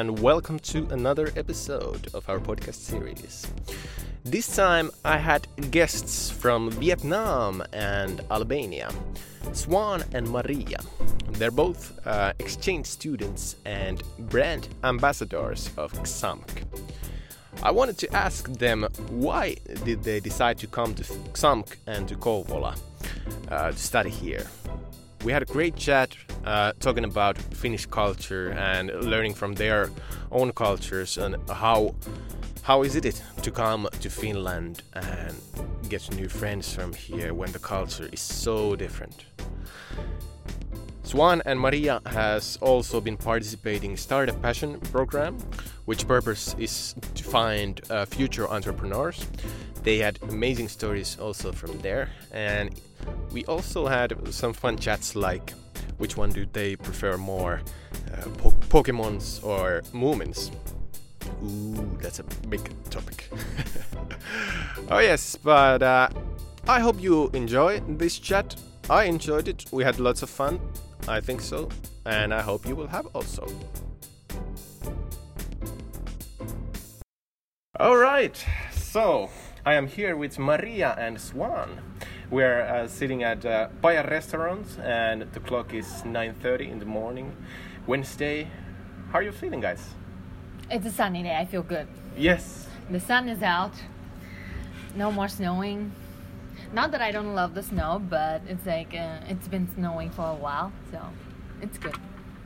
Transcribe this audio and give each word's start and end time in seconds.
and 0.00 0.18
welcome 0.20 0.58
to 0.58 0.88
another 0.92 1.30
episode 1.36 2.08
of 2.14 2.26
our 2.26 2.38
podcast 2.38 2.76
series. 2.76 3.46
This 4.24 4.56
time 4.56 4.90
I 5.04 5.18
had 5.18 5.46
guests 5.70 6.30
from 6.30 6.70
Vietnam 6.70 7.62
and 7.74 8.22
Albania, 8.30 8.90
Swan 9.52 10.02
and 10.14 10.26
Marija. 10.30 10.78
They're 11.32 11.50
both 11.50 11.82
uh, 12.06 12.32
exchange 12.38 12.86
students 12.86 13.56
and 13.66 14.02
brand 14.18 14.68
ambassadors 14.84 15.68
of 15.76 15.92
XAMK. 15.92 16.64
I 17.62 17.70
wanted 17.70 17.98
to 17.98 18.16
ask 18.16 18.50
them 18.54 18.88
why 19.10 19.56
did 19.84 20.02
they 20.02 20.18
decide 20.18 20.56
to 20.60 20.66
come 20.66 20.94
to 20.94 21.02
XAMK 21.02 21.76
and 21.86 22.08
to 22.08 22.14
Kouvola 22.14 22.74
uh, 23.50 23.70
to 23.70 23.76
study 23.76 24.08
here. 24.08 24.46
We 25.22 25.32
had 25.32 25.42
a 25.42 25.46
great 25.46 25.76
chat 25.76 26.16
uh, 26.44 26.72
talking 26.80 27.04
about 27.04 27.36
Finnish 27.36 27.84
culture 27.84 28.52
and 28.52 28.90
learning 29.04 29.34
from 29.34 29.54
their 29.54 29.90
own 30.32 30.52
cultures 30.52 31.18
and 31.18 31.36
how 31.50 31.94
how 32.62 32.82
is 32.82 32.94
it 32.96 33.22
to 33.42 33.50
come 33.50 33.88
to 34.00 34.08
Finland 34.08 34.82
and 34.94 35.34
get 35.88 36.10
new 36.16 36.28
friends 36.28 36.72
from 36.72 36.92
here 36.92 37.34
when 37.34 37.52
the 37.52 37.58
culture 37.58 38.08
is 38.12 38.20
so 38.20 38.76
different. 38.76 39.26
Swan 41.02 41.42
and 41.44 41.58
Marija 41.58 42.00
has 42.06 42.56
also 42.62 43.00
been 43.00 43.16
participating 43.16 43.96
Startup 43.96 44.40
Passion 44.40 44.78
program, 44.92 45.36
which 45.84 46.06
purpose 46.06 46.54
is 46.58 46.94
to 47.14 47.24
find 47.24 47.80
uh, 47.90 48.04
future 48.04 48.48
entrepreneurs. 48.48 49.26
They 49.82 49.98
had 49.98 50.18
amazing 50.22 50.68
stories 50.68 51.18
also 51.18 51.52
from 51.52 51.78
there, 51.80 52.10
and 52.32 52.78
we 53.32 53.44
also 53.46 53.86
had 53.86 54.12
some 54.32 54.52
fun 54.52 54.76
chats 54.76 55.16
like 55.16 55.52
which 55.96 56.16
one 56.16 56.30
do 56.30 56.46
they 56.52 56.76
prefer 56.76 57.16
more, 57.16 57.60
uh, 58.12 58.28
po 58.38 58.50
Pokemons 58.68 59.44
or 59.44 59.82
Moomins? 59.92 60.50
Ooh, 61.44 61.98
that's 62.00 62.18
a 62.18 62.24
big 62.48 62.60
topic. 62.90 63.30
oh 64.90 64.98
yes, 64.98 65.36
but 65.36 65.82
uh, 65.82 66.08
I 66.66 66.80
hope 66.80 67.00
you 67.00 67.30
enjoy 67.34 67.80
this 67.80 68.18
chat. 68.18 68.56
I 68.88 69.04
enjoyed 69.04 69.48
it. 69.48 69.64
We 69.72 69.84
had 69.84 69.98
lots 70.00 70.22
of 70.22 70.30
fun. 70.30 70.60
I 71.08 71.20
think 71.20 71.40
so, 71.40 71.68
and 72.04 72.32
I 72.32 72.42
hope 72.42 72.66
you 72.66 72.76
will 72.76 72.88
have 72.88 73.06
also. 73.14 73.46
All 77.78 77.96
right, 77.96 78.36
so 78.72 79.30
I 79.64 79.74
am 79.74 79.88
here 79.88 80.16
with 80.16 80.38
Marija 80.38 80.96
and 80.98 81.20
Swan. 81.20 81.82
We're 82.30 82.62
uh, 82.62 82.88
sitting 82.88 83.22
at 83.22 83.44
uh, 83.44 83.68
Paja 83.82 84.08
Restaurant, 84.08 84.66
and 84.82 85.30
the 85.32 85.40
clock 85.40 85.74
is 85.74 85.86
9:30 86.02 86.70
in 86.70 86.78
the 86.78 86.86
morning, 86.86 87.36
Wednesday. 87.86 88.48
How 89.12 89.18
are 89.18 89.22
you 89.22 89.32
feeling, 89.32 89.60
guys? 89.60 89.82
It's 90.70 90.86
a 90.86 90.90
sunny 90.90 91.22
day. 91.22 91.36
I 91.36 91.44
feel 91.44 91.62
good. 91.62 91.88
Yes. 92.16 92.68
The 92.90 93.00
sun 93.00 93.28
is 93.28 93.42
out. 93.42 93.74
No 94.96 95.12
more 95.12 95.28
snowing. 95.28 95.92
Not 96.72 96.90
that 96.92 97.02
I 97.02 97.12
don't 97.12 97.34
love 97.34 97.52
the 97.54 97.62
snow, 97.62 97.98
but 97.98 98.40
it's 98.48 98.64
like 98.64 98.94
uh, 98.94 99.28
it's 99.28 99.48
been 99.48 99.68
snowing 99.74 100.08
for 100.10 100.26
a 100.26 100.34
while, 100.34 100.72
so 100.90 101.00
it's 101.60 101.76
good. 101.76 101.98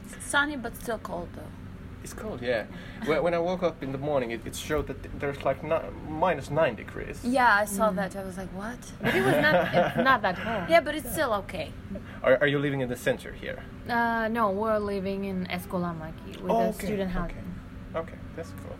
It's 0.04 0.26
sunny 0.26 0.56
but 0.56 0.74
still 0.76 0.98
cold 0.98 1.28
though. 1.36 1.63
It's 2.04 2.12
cold, 2.12 2.42
yeah. 2.42 2.66
when, 3.06 3.22
when 3.22 3.32
I 3.34 3.38
woke 3.38 3.62
up 3.62 3.82
in 3.82 3.90
the 3.90 3.96
morning, 3.96 4.30
it, 4.30 4.42
it 4.44 4.54
showed 4.54 4.86
that 4.88 5.18
there's 5.18 5.42
like 5.42 5.64
ni- 5.64 5.88
minus 6.06 6.50
nine 6.50 6.74
degrees. 6.74 7.18
Yeah, 7.24 7.50
I 7.62 7.64
saw 7.64 7.90
that. 7.92 8.14
I 8.14 8.22
was 8.22 8.36
like, 8.36 8.50
what? 8.50 8.78
But 9.00 9.14
it 9.14 9.24
was 9.24 9.36
not. 9.36 9.54
It's 9.74 9.96
not 10.10 10.20
that 10.20 10.36
cold. 10.36 10.68
Yeah, 10.68 10.80
but 10.82 10.94
it's 10.94 11.10
still 11.10 11.32
okay. 11.42 11.72
Are, 12.22 12.36
are 12.42 12.46
you 12.46 12.58
living 12.58 12.80
in 12.82 12.90
the 12.90 12.96
center 12.96 13.32
here? 13.32 13.62
Uh, 13.88 14.28
no, 14.28 14.50
we're 14.50 14.78
living 14.78 15.24
in 15.24 15.46
Escolamaki 15.46 16.38
with 16.42 16.52
Oh, 16.52 16.60
a 16.60 16.68
okay, 16.68 16.86
student 16.86 17.10
okay. 17.10 17.18
housing. 17.20 17.54
Okay, 17.96 18.18
that's 18.36 18.50
cool. 18.62 18.76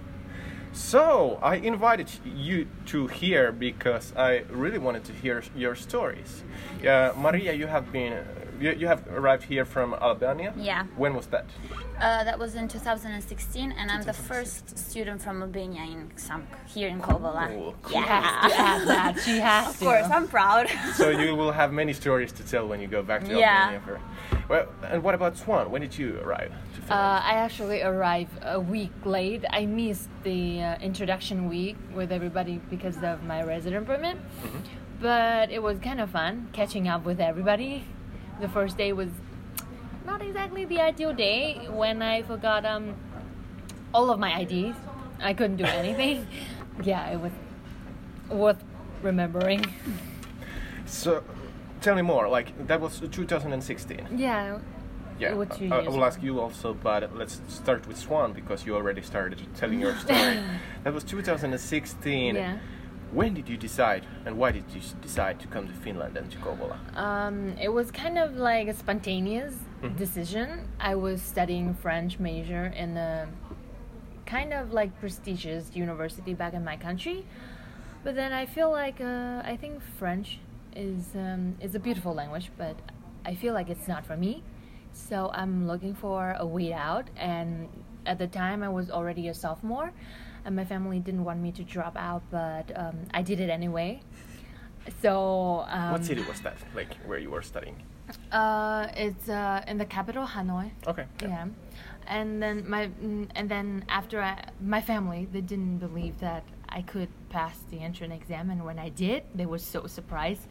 So 0.75 1.39
I 1.41 1.55
invited 1.55 2.11
you 2.27 2.67
to 2.87 3.07
here 3.07 3.53
because 3.53 4.13
I 4.17 4.45
really 4.51 4.79
wanted 4.79 5.05
to 5.05 5.13
hear 5.13 5.43
your 5.57 5.75
stories. 5.75 6.43
Yeah, 6.83 7.13
Marija, 7.17 7.57
you 7.57 7.69
have 7.69 7.91
been 7.91 8.23
you, 8.65 8.73
you 8.81 8.87
have 8.87 9.07
arrived 9.09 9.45
here 9.45 9.65
from 9.65 9.95
Albania. 9.95 10.53
Yeah. 10.57 10.85
When 10.97 11.15
was 11.15 11.27
that? 11.29 11.45
Uh, 12.01 12.25
that 12.25 12.39
was 12.39 12.55
in 12.55 12.67
2016, 12.67 13.73
and 13.79 13.91
I'm 13.91 14.03
the 14.03 14.13
first 14.13 14.79
student 14.79 15.21
from 15.23 15.43
Albania 15.43 15.83
in 15.83 16.11
XAMK 16.17 16.47
here 16.75 16.89
in 16.89 17.01
Kouvola. 17.01 17.49
Cool, 17.49 17.75
cool. 17.83 17.93
She 18.01 18.07
has 18.09 18.85
that. 18.87 19.15
She 19.25 19.39
has 19.39 19.69
Of 19.69 19.79
to. 19.79 19.85
course, 19.85 20.07
I'm 20.11 20.27
proud. 20.27 20.67
so 20.95 21.11
you 21.11 21.37
will 21.37 21.53
have 21.53 21.73
many 21.73 21.93
stories 21.93 22.33
to 22.33 22.43
tell 22.43 22.67
when 22.67 22.81
you 22.81 22.89
go 22.89 23.03
back 23.03 23.21
to 23.25 23.37
Yeah. 23.39 23.71
Albania. 23.75 23.81
For, 23.87 24.01
well, 24.49 24.67
and 24.91 25.03
what 25.03 25.15
about 25.15 25.37
Swan? 25.37 25.71
When 25.71 25.83
did 25.83 25.97
you 25.99 26.19
arrive 26.25 26.51
to 26.75 26.81
Uh, 26.83 26.87
Finland? 26.87 27.25
I 27.31 27.33
actually 27.47 27.83
arrived 27.83 28.37
a 28.43 28.59
week 28.61 28.93
late. 29.05 29.45
I 29.51 29.67
missed 29.67 30.09
the 30.23 30.63
uh, 30.63 30.77
introduction 30.89 31.49
week 31.49 31.77
with 31.95 32.11
everybody 32.19 32.61
because 32.71 32.97
of 33.03 33.23
my 33.25 33.43
resident 33.43 33.87
permit. 33.87 34.17
But 35.01 35.51
it 35.51 35.63
was 35.63 35.79
kind 35.81 36.01
of 36.01 36.11
fun 36.11 36.49
catching 36.53 36.89
up 36.89 37.05
with 37.05 37.21
everybody. 37.21 37.85
The 38.41 38.49
first 38.49 38.77
day 38.77 38.93
was 38.93 39.11
not 40.07 40.21
exactly 40.23 40.65
the 40.65 40.81
ideal 40.81 41.13
day 41.15 41.67
when 41.71 42.03
I 42.03 42.23
forgot 42.23 42.65
um, 42.65 42.95
all 43.93 44.11
of 44.11 44.19
my 44.19 44.41
IDs. 44.41 44.77
I 45.21 45.33
couldn't 45.35 45.57
do 45.57 45.65
anything. 45.65 46.27
yeah, 46.83 47.11
it 47.11 47.21
was 47.21 47.33
worth 48.29 48.63
remembering. 49.03 49.65
so 50.87 51.23
tell 51.81 51.95
me 51.95 52.03
more. 52.03 52.29
Like 52.29 52.67
that 52.67 52.81
was 52.81 53.01
2016. 53.01 54.09
Yeah, 54.17 54.59
Yeah, 55.19 55.31
It 55.31 55.37
was 55.37 55.49
two 55.57 55.73
I- 55.73 55.85
I, 55.85 55.89
will 55.89 56.05
ask 56.05 56.21
you 56.23 56.41
also, 56.41 56.75
but 56.75 57.17
let's 57.17 57.41
start 57.49 57.87
with 57.87 57.97
Swan 57.97 58.33
because 58.33 58.67
you 58.67 58.75
already 58.75 59.03
started 59.03 59.41
telling 59.55 59.81
your 59.81 59.95
story. 60.05 60.41
that 60.83 60.93
was 60.93 61.05
2016. 61.05 62.35
yeah. 62.35 62.59
When 63.15 63.33
did 63.33 63.49
you 63.49 63.57
decide, 63.57 64.05
and 64.27 64.37
why 64.37 64.51
did 64.51 64.65
you 64.75 64.81
decide 65.01 65.39
to 65.39 65.47
come 65.47 65.69
to 65.69 65.73
Finland 65.73 66.17
and 66.17 66.29
to 66.33 66.39
Kouvola? 66.39 66.77
Um, 66.97 67.57
it 67.63 67.69
was 67.69 67.93
kind 67.93 68.19
of 68.19 68.37
like 68.37 68.67
a 68.67 68.75
spontaneous 68.75 69.55
decision. 69.97 70.69
I 70.81 70.97
was 70.97 71.23
studying 71.23 71.75
French 71.75 72.19
major 72.19 72.65
in 72.67 72.97
a 72.97 73.29
kind 74.27 74.53
of 74.53 74.73
like 74.73 74.99
prestigious 74.99 75.77
university 75.77 76.35
back 76.35 76.55
in 76.55 76.65
my 76.65 76.77
country, 76.77 77.25
but 78.03 78.17
then 78.17 78.33
I 78.33 78.47
feel 78.47 78.73
like 78.73 79.01
uh, 79.01 79.43
I 79.45 79.57
think 79.61 79.81
French 79.97 80.41
is 80.75 81.15
um, 81.15 81.55
is 81.61 81.77
a 81.77 81.79
beautiful 81.79 82.15
language, 82.15 82.51
but 82.59 82.77
I 83.25 83.37
feel 83.37 83.55
like 83.55 83.69
it's 83.69 83.87
not 83.87 84.05
for 84.05 84.17
me. 84.17 84.43
So 84.93 85.31
I'm 85.33 85.69
looking 85.69 85.95
for 85.95 86.35
a 86.37 86.47
way 86.47 86.73
out. 86.73 87.11
And 87.17 87.69
at 88.07 88.19
the 88.19 88.27
time, 88.27 88.65
I 88.65 88.69
was 88.69 88.91
already 88.91 89.29
a 89.29 89.35
sophomore, 89.35 89.93
and 90.45 90.55
my 90.55 90.65
family 90.65 91.01
didn't 91.01 91.25
want 91.25 91.41
me 91.41 91.53
to 91.53 91.63
drop 91.63 91.97
out, 91.97 92.23
but 92.31 92.71
um, 92.77 92.97
I 93.13 93.23
did 93.23 93.41
it 93.41 93.51
anyway. 93.51 94.01
So 95.01 95.65
um, 95.69 95.93
what 95.93 96.05
city 96.05 96.23
was 96.23 96.41
that? 96.41 96.57
Like 96.75 96.95
where 97.07 97.19
you 97.19 97.31
were 97.31 97.43
studying? 97.43 97.77
uh, 98.33 98.89
it's 98.97 99.29
uh, 99.29 99.63
in 99.67 99.79
the 99.79 99.85
capital, 99.85 100.27
Hanoi. 100.27 100.71
Okay. 100.87 101.07
Yeah, 101.23 101.47
and 102.07 102.43
then 102.43 102.69
my 102.69 102.89
mm, 103.03 103.29
and 103.35 103.49
then 103.49 103.85
after 103.89 104.21
I, 104.21 104.45
my 104.61 104.81
family, 104.81 105.27
they 105.33 105.41
didn't 105.41 105.79
believe 105.79 106.21
that 106.21 106.45
I 106.69 106.83
could 106.83 107.09
pass 107.31 107.59
the 107.71 107.79
entrance 107.81 108.13
exam, 108.15 108.51
and 108.51 108.65
when 108.65 108.79
I 108.79 108.91
did, 108.91 109.23
they 109.35 109.47
were 109.47 109.59
so 109.59 109.87
surprised. 109.87 110.47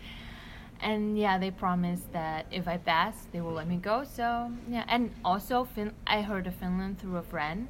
And 0.82 1.18
yeah, 1.18 1.38
they 1.38 1.52
promised 1.52 2.12
that 2.12 2.46
if 2.52 2.68
I 2.68 2.78
pass, 2.78 3.16
they 3.32 3.40
will 3.40 3.54
let 3.54 3.68
me 3.68 3.78
go. 3.78 4.04
So 4.04 4.52
yeah, 4.68 4.84
and 4.88 5.12
also 5.24 5.64
fin- 5.64 5.94
I 6.08 6.22
heard 6.24 6.48
of 6.48 6.56
Finland 6.56 7.00
through 7.00 7.18
a 7.18 7.24
friend. 7.24 7.68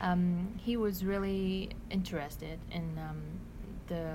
Um, 0.00 0.54
he 0.56 0.76
was 0.76 1.04
really 1.04 1.70
interested 1.90 2.58
in 2.70 2.98
um, 2.98 3.20
the 3.88 4.06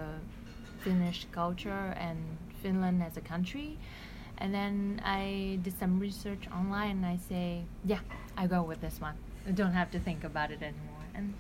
Finnish 0.79 1.27
culture 1.31 1.93
and 1.97 2.17
Finland 2.61 3.03
as 3.03 3.17
a 3.17 3.21
country. 3.21 3.77
And 4.37 4.53
then 4.53 5.01
I 5.05 5.59
did 5.63 5.77
some 5.79 5.99
research 5.99 6.43
online 6.51 6.97
and 6.97 7.05
I 7.05 7.17
say, 7.29 7.63
yeah, 7.85 7.99
I 8.35 8.47
go 8.47 8.63
with 8.63 8.81
this 8.81 8.99
one. 8.99 9.15
I 9.47 9.51
don't 9.51 9.71
have 9.73 9.91
to 9.91 9.99
think 9.99 10.23
about 10.23 10.51
it 10.51 10.61
anymore. 10.61 11.03
And 11.13 11.33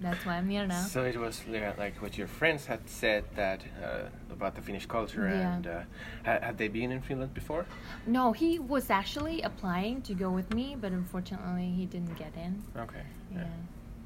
that's 0.00 0.26
why 0.26 0.34
I'm 0.34 0.48
here 0.48 0.66
now. 0.66 0.82
So 0.82 1.04
it 1.04 1.16
was 1.16 1.42
like 1.78 2.02
what 2.02 2.18
your 2.18 2.26
friends 2.26 2.66
had 2.66 2.80
said 2.88 3.24
that 3.36 3.62
uh, 3.82 4.08
about 4.30 4.54
the 4.54 4.60
Finnish 4.60 4.86
culture, 4.86 5.26
Yeah. 5.28 5.54
and 5.54 5.66
uh, 5.66 5.80
ha- 6.24 6.40
had 6.42 6.58
they 6.58 6.68
been 6.68 6.92
in 6.92 7.00
Finland 7.00 7.32
before? 7.32 7.64
No, 8.06 8.32
he 8.32 8.58
was 8.58 8.90
actually 8.90 9.40
applying 9.42 10.02
to 10.02 10.14
go 10.14 10.28
with 10.30 10.52
me, 10.52 10.76
but 10.78 10.92
unfortunately 10.92 11.72
he 11.76 11.86
didn't 11.86 12.16
get 12.18 12.34
in. 12.36 12.62
Okay. 12.76 13.04
Yeah. 13.32 13.44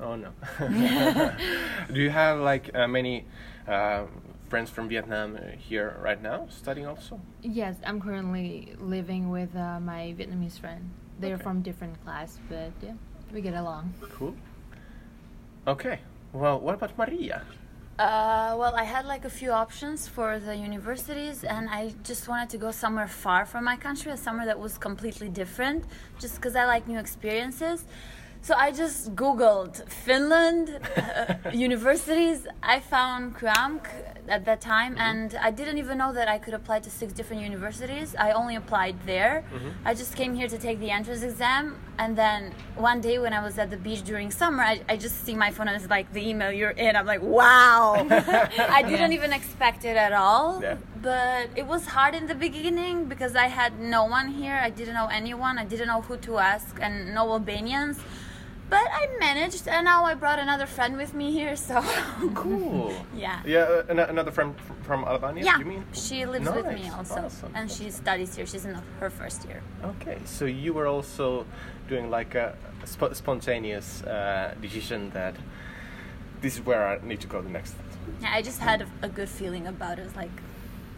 Oh 0.01 0.17
no. 0.17 0.31
Do 1.93 2.01
you 2.01 2.11
have 2.11 2.39
like 2.41 2.71
uh, 2.75 2.89
many 2.89 3.27
uh, 3.69 4.05
friends 4.49 4.71
from 4.71 4.89
Vietnam 4.89 5.37
uh, 5.37 5.57
here 5.59 5.97
right 6.03 6.21
now 6.23 6.47
studying 6.51 6.87
also? 6.87 7.21
Yes, 7.43 7.77
I'm 7.85 8.01
currently 8.01 8.75
living 8.79 9.31
with 9.31 9.55
uh, 9.57 9.81
my 9.81 10.15
Vietnamese 10.19 10.59
friend. 10.59 10.91
They're 11.21 11.35
Okay. 11.35 11.43
from 11.43 11.63
different 11.63 12.03
class, 12.03 12.39
but 12.49 12.73
yeah, 12.83 12.95
we 13.33 13.41
get 13.43 13.55
along. 13.55 13.93
Cool. 14.01 14.35
Okay. 15.67 16.01
Well, 16.33 16.59
what 16.61 16.75
about 16.75 16.97
Marija? 16.97 17.43
Uh, 17.99 18.57
well, 18.59 18.75
I 18.75 18.85
had 18.85 19.05
like 19.05 19.27
a 19.27 19.31
few 19.31 19.53
options 19.53 20.09
for 20.09 20.39
the 20.39 20.57
universities, 20.57 21.45
and 21.45 21.69
I 21.69 21.93
just 22.03 22.29
wanted 22.29 22.49
to 22.51 22.57
go 22.59 22.71
somewhere 22.71 23.07
far 23.07 23.45
from 23.45 23.65
my 23.65 23.77
country, 23.77 24.17
somewhere 24.17 24.47
that 24.47 24.59
was 24.59 24.79
completely 24.79 25.29
different, 25.29 25.85
just 26.19 26.37
because 26.37 26.57
I 26.57 26.65
like 26.65 26.89
new 26.89 26.99
experiences. 26.99 27.85
So 28.43 28.55
I 28.55 28.73
just 28.73 29.15
Googled 29.15 29.87
Finland 29.89 30.81
uh, 30.97 31.51
universities. 31.53 32.47
I 32.63 32.81
found 32.81 33.37
KyAMK 33.37 33.85
at 34.29 34.47
that 34.47 34.61
time, 34.63 34.97
and 34.97 35.35
I 35.35 35.51
didn't 35.51 35.77
even 35.77 35.99
know 35.99 36.13
that 36.15 36.27
I 36.27 36.39
could 36.39 36.55
apply 36.55 36.81
to 36.81 36.91
six 36.91 37.13
different 37.13 37.43
universities. 37.43 38.17
I 38.19 38.33
only 38.33 38.57
applied 38.57 38.97
there. 39.05 39.45
I 39.85 39.93
just 39.93 40.17
came 40.17 40.35
here 40.35 40.49
to 40.49 40.57
take 40.57 40.81
the 40.81 40.91
entrance 40.91 41.23
exam, 41.23 41.77
and 41.99 42.17
then 42.17 42.55
one 42.77 43.03
day 43.03 43.19
when 43.19 43.35
I 43.35 43.43
was 43.43 43.59
at 43.59 43.69
the 43.71 43.77
beach 43.77 44.03
during 44.05 44.31
summer, 44.31 44.63
I, 44.63 44.81
I 44.89 44.97
just 44.97 45.23
see 45.25 45.35
my 45.35 45.51
phone 45.51 45.69
and 45.69 45.77
it's 45.77 45.91
like 45.91 46.11
the 46.15 46.27
email 46.27 46.51
you're 46.51 46.71
in. 46.71 46.97
I'm 46.97 47.07
like, 47.07 47.23
wow! 47.23 48.07
I 48.79 48.83
didn't 48.83 49.13
even 49.13 49.33
expect 49.35 49.85
it 49.85 49.97
at 49.99 50.13
all. 50.13 50.63
Yeah. 50.63 50.77
But 51.03 51.51
it 51.57 51.67
was 51.67 51.87
hard 51.87 52.15
in 52.15 52.27
the 52.27 52.35
beginning 52.35 53.05
because 53.05 53.37
I 53.37 53.49
had 53.49 53.79
no 53.79 54.05
one 54.05 54.29
here. 54.29 54.55
I 54.55 54.71
didn't 54.71 54.95
know 54.95 55.09
anyone. 55.09 55.59
I 55.59 55.67
didn't 55.67 55.89
know 55.89 56.01
who 56.01 56.17
to 56.19 56.39
ask, 56.39 56.79
and 56.81 57.15
no 57.15 57.31
Albanians. 57.33 57.99
But 58.71 58.87
I 58.93 59.09
managed, 59.19 59.67
and 59.67 59.85
now 59.85 60.05
I 60.05 60.15
brought 60.15 60.39
another 60.39 60.67
friend 60.67 60.97
with 60.97 61.13
me 61.13 61.33
here. 61.33 61.57
So 61.57 61.83
Cool. 62.35 62.95
yeah. 63.17 63.41
Yeah, 63.45 63.59
uh, 63.63 63.85
an- 63.89 63.99
another 63.99 64.31
friend 64.31 64.55
f- 64.57 64.77
from 64.87 65.05
Albania. 65.05 65.45
Yeah, 65.45 65.59
You 65.59 65.65
mean? 65.65 65.85
she 65.93 66.25
lives 66.25 66.49
with 66.49 66.67
me 66.67 66.89
also, 66.97 67.23
awesome, 67.27 67.53
and 67.55 67.71
she 67.71 67.91
studies 67.91 68.37
here. 68.37 68.47
She's 68.47 68.65
in 68.65 68.75
her 69.01 69.11
first 69.11 69.45
year. 69.47 69.61
Okay, 69.85 70.19
so 70.25 70.45
you 70.45 70.73
were 70.73 70.87
also 70.87 71.45
doing 71.89 72.11
like 72.11 72.35
a 72.37 72.55
sp- 72.87 73.15
spontaneous 73.15 74.03
uh, 74.05 74.55
decision 74.63 75.11
that 75.11 75.35
this 76.41 76.55
is 76.55 76.65
where 76.65 76.87
I 76.87 77.01
need 77.05 77.21
to 77.21 77.27
go 77.27 77.43
the 77.43 77.51
next. 77.51 77.75
Yeah, 78.23 78.31
I 78.33 78.41
just 78.43 78.61
had 78.61 78.83
a, 78.83 78.87
a 79.03 79.09
good 79.09 79.29
feeling 79.29 79.67
about 79.67 79.99
it. 79.99 80.03
I 80.03 80.05
was 80.05 80.17
like, 80.17 80.31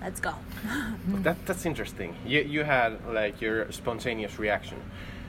let's 0.02 0.20
go. 0.20 0.34
That 1.24 1.36
that's 1.46 1.64
interesting. 1.66 2.14
You 2.26 2.40
you 2.42 2.64
had 2.64 2.90
like 3.08 3.40
your 3.40 3.72
spontaneous 3.72 4.38
reaction, 4.38 4.78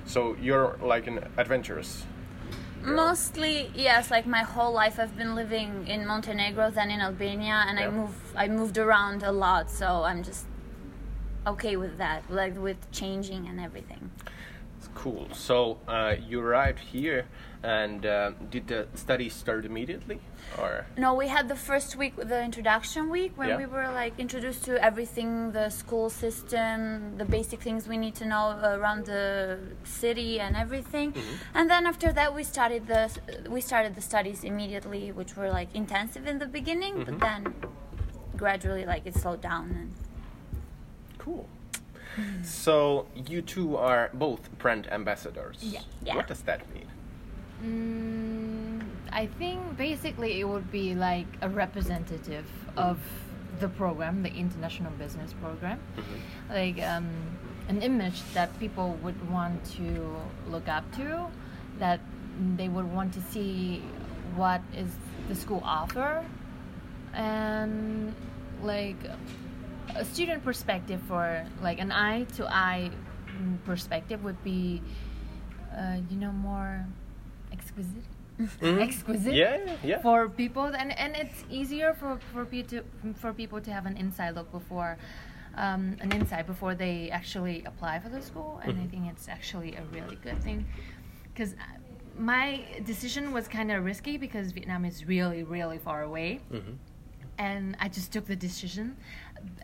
so 0.05 0.35
you're 0.41 0.75
like 0.81 1.07
an 1.07 1.19
adventurous. 1.37 2.03
Girl. 2.83 2.95
Mostly, 2.95 3.71
yes. 3.73 4.11
Like 4.11 4.25
my 4.25 4.43
whole 4.43 4.73
life, 4.73 4.99
I've 4.99 5.17
been 5.17 5.35
living 5.35 5.87
in 5.87 6.05
Montenegro, 6.05 6.69
then 6.71 6.91
in 6.91 6.99
Albania, 6.99 7.65
and 7.67 7.79
I 7.79 7.89
move. 7.89 8.15
I 8.35 8.47
moved 8.47 8.77
around 8.77 9.23
a 9.23 9.31
lot, 9.31 9.71
so 9.71 10.03
I'm 10.03 10.23
just 10.23 10.45
okay 11.47 11.75
with 11.75 11.97
that. 11.97 12.29
Like 12.29 12.57
with 12.57 12.91
changing 12.91 13.47
and 13.47 13.59
everything. 13.59 14.11
Cool. 14.95 15.27
So 15.33 15.79
uh, 15.87 16.15
you 16.29 16.39
arrived 16.39 16.79
here, 16.79 17.25
and 17.63 18.05
uh, 18.05 18.31
did 18.49 18.67
the 18.67 18.87
studies 18.95 19.33
start 19.33 19.65
immediately, 19.65 20.19
or? 20.57 20.85
No, 20.97 21.13
we 21.15 21.27
had 21.27 21.47
the 21.49 21.55
first 21.55 21.95
week, 21.95 22.15
the 22.15 22.41
introduction 22.43 23.09
week, 23.09 23.31
when 23.35 23.49
Yeah. 23.49 23.57
we 23.57 23.65
were 23.65 23.89
like 23.89 24.13
introduced 24.19 24.63
to 24.65 24.81
everything, 24.83 25.51
the 25.51 25.69
school 25.69 26.09
system, 26.09 27.17
the 27.17 27.25
basic 27.25 27.59
things 27.61 27.87
we 27.87 27.97
need 27.97 28.15
to 28.15 28.25
know 28.25 28.59
around 28.63 29.05
the 29.05 29.59
city 29.83 30.39
and 30.39 30.55
everything. 30.55 31.13
And 31.53 31.69
then 31.69 31.85
after 31.85 32.13
that, 32.13 32.33
we 32.35 32.43
started 32.43 32.87
the 32.87 33.09
we 33.49 33.61
started 33.61 33.95
the 33.95 34.01
studies 34.01 34.43
immediately, 34.43 35.11
which 35.11 35.35
were 35.35 35.49
like 35.49 35.69
intensive 35.73 36.27
in 36.27 36.37
the 36.39 36.47
beginning, 36.47 37.03
but 37.03 37.19
then 37.19 37.53
gradually 38.37 38.85
like 38.85 39.05
it 39.05 39.15
slowed 39.15 39.41
down. 39.41 39.65
And 39.79 39.93
Cool. 41.17 41.47
So 42.43 43.07
you 43.27 43.41
two 43.41 43.77
are 43.77 44.09
both 44.13 44.57
brand 44.59 44.91
ambassadors. 44.91 45.57
Yeah. 45.61 45.81
Yeah. 46.03 46.15
What 46.15 46.27
does 46.27 46.41
that 46.43 46.61
mean? 46.73 46.87
Mm, 47.63 48.81
I 49.11 49.27
think 49.27 49.77
basically 49.77 50.39
it 50.39 50.47
would 50.47 50.71
be 50.71 50.95
like 50.95 51.27
a 51.41 51.49
representative 51.49 52.45
of 52.75 52.99
the 53.59 53.69
program, 53.69 54.23
the 54.23 54.33
international 54.33 54.91
business 54.93 55.33
program, 55.41 55.79
like 56.49 56.81
um, 56.81 57.07
an 57.69 57.81
image 57.81 58.21
that 58.33 58.57
people 58.59 58.97
would 59.03 59.29
want 59.29 59.63
to 59.77 60.15
look 60.49 60.67
up 60.67 60.83
to, 60.95 61.27
that 61.79 61.99
they 62.57 62.67
would 62.67 62.91
want 62.91 63.13
to 63.13 63.21
see 63.21 63.81
what 64.35 64.61
is 64.75 64.89
the 65.29 65.35
school 65.35 65.61
offer, 65.63 66.25
and 67.13 68.13
like 68.63 68.97
a 69.95 70.05
student 70.05 70.43
perspective 70.43 71.01
for 71.07 71.45
like 71.61 71.79
an 71.79 71.91
eye 71.91 72.23
to 72.35 72.45
eye 72.47 72.91
perspective 73.65 74.23
would 74.23 74.41
be, 74.43 74.81
uh, 75.75 75.97
you 76.09 76.17
know, 76.17 76.31
more 76.31 76.85
exquisite. 77.51 78.03
Exquisite 78.61 79.33
Yeah, 79.35 79.75
yeah, 79.83 80.01
for 80.01 80.27
people, 80.27 80.65
and, 80.65 80.97
and 80.97 81.15
it's 81.15 81.45
easier 81.51 81.93
for 81.93 82.19
for 82.33 82.45
people 82.45 82.81
to 82.81 83.13
for 83.13 83.31
people 83.31 83.61
to 83.61 83.71
have 83.71 83.85
an 83.85 83.95
inside 83.95 84.35
look 84.35 84.51
before 84.51 84.97
um, 85.55 85.97
an 86.01 86.11
insight 86.11 86.47
before 86.47 86.73
they 86.73 87.09
actually 87.11 87.63
apply 87.65 87.99
for 87.99 88.09
the 88.09 88.21
school, 88.21 88.59
and 88.63 88.79
I 88.81 88.87
think 88.87 89.03
it's 89.11 89.27
actually 89.29 89.75
a 89.75 89.83
really 89.91 90.15
good 90.15 90.41
thing. 90.41 90.65
Because 91.31 91.55
my 92.17 92.61
decision 92.85 93.31
was 93.33 93.47
kind 93.47 93.71
of 93.71 93.83
risky 93.85 94.17
because 94.17 94.51
Vietnam 94.51 94.83
is 94.85 95.05
really 95.05 95.43
really 95.43 95.77
far 95.77 96.01
away, 96.01 96.39
and 97.37 97.77
I 97.79 97.87
just 97.87 98.11
took 98.11 98.25
the 98.25 98.35
decision, 98.35 98.97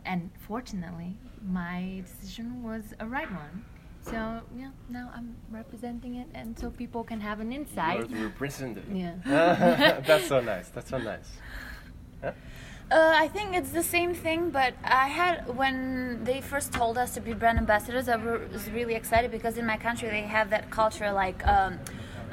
and 0.06 0.30
fortunately, 0.48 1.18
my 1.48 2.04
decision 2.06 2.64
was 2.64 2.94
a 3.00 3.06
right 3.06 3.32
one. 3.32 3.66
So 4.02 4.42
yeah, 4.58 4.72
now 4.90 5.12
I'm 5.14 5.36
representing 5.52 6.16
it, 6.16 6.28
and 6.34 6.58
so 6.58 6.70
people 6.70 7.04
can 7.04 7.20
have 7.22 7.40
an 7.40 7.52
insight. 7.52 8.10
You're 8.10 8.30
the. 8.30 8.84
Yeah. 8.94 10.02
That's 10.08 10.28
so 10.28 10.40
nice. 10.42 10.70
That's 10.70 10.90
so 10.90 10.98
nice. 10.98 11.30
Uh, 12.24 12.32
I 12.92 13.28
think 13.28 13.56
it's 13.56 13.70
the 13.70 13.84
same 13.84 14.16
thing, 14.16 14.50
but 14.50 14.74
I 14.84 15.08
had 15.10 15.56
when 15.56 16.24
they 16.24 16.42
first 16.42 16.74
told 16.74 16.98
us 16.98 17.14
to 17.14 17.22
be 17.22 17.34
brand 17.34 17.60
ambassadors, 17.60 18.10
I 18.10 18.16
was 18.16 18.70
really 18.72 18.96
excited 18.96 19.30
because 19.30 19.60
in 19.60 19.66
my 19.66 19.78
country 19.78 20.10
they 20.10 20.22
have 20.22 20.50
that 20.50 20.72
culture 20.72 21.12
like. 21.12 21.46
Um, 21.48 21.80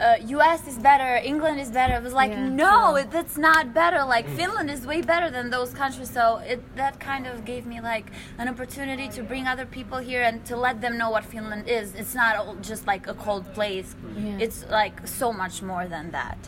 uh, 0.01 0.17
U.S. 0.37 0.67
is 0.67 0.79
better, 0.79 1.17
England 1.25 1.61
is 1.61 1.71
better. 1.71 1.95
It 1.95 2.03
was 2.03 2.13
like, 2.13 2.31
Yeah, 2.33 2.49
no, 2.49 2.91
true. 2.91 2.97
it, 3.03 3.11
that's 3.11 3.37
not 3.39 3.73
better. 3.73 4.05
Like 4.05 4.29
Finland 4.29 4.71
is 4.71 4.87
way 4.87 5.01
better 5.03 5.31
than 5.31 5.51
those 5.51 5.73
countries. 5.73 6.11
So 6.11 6.39
it 6.39 6.61
that 6.77 7.01
kind 7.01 7.27
of 7.27 7.45
gave 7.45 7.67
me 7.67 7.81
like 7.81 8.07
an 8.39 8.49
opportunity 8.49 9.09
to 9.09 9.23
bring 9.23 9.47
other 9.47 9.67
people 9.67 9.99
here 9.99 10.23
and 10.23 10.45
to 10.47 10.57
let 10.57 10.81
them 10.81 10.99
know 10.99 11.11
what 11.11 11.25
Finland 11.25 11.69
is. 11.69 11.95
It's 11.95 12.15
not 12.15 12.37
all 12.37 12.57
just 12.57 12.87
like 12.87 13.07
a 13.07 13.15
cold 13.15 13.45
place. 13.55 13.95
Yeah. 14.17 14.39
It's 14.45 14.65
like 14.71 15.07
so 15.07 15.33
much 15.33 15.63
more 15.63 15.87
than 15.87 16.11
that. 16.11 16.39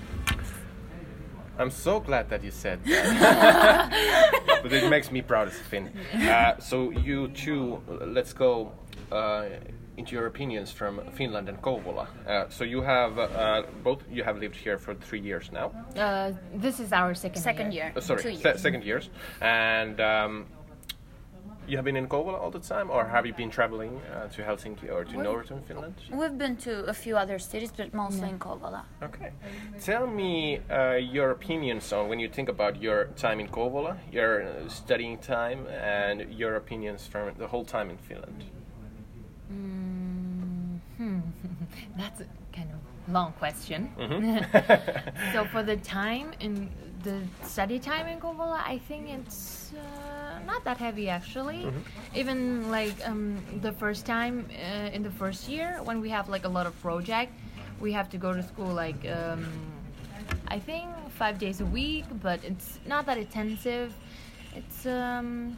I'm 1.58 1.70
so 1.70 1.98
glad 1.98 2.30
that 2.30 2.44
you 2.44 2.52
said 2.52 2.84
that. 2.84 3.90
but 4.62 4.72
it 4.72 4.88
makes 4.88 5.10
me 5.10 5.22
proud 5.22 5.48
as 5.48 5.54
a 5.54 5.64
Finn. 5.64 5.90
Uh, 6.14 6.56
so 6.58 6.90
you 6.90 7.28
two, 7.28 7.82
let's 7.88 8.32
go 8.32 8.72
uh, 9.10 9.46
into 9.98 10.12
your 10.16 10.26
opinions 10.26 10.70
from 10.72 11.00
Finland 11.12 11.48
and 11.48 11.60
Kouvola. 11.60 12.06
Uh, 12.26 12.48
so 12.48 12.64
you 12.64 12.80
have 12.82 13.18
uh, 13.18 13.62
both. 13.84 14.00
You 14.10 14.24
have 14.24 14.38
lived 14.38 14.56
here 14.56 14.78
for 14.78 14.94
three 14.94 15.20
years 15.20 15.50
now. 15.52 15.72
Uh, 15.96 16.32
this 16.54 16.80
is 16.80 16.92
our 16.92 17.14
second 17.14 17.42
Second 17.42 17.72
year. 17.72 17.84
year, 17.86 17.92
Uh, 17.96 18.00
sorry, 18.00 18.22
two 18.22 18.36
se- 18.36 18.56
second 18.58 18.84
years, 18.84 19.10
and. 19.40 20.00
Um, 20.00 20.46
you 21.70 21.76
have 21.76 21.84
been 21.84 21.96
in 21.96 22.08
Kouvola 22.08 22.38
all 22.42 22.50
the 22.50 22.66
time, 22.74 22.88
or 22.90 23.04
have 23.04 23.26
you 23.26 23.34
been 23.34 23.50
traveling 23.50 24.00
uh, 24.00 24.26
to 24.34 24.42
Helsinki 24.42 24.88
or 24.90 25.04
to 25.04 25.10
We've- 25.16 25.22
northern 25.30 25.60
Finland? 25.68 25.94
We've 26.10 26.38
been 26.38 26.56
to 26.64 26.72
a 26.88 26.94
few 26.94 27.14
other 27.18 27.38
cities, 27.38 27.70
but 27.76 27.92
mostly 27.92 28.28
in 28.30 28.38
Kouvola. 28.38 28.82
Okay. 29.02 29.32
Tell 29.88 30.06
me 30.06 30.60
uh, 30.70 30.94
your 31.16 31.30
opinions 31.30 31.92
on 31.92 32.08
when 32.08 32.20
you 32.20 32.28
think 32.36 32.48
about 32.48 32.80
your 32.80 33.00
time 33.16 33.38
in 33.38 33.48
Kouvola, 33.48 33.98
your 34.10 34.32
uh, 34.44 34.48
studying 34.68 35.18
time, 35.18 35.66
and 35.66 36.16
your 36.40 36.56
opinions 36.56 37.06
from 37.06 37.34
the 37.36 37.46
whole 37.52 37.66
time 37.66 37.90
in 37.90 37.98
Finland. 37.98 38.44
Hmm. 39.50 39.87
That's 41.96 42.20
a 42.20 42.26
kind 42.52 42.70
of 42.70 43.12
long 43.12 43.32
question. 43.32 43.90
so 45.32 45.44
for 45.46 45.62
the 45.62 45.76
time 45.76 46.32
in 46.40 46.70
the 47.02 47.22
study 47.44 47.78
time 47.78 48.06
in 48.06 48.20
Kouvola, 48.20 48.60
I 48.64 48.78
think 48.78 49.08
it's 49.08 49.72
uh, 49.72 50.38
not 50.46 50.64
that 50.64 50.76
heavy 50.78 51.08
actually. 51.08 51.70
Even 52.14 52.70
like 52.70 52.94
um, 53.04 53.38
the 53.60 53.72
first 53.72 54.06
time 54.06 54.48
uh, 54.50 54.90
in 54.92 55.02
the 55.02 55.10
first 55.10 55.48
year 55.48 55.80
when 55.84 56.00
we 56.00 56.08
have 56.10 56.28
like 56.28 56.44
a 56.44 56.48
lot 56.48 56.66
of 56.66 56.80
project, 56.82 57.32
we 57.80 57.92
have 57.92 58.08
to 58.10 58.18
go 58.18 58.32
to 58.34 58.42
school 58.42 58.72
like 58.72 59.06
um, 59.08 59.46
I 60.48 60.58
think 60.58 60.88
five 61.10 61.38
days 61.38 61.60
a 61.60 61.66
week, 61.66 62.04
but 62.22 62.42
it's 62.44 62.78
not 62.86 63.06
that 63.06 63.18
intensive. 63.18 63.92
It's 64.54 64.86
um, 64.86 65.56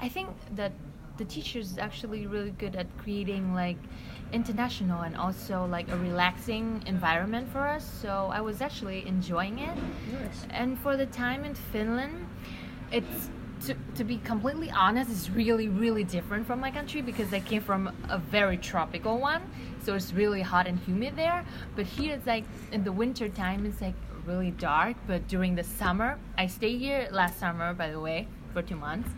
I 0.00 0.08
think 0.08 0.28
that 0.54 0.72
the 1.18 1.24
teachers 1.24 1.72
is 1.72 1.78
actually 1.78 2.26
really 2.26 2.52
good 2.52 2.76
at 2.76 2.86
creating 2.98 3.54
like 3.54 3.76
international 4.32 5.02
and 5.02 5.16
also 5.16 5.66
like 5.66 5.88
a 5.90 5.96
relaxing 5.96 6.82
environment 6.86 7.50
for 7.52 7.66
us. 7.66 7.84
So 8.02 8.30
I 8.32 8.40
was 8.40 8.60
actually 8.60 9.06
enjoying 9.06 9.58
it. 9.58 9.76
And 10.50 10.78
for 10.80 10.96
the 10.96 11.06
time 11.06 11.44
in 11.44 11.54
Finland, 11.54 12.26
it's 12.92 13.30
to, 13.66 13.74
to 13.96 14.04
be 14.04 14.18
completely 14.18 14.70
honest, 14.70 15.10
it's 15.10 15.30
really, 15.30 15.68
really 15.68 16.04
different 16.04 16.46
from 16.46 16.60
my 16.60 16.70
country 16.70 17.02
because 17.02 17.32
I 17.32 17.40
came 17.40 17.62
from 17.62 17.92
a 18.08 18.18
very 18.18 18.56
tropical 18.56 19.18
one. 19.18 19.42
So 19.82 19.94
it's 19.94 20.12
really 20.12 20.42
hot 20.42 20.66
and 20.66 20.78
humid 20.78 21.16
there. 21.16 21.44
But 21.74 21.86
here 21.86 22.14
it's 22.14 22.26
like 22.26 22.44
in 22.72 22.84
the 22.84 22.92
winter 22.92 23.28
time, 23.28 23.66
it's 23.66 23.80
like 23.80 23.94
really 24.26 24.52
dark. 24.52 24.96
But 25.06 25.26
during 25.28 25.54
the 25.54 25.64
summer, 25.64 26.18
I 26.36 26.46
stayed 26.46 26.78
here 26.78 27.08
last 27.10 27.38
summer, 27.40 27.74
by 27.74 27.90
the 27.90 28.00
way, 28.00 28.28
for 28.52 28.62
two 28.62 28.76
months. 28.76 29.10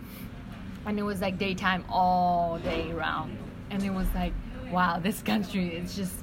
And 0.86 0.98
it 0.98 1.02
was 1.02 1.20
like 1.20 1.38
daytime 1.38 1.84
all 1.90 2.58
day 2.58 2.92
round. 2.92 3.36
And 3.70 3.82
it 3.82 3.90
was 3.90 4.06
like, 4.14 4.32
wow, 4.70 4.98
this 4.98 5.22
country 5.22 5.74
is 5.74 5.96
just 5.96 6.14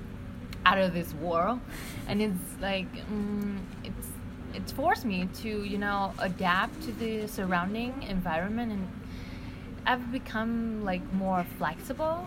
out 0.65 0.77
of 0.77 0.93
this 0.93 1.13
world, 1.15 1.59
and 2.07 2.21
it's 2.21 2.61
like 2.61 2.91
mm, 3.07 3.57
it's 3.83 4.07
it's 4.53 4.71
forced 4.71 5.05
me 5.05 5.27
to 5.41 5.63
you 5.63 5.77
know 5.77 6.13
adapt 6.19 6.81
to 6.83 6.91
the 6.93 7.27
surrounding 7.27 8.03
environment, 8.03 8.71
and 8.71 8.87
I've 9.85 10.11
become 10.11 10.83
like 10.83 11.01
more 11.13 11.45
flexible. 11.57 12.25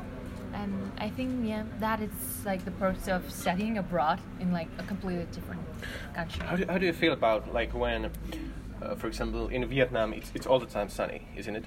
And 0.53 0.91
I 0.99 1.09
think 1.11 1.47
yeah, 1.47 1.63
that 1.79 2.01
is 2.01 2.11
like 2.45 2.65
the 2.65 2.73
perks 2.73 3.07
of 3.09 3.31
studying 3.31 3.79
abroad 3.79 4.21
in 4.41 4.53
like 4.53 4.69
a 4.79 4.83
completely 4.83 5.27
different 5.33 5.63
country. 6.15 6.45
How 6.45 6.57
do, 6.57 6.65
how 6.69 6.79
do 6.79 6.87
you 6.87 6.93
feel 6.93 7.13
about 7.13 7.53
like 7.55 7.73
when, 7.73 8.11
uh, 8.83 8.97
for 8.97 9.07
example, 9.07 9.47
in 9.47 9.65
Vietnam, 9.67 10.13
it's, 10.13 10.33
it's 10.35 10.47
all 10.47 10.59
the 10.59 10.67
time 10.67 10.89
sunny, 10.89 11.29
isn't 11.37 11.55
it? 11.55 11.65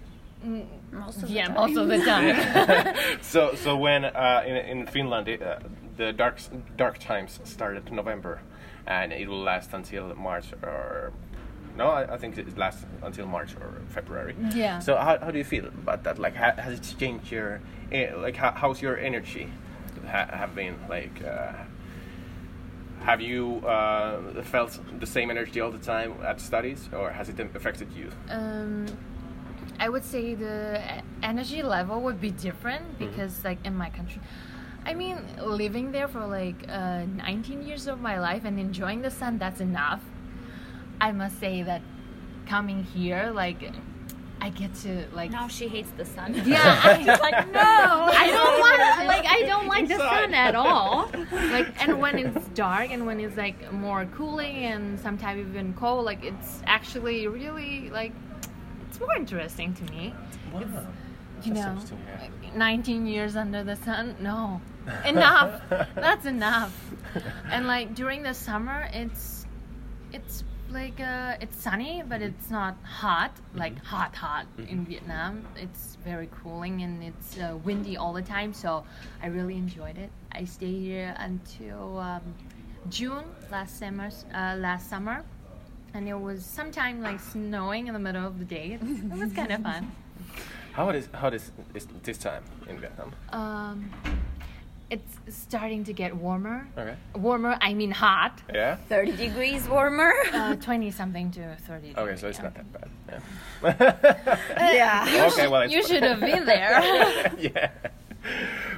Most 0.91 1.23
of 1.23 1.29
yeah, 1.29 1.47
the 1.47 1.53
time. 1.53 1.61
most 1.61 1.77
of 1.77 1.87
the 1.87 1.97
time. 2.05 2.95
so 3.21 3.55
so 3.55 3.75
when 3.77 4.05
uh, 4.05 4.43
in, 4.45 4.55
in 4.55 4.87
Finland 4.87 5.27
it, 5.27 5.41
uh, 5.41 5.59
the 5.97 6.11
dark 6.11 6.39
dark 6.77 6.97
times 6.99 7.39
started 7.43 7.87
in 7.87 7.95
November, 7.95 8.41
and 8.85 9.13
it 9.13 9.27
will 9.27 9.41
last 9.43 9.73
until 9.73 10.13
March 10.15 10.53
or 10.61 11.13
no, 11.77 11.87
I, 11.87 12.13
I 12.13 12.17
think 12.17 12.37
it 12.37 12.57
lasts 12.57 12.85
until 13.01 13.25
March 13.25 13.55
or 13.55 13.81
February. 13.89 14.35
Yeah. 14.53 14.79
So 14.79 14.95
how, 14.95 15.17
how 15.17 15.31
do 15.31 15.37
you 15.37 15.43
feel 15.43 15.65
about 15.65 16.03
that? 16.03 16.19
Like, 16.19 16.35
ha, 16.35 16.51
has 16.57 16.73
it 16.79 16.95
changed 16.99 17.31
your 17.31 17.61
eh, 17.91 18.13
like 18.15 18.35
how, 18.35 18.51
how's 18.51 18.81
your 18.81 18.97
energy 18.97 19.49
ha, 20.05 20.27
have 20.31 20.53
been 20.55 20.75
like? 20.89 21.23
Uh, 21.23 21.53
have 23.03 23.19
you 23.19 23.57
uh, 23.67 24.41
felt 24.43 24.79
the 24.99 25.05
same 25.05 25.29
energy 25.29 25.59
all 25.59 25.71
the 25.71 25.77
time 25.77 26.13
at 26.23 26.39
studies, 26.39 26.89
or 26.93 27.09
has 27.11 27.27
it 27.27 27.39
affected 27.39 27.91
you? 27.91 28.09
um, 28.29 28.85
I 29.79 29.89
would 29.89 30.03
say 30.03 30.35
the 30.35 30.79
e- 30.79 31.01
energy 31.21 31.61
level 31.63 32.01
would 32.01 32.19
be 32.21 32.31
different 32.31 32.97
because, 32.99 33.43
like, 33.43 33.57
in 33.65 33.75
my 33.75 33.89
country, 33.89 34.21
I 34.85 34.93
mean, 34.93 35.17
living 35.41 35.91
there 35.91 36.07
for 36.07 36.25
like 36.25 36.55
uh, 36.67 37.05
19 37.05 37.63
years 37.63 37.87
of 37.87 38.01
my 38.01 38.19
life 38.19 38.43
and 38.45 38.59
enjoying 38.59 39.01
the 39.01 39.11
sun, 39.11 39.37
that's 39.37 39.61
enough. 39.61 40.01
I 40.99 41.11
must 41.11 41.39
say 41.39 41.63
that 41.63 41.81
coming 42.45 42.83
here, 42.83 43.31
like, 43.33 43.71
I 44.41 44.49
get 44.49 44.73
to, 44.83 45.05
like, 45.13 45.31
Now 45.31 45.47
she 45.47 45.69
hates 45.69 45.89
the 45.95 46.03
sun. 46.03 46.33
yeah, 46.45 46.81
I, 46.83 47.03
like 47.21 47.47
no. 47.51 47.61
I 47.61 48.27
don't 48.27 48.59
want 48.59 49.07
like 49.07 49.25
I 49.25 49.43
don't 49.47 49.67
like 49.67 49.87
the 49.87 49.97
sun 49.97 50.33
at 50.33 50.55
all. 50.55 51.09
Like 51.31 51.81
and 51.81 52.01
when 52.01 52.17
it's 52.17 52.47
dark 52.49 52.89
and 52.89 53.05
when 53.05 53.19
it's 53.19 53.37
like 53.37 53.71
more 53.71 54.05
cooling 54.17 54.65
and 54.65 54.99
sometimes 54.99 55.47
even 55.47 55.73
cold, 55.75 56.03
like 56.03 56.23
it's 56.25 56.61
actually 56.65 57.27
really 57.27 57.89
like 57.91 58.11
it's 58.11 58.22
more 59.05 59.15
interesting 59.15 59.73
to 59.73 59.83
me. 59.93 60.13
Wow. 60.51 60.61
You 61.43 61.53
That's 61.53 61.65
know, 61.65 61.71
interesting, 61.71 61.99
like, 62.19 62.55
19 62.55 63.05
years 63.05 63.35
under 63.35 63.63
the 63.63 63.75
sun, 63.75 64.15
no, 64.19 64.61
enough. 65.05 65.61
That's 65.95 66.25
enough. 66.25 66.73
And 67.51 67.67
like 67.67 67.95
during 67.95 68.23
the 68.23 68.33
summer, 68.33 68.87
it's 68.93 69.45
it's 70.13 70.43
like 70.69 70.99
uh, 70.99 71.37
it's 71.41 71.57
sunny, 71.61 72.03
but 72.07 72.21
it's 72.21 72.49
not 72.49 72.75
hot, 72.83 73.31
like 73.55 73.77
hot 73.83 74.15
hot 74.15 74.47
in 74.57 74.85
Vietnam. 74.85 75.45
It's 75.55 75.97
very 76.03 76.29
cooling 76.41 76.81
and 76.81 77.03
it's 77.03 77.37
uh, 77.37 77.57
windy 77.63 77.97
all 77.97 78.13
the 78.13 78.21
time. 78.21 78.53
So 78.53 78.83
I 79.21 79.27
really 79.27 79.55
enjoyed 79.55 79.97
it. 79.97 80.09
I 80.31 80.45
stayed 80.45 80.81
here 80.81 81.15
until 81.19 81.99
um, 81.99 82.21
June 82.89 83.25
last 83.51 83.79
summer. 83.79 84.09
Uh, 84.33 84.55
last 84.57 84.89
summer, 84.89 85.23
and 85.93 86.07
it 86.07 86.19
was 86.19 86.45
sometime 86.45 87.01
like 87.01 87.19
snowing 87.19 87.87
in 87.87 87.93
the 87.93 87.99
middle 87.99 88.25
of 88.25 88.39
the 88.39 88.45
day. 88.45 88.79
It 89.13 89.19
was 89.19 89.33
kind 89.33 89.51
of 89.51 89.61
fun. 89.61 89.91
How 90.73 90.89
it 90.89 90.95
is 90.95 91.07
how 91.13 91.27
it 91.27 91.35
is, 91.35 91.51
is 91.75 91.87
this 92.01 92.17
time 92.17 92.43
in 92.67 92.79
Vietnam? 92.79 93.13
Um, 93.29 93.91
it's 94.89 95.17
starting 95.29 95.83
to 95.85 95.93
get 95.93 96.15
warmer. 96.15 96.67
Okay. 96.77 96.95
Warmer, 97.15 97.57
I 97.61 97.73
mean 97.73 97.91
hot. 97.91 98.41
Yeah. 98.53 98.75
30 98.89 99.15
degrees 99.15 99.67
warmer. 99.67 100.13
Uh, 100.31 100.55
20 100.55 100.91
something 100.91 101.31
to 101.31 101.55
30. 101.67 101.93
Okay, 101.97 102.15
so 102.15 102.27
it's 102.27 102.39
yeah. 102.39 102.43
not 102.43 102.55
that 102.55 102.73
bad. 102.73 102.89
Yeah. 103.63 104.73
yeah. 104.73 105.27
okay, 105.31 105.47
well, 105.47 105.61
it's 105.61 105.73
You 105.73 105.83
should 105.87 106.03
have 106.03 106.19
been 106.19 106.45
there. 106.45 106.81
yeah. 107.39 107.69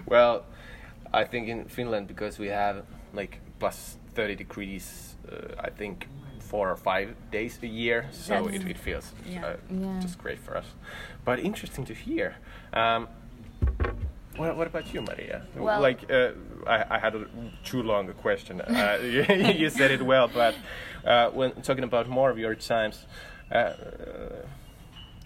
Well, 0.06 0.46
I 1.14 1.24
think 1.24 1.48
in 1.48 1.66
Finland 1.66 2.08
because 2.08 2.40
we 2.40 2.48
have 2.48 2.86
like 3.14 3.40
plus 3.60 3.98
30 4.16 4.36
degrees, 4.36 5.16
uh, 5.32 5.56
I 5.60 5.70
think 5.70 6.08
four 6.46 6.70
or 6.72 6.76
five 6.78 7.16
days 7.32 7.60
a 7.64 7.68
year, 7.68 8.06
so 8.12 8.48
it, 8.48 8.66
it 8.68 8.78
feels 8.78 9.12
yeah. 9.26 9.46
uh, 9.46 9.56
Yeah. 9.70 10.00
just 10.00 10.18
great 10.18 10.40
for 10.40 10.56
us. 10.58 10.66
But 11.26 11.40
interesting 11.40 11.86
to 11.86 11.94
hear. 11.94 12.36
Um, 12.74 13.08
what, 14.38 14.56
what 14.58 14.68
about 14.68 14.94
you, 14.94 15.02
Marija? 15.02 15.46
Well- 15.56 15.82
like, 15.82 16.10
uh, 16.12 16.32
I, 16.68 16.96
I 16.96 17.00
had 17.00 17.16
a 17.16 17.26
too 17.64 17.82
long 17.84 18.10
a 18.10 18.14
question. 18.14 18.62
Uh, 18.62 19.00
you, 19.04 19.24
you 19.64 19.70
said 19.70 19.92
it 19.92 20.02
well, 20.02 20.28
but 20.28 20.56
uh, 21.06 21.30
when 21.32 21.52
talking 21.62 21.84
about 21.84 22.08
more 22.10 22.30
of 22.30 22.38
your 22.38 22.56
times, 22.56 23.06
uh, 23.52 23.74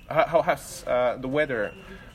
how, 0.09 0.25
how 0.27 0.41
has 0.41 0.83
uh, 0.87 1.17
the 1.19 1.27
weather 1.27 1.71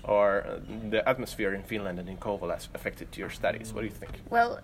or 0.07 0.45
uh, 0.47 0.61
the 0.91 1.07
atmosphere 1.09 1.55
in 1.55 1.63
Finland 1.63 1.99
and 1.99 2.09
in 2.09 2.17
Kouvola 2.17 2.57
affected 2.75 3.09
your 3.17 3.31
studies? 3.31 3.73
What 3.73 3.81
do 3.83 3.87
you 3.87 3.93
think? 4.03 4.13
Well, 4.31 4.61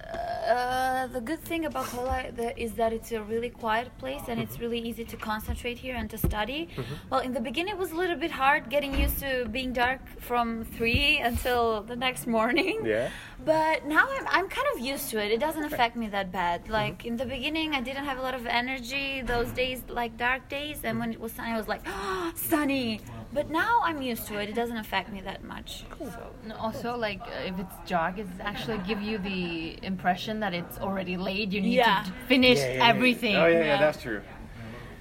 uh, 0.49 1.06
the 1.09 1.20
good 1.20 1.40
thing 1.40 1.64
about 1.64 1.88
the- 2.37 2.54
is 2.61 2.73
that 2.75 2.92
it's 2.92 3.12
a 3.12 3.23
really 3.23 3.50
quiet 3.50 3.88
place 3.99 4.23
and 4.28 4.40
it's 4.40 4.59
really 4.61 4.78
easy 4.78 5.04
to 5.04 5.16
concentrate 5.16 5.78
here 5.78 5.97
and 5.97 6.09
to 6.11 6.18
study. 6.18 6.68
Well, 7.11 7.20
in 7.20 7.32
the 7.32 7.40
beginning, 7.40 7.75
it 7.75 7.78
was 7.78 7.92
a 7.92 7.97
little 7.97 8.16
bit 8.16 8.30
hard 8.30 8.68
getting 8.70 8.94
used 9.04 9.18
to 9.20 9.47
being 9.50 9.73
dark 9.73 10.00
from 10.20 10.64
3 10.64 11.18
until 11.18 11.82
the 11.82 11.97
next 11.97 12.26
morning. 12.26 12.85
Yeah. 12.85 13.09
But 13.44 13.87
now 13.87 14.06
I'm, 14.16 14.26
I'm 14.28 14.49
kind 14.49 14.66
of 14.75 14.80
used 14.80 15.09
to 15.11 15.16
it. 15.25 15.30
It 15.32 15.40
doesn't 15.40 15.64
affect 15.64 15.97
me 15.97 16.09
that 16.09 16.30
bad. 16.30 16.68
Like 16.68 17.04
in 17.06 17.16
the 17.16 17.25
beginning, 17.25 17.75
I 17.75 17.80
didn't 17.80 18.04
have 18.04 18.18
a 18.18 18.23
lot 18.23 18.35
of 18.35 18.47
energy 18.47 19.23
those 19.23 19.49
days, 19.52 19.82
like 19.88 20.16
dark 20.16 20.49
days. 20.49 20.80
And 20.85 20.99
when 21.00 21.12
it 21.12 21.20
was 21.20 21.32
sunny, 21.32 21.52
I 21.52 21.56
was 21.56 21.68
like, 21.68 21.82
oh, 21.87 22.32
sunny. 22.50 23.00
But 23.32 23.49
now 23.50 23.80
I'm 23.84 24.02
used 24.02 24.26
to 24.28 24.38
it. 24.40 24.49
It 24.49 24.54
doesn't 24.56 24.76
affect 24.76 25.12
me 25.12 25.20
that 25.20 25.44
much. 25.44 25.84
So. 25.99 26.32
And 26.42 26.52
also, 26.52 26.96
like, 26.96 27.20
uh, 27.20 27.46
if 27.46 27.58
it's 27.60 27.75
jog, 27.87 28.18
it's 28.18 28.30
actually 28.40 28.78
give 28.78 29.00
you 29.00 29.18
the 29.18 29.78
impression 29.84 30.40
that 30.40 30.52
it's 30.52 30.78
already 30.78 31.16
late. 31.16 31.52
You 31.52 31.60
need 31.60 31.75
Yeah. 31.75 32.02
to 32.04 32.10
d- 32.10 32.16
finish 32.26 32.58
everything. 32.58 33.37
Oh 33.37 33.46
yeah, 33.46 33.58
yeah, 33.58 33.64
Yeah. 33.66 33.76
that's 33.78 34.02
true. 34.02 34.20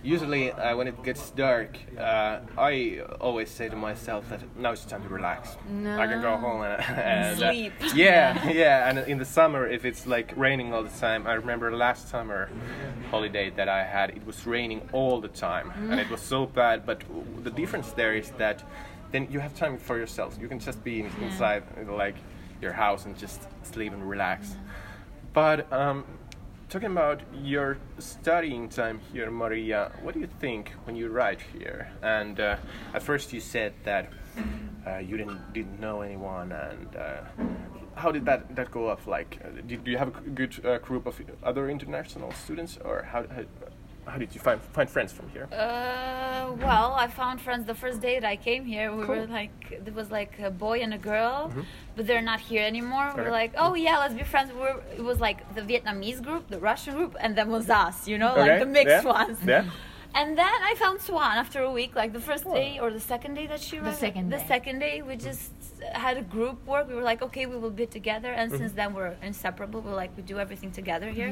Usually, 0.02 0.52
uh, 0.52 0.78
when 0.78 0.88
it 0.88 1.04
gets 1.04 1.30
dark, 1.32 1.78
uh, 1.98 2.40
I 2.58 3.02
always 3.20 3.50
say 3.50 3.68
to 3.68 3.76
myself 3.76 4.30
that 4.30 4.42
now 4.58 4.72
it's 4.72 4.86
time 4.86 5.04
to 5.04 5.10
relax. 5.10 5.58
No. 5.70 6.00
I 6.00 6.08
can 6.08 6.22
go 6.22 6.38
home 6.38 6.62
and, 6.62 6.82
and 6.98 7.44
uh, 7.44 7.52
Sleep. 7.52 7.74
yeah, 7.96 8.50
yeah. 8.50 8.90
And 8.90 9.00
in 9.00 9.18
the 9.18 9.26
summer, 9.26 9.68
if 9.68 9.84
it's 9.84 10.08
like 10.08 10.32
raining 10.38 10.74
all 10.74 10.84
the 10.84 10.98
time, 11.00 11.28
I 11.28 11.34
remember 11.34 11.76
last 11.76 12.08
summer 12.08 12.50
holiday 13.12 13.50
that 13.52 13.68
I 13.68 13.84
had. 13.84 14.12
It 14.12 14.26
was 14.26 14.48
raining 14.48 14.88
all 14.94 15.20
the 15.20 15.28
time, 15.28 15.72
and 15.90 16.00
it 16.00 16.10
was 16.10 16.22
so 16.22 16.46
bad. 16.46 16.86
But 16.86 17.04
the 17.44 17.52
difference 17.52 17.92
there 17.92 18.16
is 18.16 18.32
that 18.38 18.64
then 19.12 19.28
you 19.30 19.40
have 19.40 19.54
time 19.54 19.78
for 19.78 19.98
yourself. 19.98 20.38
You 20.40 20.48
can 20.48 20.60
just 20.60 20.82
be 20.84 21.02
in, 21.02 21.12
inside, 21.22 21.64
like 21.90 22.16
your 22.62 22.72
house, 22.72 23.06
and 23.06 23.18
just 23.18 23.42
sleep 23.64 23.92
and 23.92 24.10
relax. 24.10 24.56
But 25.34 25.72
um, 25.74 26.06
talking 26.70 26.92
about 26.92 27.22
your 27.44 27.78
studying 27.98 28.70
time 28.70 29.02
here, 29.12 29.32
Marija, 29.32 29.92
what 30.04 30.14
do 30.14 30.20
you 30.20 30.30
think 30.40 30.72
when 30.84 30.96
you 30.96 31.12
arrived 31.12 31.42
here? 31.58 31.92
And 32.04 32.40
uh, 32.40 32.58
at 32.94 33.02
first 33.02 33.34
you 33.34 33.40
said 33.40 33.74
that 33.84 34.12
uh, 34.86 34.98
you 34.98 35.18
didn't 35.18 35.52
didn't 35.52 35.80
know 35.80 36.02
anyone, 36.02 36.52
and 36.52 36.96
uh, 36.96 37.22
how 37.96 38.12
did 38.12 38.26
that 38.26 38.56
that 38.56 38.72
go 38.72 38.88
up? 38.88 39.08
Like, 39.08 39.40
uh, 39.44 39.62
did, 39.68 39.84
do 39.84 39.92
you 39.92 39.98
have 39.98 40.16
a 40.16 40.22
good 40.22 40.64
uh, 40.64 40.78
group 40.78 41.08
of 41.08 41.20
other 41.44 41.70
international 41.70 42.32
students, 42.32 42.78
or 42.86 43.04
how, 43.04 43.26
how 44.06 44.18
did 44.18 44.34
you 44.36 44.42
find 44.42 44.60
find 44.78 44.90
friends 44.90 45.12
from 45.12 45.30
here? 45.30 45.48
Uh, 45.52 46.52
well, 46.68 46.94
I 46.94 47.08
found 47.08 47.40
friends 47.42 47.66
the 47.66 47.76
first 47.76 48.02
day 48.02 48.20
that 48.20 48.28
I 48.28 48.36
came 48.36 48.66
here. 48.66 48.94
We 48.96 49.06
were 49.06 49.26
like, 49.28 49.84
there 49.86 49.94
was 49.94 50.10
like 50.12 50.34
a 50.40 50.52
boy 50.52 50.80
and 50.80 50.94
a 50.94 50.98
girl, 50.98 51.52
but 51.96 52.08
they're 52.08 52.22
not 52.22 52.40
here 52.40 52.64
anymore. 52.64 53.08
We 53.16 53.22
were 53.22 53.28
Okay. 53.28 53.32
like, 53.42 53.54
oh 53.58 53.76
yeah, 53.76 54.00
let's 54.00 54.14
be 54.16 54.24
friends. 54.24 54.52
We 54.52 54.60
were, 54.60 54.82
it 54.98 55.04
was 55.04 55.20
like 55.20 55.40
the 55.56 55.62
Vietnamese 55.62 56.22
group, 56.24 56.48
the 56.50 56.60
Russian 56.60 56.96
group, 56.96 57.16
and 57.20 57.36
then 57.38 57.50
was 57.50 57.70
us, 57.70 58.08
you 58.08 58.18
know, 58.18 58.32
Okay, 58.32 58.42
like 58.42 58.60
the 58.60 58.66
mixed 58.66 59.04
yeah, 59.06 59.14
ones. 59.20 59.38
yeah. 59.46 59.66
And 60.16 60.36
then 60.36 60.48
I 60.70 60.74
found 60.76 61.00
Swan 61.02 61.38
after 61.38 61.62
a 61.62 61.72
week, 61.72 61.96
like 61.96 62.14
the 62.14 62.20
first 62.20 62.44
day 62.46 62.80
or 62.82 62.90
the 62.90 63.00
second 63.00 63.36
day 63.36 63.46
that 63.46 63.62
she 63.62 63.78
arrived. 63.78 64.00
second 64.00 64.32
The 64.32 64.40
second 64.48 64.80
day, 64.80 65.04
we 65.04 65.16
just 65.16 65.52
had 65.94 66.18
a 66.18 66.22
group 66.22 66.66
work. 66.68 66.88
We 66.88 66.96
were 66.96 67.02
like, 67.02 67.22
okay, 67.22 67.46
we 67.46 67.58
will 67.58 67.70
be 67.70 67.86
together, 67.86 68.32
and 68.32 68.50
Mm-hmm. 68.52 68.60
since 68.62 68.74
then 68.74 68.94
we're 68.94 69.16
inseparable. 69.22 69.82
We're 69.82 69.96
like, 69.96 70.12
we 70.18 70.24
do 70.24 70.40
everything 70.40 70.72
together 70.72 71.10
here. 71.10 71.30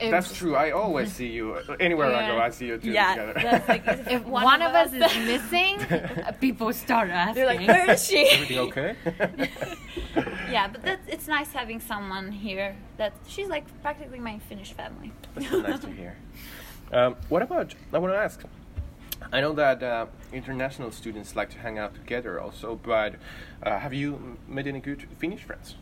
Yeah. 0.00 0.10
That's 0.10 0.32
true. 0.36 0.54
I 0.56 0.70
always 0.70 1.12
see 1.12 1.28
you 1.28 1.56
anywhere 1.78 2.14
I 2.14 2.26
go. 2.28 2.38
I 2.38 2.50
see 2.50 2.66
you 2.66 2.78
two 2.78 2.90
Yeah, 2.92 3.14
together. 3.32 3.64
like 3.68 3.86
if 3.86 4.08
if 4.16 4.24
one, 4.24 4.62
of 4.62 4.72
us 4.74 4.92
is 4.92 5.16
missing, 5.26 5.78
people 6.40 6.72
start 6.72 7.10
asking. 7.10 7.34
They're 7.34 7.46
like, 7.54 7.66
where 7.66 7.90
is 7.90 8.06
she? 8.06 8.26
Everything 8.28 8.58
okay? 8.68 8.94
yeah, 10.50 10.68
but 10.68 10.82
that's, 10.82 11.06
it's 11.08 11.28
nice 11.28 11.52
having 11.52 11.80
someone 11.80 12.32
here 12.32 12.76
that 12.96 13.12
she's 13.26 13.48
like 13.48 13.64
practically 13.82 14.18
my 14.18 14.38
Finnish 14.48 14.72
family. 14.72 15.12
That's 15.34 15.52
nice 15.52 15.80
to 15.80 15.90
hear. 15.90 16.16
Um, 16.92 17.16
what 17.28 17.42
about? 17.42 17.74
I 17.92 17.98
want 17.98 18.12
to 18.14 18.18
ask. 18.18 18.40
I 19.32 19.40
know 19.40 19.52
that 19.52 19.82
uh, 19.82 20.06
international 20.32 20.90
students 20.90 21.36
like 21.36 21.50
to 21.50 21.58
hang 21.58 21.78
out 21.78 21.94
together 21.94 22.40
also, 22.40 22.78
but 22.82 23.14
uh, 23.62 23.78
have 23.78 23.94
you 23.94 24.36
made 24.48 24.66
any 24.66 24.80
good 24.80 25.06
Finnish 25.18 25.42
friends? 25.44 25.76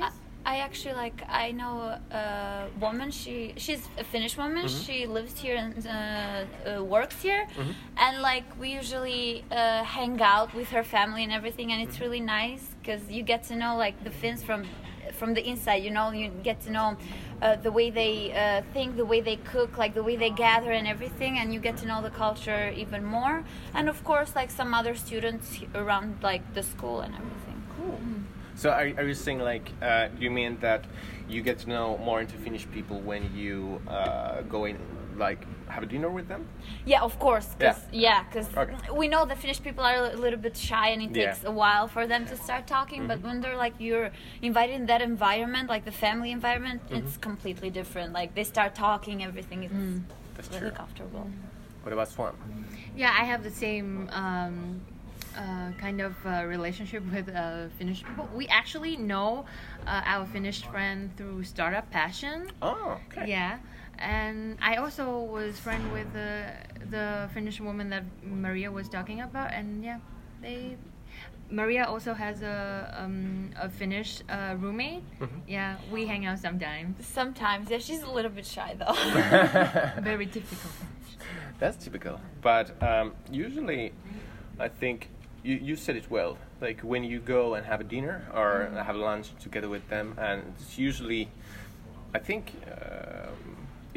I, 0.00 0.10
I 0.46 0.56
actually 0.58 0.94
like 0.94 1.22
I 1.28 1.50
know 1.52 1.98
a 2.10 2.68
woman. 2.80 3.10
She 3.10 3.52
she's 3.58 3.86
a 3.98 4.04
Finnish 4.04 4.38
woman. 4.38 4.64
Mm-hmm. 4.64 4.82
She 4.84 5.06
lives 5.06 5.38
here 5.38 5.56
and 5.56 5.86
uh, 5.86 5.90
uh, 5.90 6.84
works 6.84 7.20
here, 7.20 7.46
and 7.98 8.22
like 8.22 8.44
we 8.58 8.70
usually 8.70 9.44
uh, 9.50 9.84
hang 9.84 10.20
out 10.22 10.54
with 10.54 10.68
her 10.70 10.82
family 10.82 11.22
and 11.24 11.32
everything, 11.32 11.72
and 11.72 11.82
it's 11.82 12.00
really 12.00 12.20
nice 12.20 12.70
because 12.80 13.10
you 13.10 13.22
get 13.22 13.42
to 13.44 13.56
know 13.56 13.76
like 13.76 14.02
the 14.04 14.10
Finns 14.10 14.42
from 14.42 14.64
from 15.18 15.34
the 15.34 15.46
inside. 15.46 15.82
You 15.82 15.90
know, 15.90 16.10
you 16.12 16.30
get 16.42 16.60
to 16.62 16.70
know 16.70 16.96
uh, 17.42 17.56
the 17.56 17.72
way 17.72 17.90
they 17.90 18.32
uh, 18.32 18.62
think, 18.72 18.96
the 18.96 19.04
way 19.04 19.20
they 19.20 19.36
cook, 19.36 19.76
like 19.76 19.94
the 19.94 20.02
way 20.02 20.16
they 20.16 20.30
gather 20.30 20.72
and 20.72 20.86
everything, 20.86 21.38
and 21.38 21.52
you 21.52 21.60
get 21.60 21.76
to 21.78 21.86
know 21.86 22.00
the 22.02 22.10
culture 22.10 22.72
even 22.76 23.04
more. 23.04 23.44
And 23.74 23.88
of 23.88 24.02
course, 24.04 24.34
like 24.34 24.50
some 24.50 24.72
other 24.74 24.94
students 24.94 25.60
around 25.74 26.18
like 26.22 26.54
the 26.54 26.62
school 26.62 27.00
and 27.00 27.14
everything. 27.14 27.62
Cool. 27.76 27.98
So 28.54 28.70
are, 28.70 28.90
are 28.98 29.06
you 29.06 29.14
saying 29.14 29.40
like 29.40 29.70
uh, 29.82 30.08
you 30.18 30.30
mean 30.30 30.58
that 30.60 30.84
you 31.28 31.42
get 31.42 31.58
to 31.60 31.68
know 31.68 31.98
more 31.98 32.20
into 32.20 32.36
Finnish 32.36 32.66
people 32.70 32.98
when 33.00 33.30
you 33.34 33.80
uh, 33.86 34.42
go 34.42 34.64
in 34.64 34.78
like 35.18 35.44
have 35.68 35.82
a 35.82 35.86
dinner 35.86 36.08
with 36.10 36.28
them? 36.28 36.46
Yeah, 36.86 37.02
of 37.02 37.18
course. 37.18 37.48
Cause, 37.58 37.80
Yeah. 37.92 38.00
yeah, 38.06 38.22
because 38.24 38.48
Okay. 38.56 38.74
we 38.96 39.08
know 39.08 39.26
the 39.26 39.36
Finnish 39.36 39.60
people 39.62 39.84
are 39.84 40.06
a 40.12 40.16
little 40.16 40.38
bit 40.38 40.56
shy, 40.56 40.88
and 40.88 41.02
it 41.02 41.10
Yeah. 41.14 41.32
takes 41.32 41.44
a 41.44 41.50
while 41.50 41.88
for 41.88 42.06
them 42.06 42.24
to 42.26 42.36
start 42.36 42.66
talking. 42.66 43.06
But 43.06 43.20
when 43.22 43.40
they're 43.40 43.56
like 43.56 43.74
you're 43.78 44.10
invited 44.42 44.74
in 44.76 44.86
that 44.86 45.02
environment, 45.02 45.68
like 45.68 45.84
the 45.84 45.96
family 46.06 46.30
environment, 46.30 46.82
it's 46.90 47.16
completely 47.18 47.70
different. 47.70 48.12
Like 48.12 48.34
they 48.34 48.44
start 48.44 48.74
talking, 48.74 49.22
everything 49.24 49.64
is 49.64 49.72
That's 50.34 50.48
really 50.50 50.70
true. 50.70 50.70
comfortable. 50.70 51.26
What 51.82 51.92
about 51.92 52.08
Swan? 52.08 52.34
Yeah, 52.96 53.14
I 53.20 53.24
have 53.24 53.42
the 53.42 53.50
same 53.50 54.08
um, 54.12 54.80
uh, 55.36 55.70
kind 55.78 56.00
of 56.00 56.14
uh, 56.26 56.44
relationship 56.46 57.02
with 57.12 57.28
uh, 57.28 57.68
Finnish 57.78 58.04
people. 58.04 58.28
We 58.34 58.46
actually 58.48 58.96
know 58.96 59.44
uh, 59.86 60.02
our 60.04 60.26
Finnish 60.26 60.62
friend 60.64 61.10
through 61.16 61.44
Startup 61.44 61.88
Passion. 61.90 62.50
Oh, 62.62 62.98
okay. 63.08 63.28
Yeah, 63.28 63.58
and 63.98 64.58
I 64.60 64.76
also 64.76 65.20
was 65.20 65.58
friend 65.58 65.92
with 65.92 66.12
the 66.12 66.46
the 66.90 67.28
Finnish 67.34 67.60
woman 67.60 67.90
that 67.90 68.04
Marija 68.22 68.70
was 68.70 68.88
talking 68.88 69.20
about, 69.20 69.52
and 69.52 69.84
yeah, 69.84 69.98
they. 70.42 70.76
Marija 71.50 71.88
also 71.88 72.12
has 72.12 72.42
a 72.42 72.94
um, 72.98 73.50
a 73.58 73.70
Finnish 73.70 74.20
uh, 74.28 74.54
roommate. 74.58 75.02
Yeah, 75.46 75.76
we 75.90 76.06
hang 76.06 76.26
out 76.26 76.38
sometimes. 76.38 77.06
Sometimes, 77.06 77.70
yeah, 77.70 77.78
she's 77.78 78.02
a 78.02 78.10
little 78.10 78.30
bit 78.30 78.44
shy 78.44 78.76
though. 78.78 78.92
Very 80.02 80.26
typical. 80.26 80.68
Finnish. 80.68 81.16
That's 81.58 81.82
typical. 81.82 82.20
But 82.42 82.80
um, 82.82 83.14
usually, 83.30 83.92
I 84.60 84.68
think 84.68 85.08
you, 85.42 85.56
you 85.56 85.76
said 85.76 85.96
it 85.96 86.10
well. 86.10 86.36
Like 86.60 86.80
when 86.80 87.04
you 87.04 87.20
go 87.20 87.54
and 87.54 87.64
have 87.64 87.80
a 87.80 87.84
dinner 87.84 88.26
or 88.34 88.70
have 88.84 88.96
lunch 88.96 89.30
together 89.40 89.68
with 89.68 89.88
them, 89.88 90.14
and 90.18 90.42
it's 90.58 90.76
usually, 90.76 91.30
I 92.14 92.18
think, 92.18 92.52
um, 92.66 93.47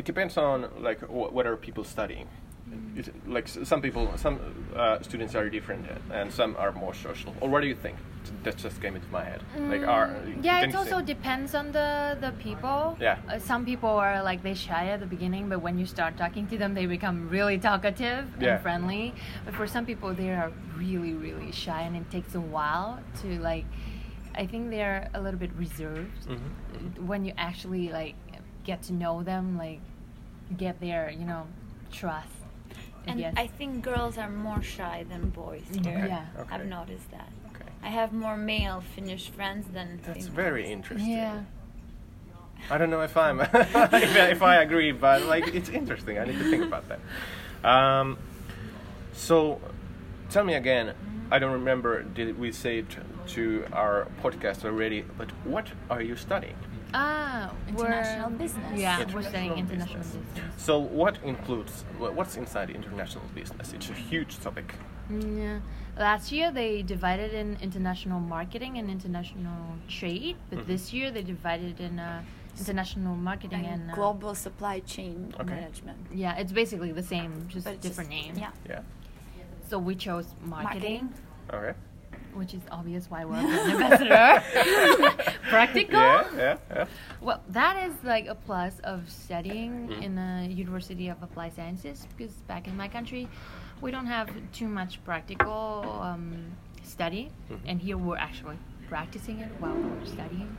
it 0.02 0.06
depends 0.06 0.36
on 0.38 0.58
like 0.88 1.00
wh- 1.16 1.32
what 1.36 1.46
are 1.50 1.56
people 1.68 1.84
studying. 1.96 2.28
It, 3.00 3.06
like 3.38 3.48
some 3.72 3.82
people, 3.82 4.04
some 4.16 4.36
uh, 4.76 5.02
students 5.02 5.34
are 5.36 5.50
different, 5.58 5.86
and 6.20 6.32
some 6.40 6.52
are 6.64 6.72
more 6.84 6.94
social. 7.08 7.32
Or 7.42 7.48
what 7.52 7.62
do 7.64 7.68
you 7.68 7.76
think? 7.86 7.98
That 8.44 8.56
just 8.66 8.78
came 8.84 8.96
into 9.00 9.10
my 9.20 9.24
head. 9.32 9.42
Like, 9.74 9.86
are 9.98 10.08
Yeah, 10.50 10.62
it 10.68 10.76
also 10.76 11.00
say- 11.00 11.06
depends 11.14 11.52
on 11.62 11.66
the 11.78 11.90
the 12.26 12.32
people. 12.48 12.82
Yeah. 13.08 13.18
Uh, 13.30 13.40
some 13.52 13.62
people 13.72 13.90
are 14.06 14.18
like 14.30 14.40
they 14.48 14.56
shy 14.68 14.84
at 14.94 15.00
the 15.06 15.10
beginning, 15.16 15.44
but 15.52 15.60
when 15.66 15.76
you 15.82 15.86
start 15.98 16.14
talking 16.24 16.46
to 16.52 16.56
them, 16.62 16.72
they 16.80 16.86
become 16.98 17.18
really 17.38 17.58
talkative 17.70 18.24
Yeah. 18.40 18.44
and 18.54 18.62
friendly. 18.66 19.06
But 19.46 19.54
for 19.60 19.68
some 19.76 19.86
people, 19.92 20.10
they 20.22 20.30
are 20.42 20.52
really 20.84 21.14
really 21.26 21.52
shy, 21.52 21.82
and 21.88 21.94
it 22.02 22.08
takes 22.18 22.32
a 22.36 22.44
while 22.56 22.92
to 23.22 23.28
like. 23.52 23.66
I 24.42 24.44
think 24.52 24.62
they're 24.76 25.02
a 25.14 25.20
little 25.26 25.40
bit 25.46 25.52
reserved 25.66 26.22
Mm-hmm. 26.30 27.08
when 27.10 27.22
you 27.28 27.34
actually 27.50 27.86
like 28.00 28.16
get 28.70 28.80
to 28.88 28.94
know 29.04 29.16
them, 29.32 29.46
like 29.66 29.82
get 30.58 30.80
their 30.80 31.10
you 31.12 31.26
know 31.26 31.48
trust. 31.92 32.28
And 33.08 33.20
guess. 33.20 33.34
I 33.36 33.48
think 33.48 33.84
girls 33.84 34.18
are 34.20 34.30
more 34.30 34.62
shy 34.62 35.06
than 35.10 35.30
boys 35.30 35.64
here. 35.84 36.06
Yeah. 36.08 36.26
Okay. 36.40 36.54
I've 36.56 36.68
noticed 36.68 37.10
that. 37.12 37.30
Okay. 37.56 37.66
I 37.82 37.88
have 37.90 38.14
more 38.14 38.38
male 38.38 38.84
Finnish 38.96 39.30
friends 39.30 39.66
than. 39.74 40.00
That's 40.06 40.28
female. 40.28 40.34
very 40.36 40.72
interesting. 40.72 41.10
yeah. 41.12 41.42
I 42.70 42.78
don't 42.78 42.92
know 42.92 43.02
if 43.02 43.18
I'm 43.18 43.42
if, 43.42 43.54
I- 43.76 44.30
if 44.30 44.42
I 44.44 44.58
agree, 44.62 44.92
but 44.92 45.24
like 45.24 45.48
it's 45.56 45.70
interesting. 45.70 46.20
I 46.20 46.26
need 46.26 46.38
to 46.38 46.50
think 46.50 46.64
about 46.64 46.86
that. 46.90 47.00
Um, 47.68 48.18
so, 49.14 49.60
tell 50.30 50.44
me 50.44 50.54
again. 50.54 50.94
I 51.32 51.40
don't 51.40 51.54
remember. 51.54 52.04
Did 52.04 52.38
we 52.38 52.52
say 52.52 52.80
it 52.80 52.86
to 53.30 53.66
our 53.74 54.08
podcast 54.22 54.64
already? 54.66 55.02
But 55.18 55.32
what 55.46 55.68
are 55.90 56.02
you 56.02 56.16
studying? 56.16 56.56
Ah, 56.94 57.52
we're- 57.76 57.88
International 57.88 58.30
business. 58.32 58.80
Yeah, 58.80 58.98
we're 58.98 59.02
International 59.04 59.24
studying 59.32 59.58
international 59.58 59.98
business. 60.00 60.26
business. 60.36 60.62
So, 60.64 60.80
what 60.80 61.18
includes 61.24 61.86
what's 61.98 62.36
inside 62.38 62.70
international 62.70 63.24
business? 63.34 63.74
It's 63.74 63.90
a 63.90 63.94
huge 63.94 64.40
topic. 64.40 64.74
Mm, 65.10 65.38
Yeah. 65.38 65.60
Last 65.98 66.32
year 66.32 66.52
they 66.52 66.82
divided 66.84 67.34
in 67.34 67.58
international 67.62 68.20
marketing 68.20 68.78
and 68.78 68.90
international 68.90 69.76
trade, 69.88 70.38
but 70.50 70.60
Mm-hmm. 70.60 70.68
this 70.68 70.94
year 70.94 71.12
they 71.12 71.24
divided 71.24 71.80
in 71.80 72.00
uh, 72.00 72.24
international 72.58 73.16
marketing 73.16 73.66
And 73.66 73.82
and 73.84 73.92
uh, 73.92 73.96
global 73.96 74.36
supply 74.36 74.80
chain 74.82 75.34
Okay. 75.40 75.54
management. 75.56 76.00
Yeah, 76.14 76.36
it's 76.42 76.52
basically 76.52 76.92
the 76.92 77.04
same, 77.04 77.32
just 77.48 77.66
But 77.66 77.82
different 77.82 78.10
just- 78.12 78.26
name. 78.28 78.36
Yeah. 78.38 78.52
Yeah. 78.70 78.82
So 79.70 79.80
we 79.80 79.96
chose 79.96 80.28
marketing, 80.44 81.10
Marketing. 81.10 81.14
All 81.54 81.60
right. 81.62 81.76
Which 82.36 82.54
is 82.54 82.62
obvious 82.72 83.10
why 83.10 83.26
we're 83.26 83.36
an 83.36 83.46
ambassador. 83.48 84.44
Practical. 85.50 86.00
Yeah. 86.00 86.28
Yeah. 86.36 86.58
Yeah. 86.70 86.86
Well, 87.22 87.42
that 87.50 87.88
is 87.88 87.94
like 88.04 88.28
a 88.28 88.36
plus 88.36 88.80
of 88.84 89.10
studying 89.10 89.72
Mm-hmm. 89.90 90.04
in 90.04 90.16
the 90.16 90.54
University 90.54 91.08
of 91.10 91.22
Applied 91.24 91.56
Sciences 91.56 92.08
because 92.18 92.34
back 92.48 92.68
in 92.68 92.76
my 92.78 92.88
country, 92.88 93.28
we 93.82 93.92
don't 93.92 94.06
have 94.08 94.30
too 94.54 94.68
much 94.68 95.04
practical 95.04 96.00
um, 96.02 96.52
study, 96.84 97.32
Mm-hmm. 97.52 97.68
and 97.70 97.82
here 97.82 97.98
we're 97.98 98.18
actually 98.18 98.58
practicing 98.88 99.40
it 99.40 99.50
while 99.60 99.74
we're 99.74 100.06
studying 100.06 100.56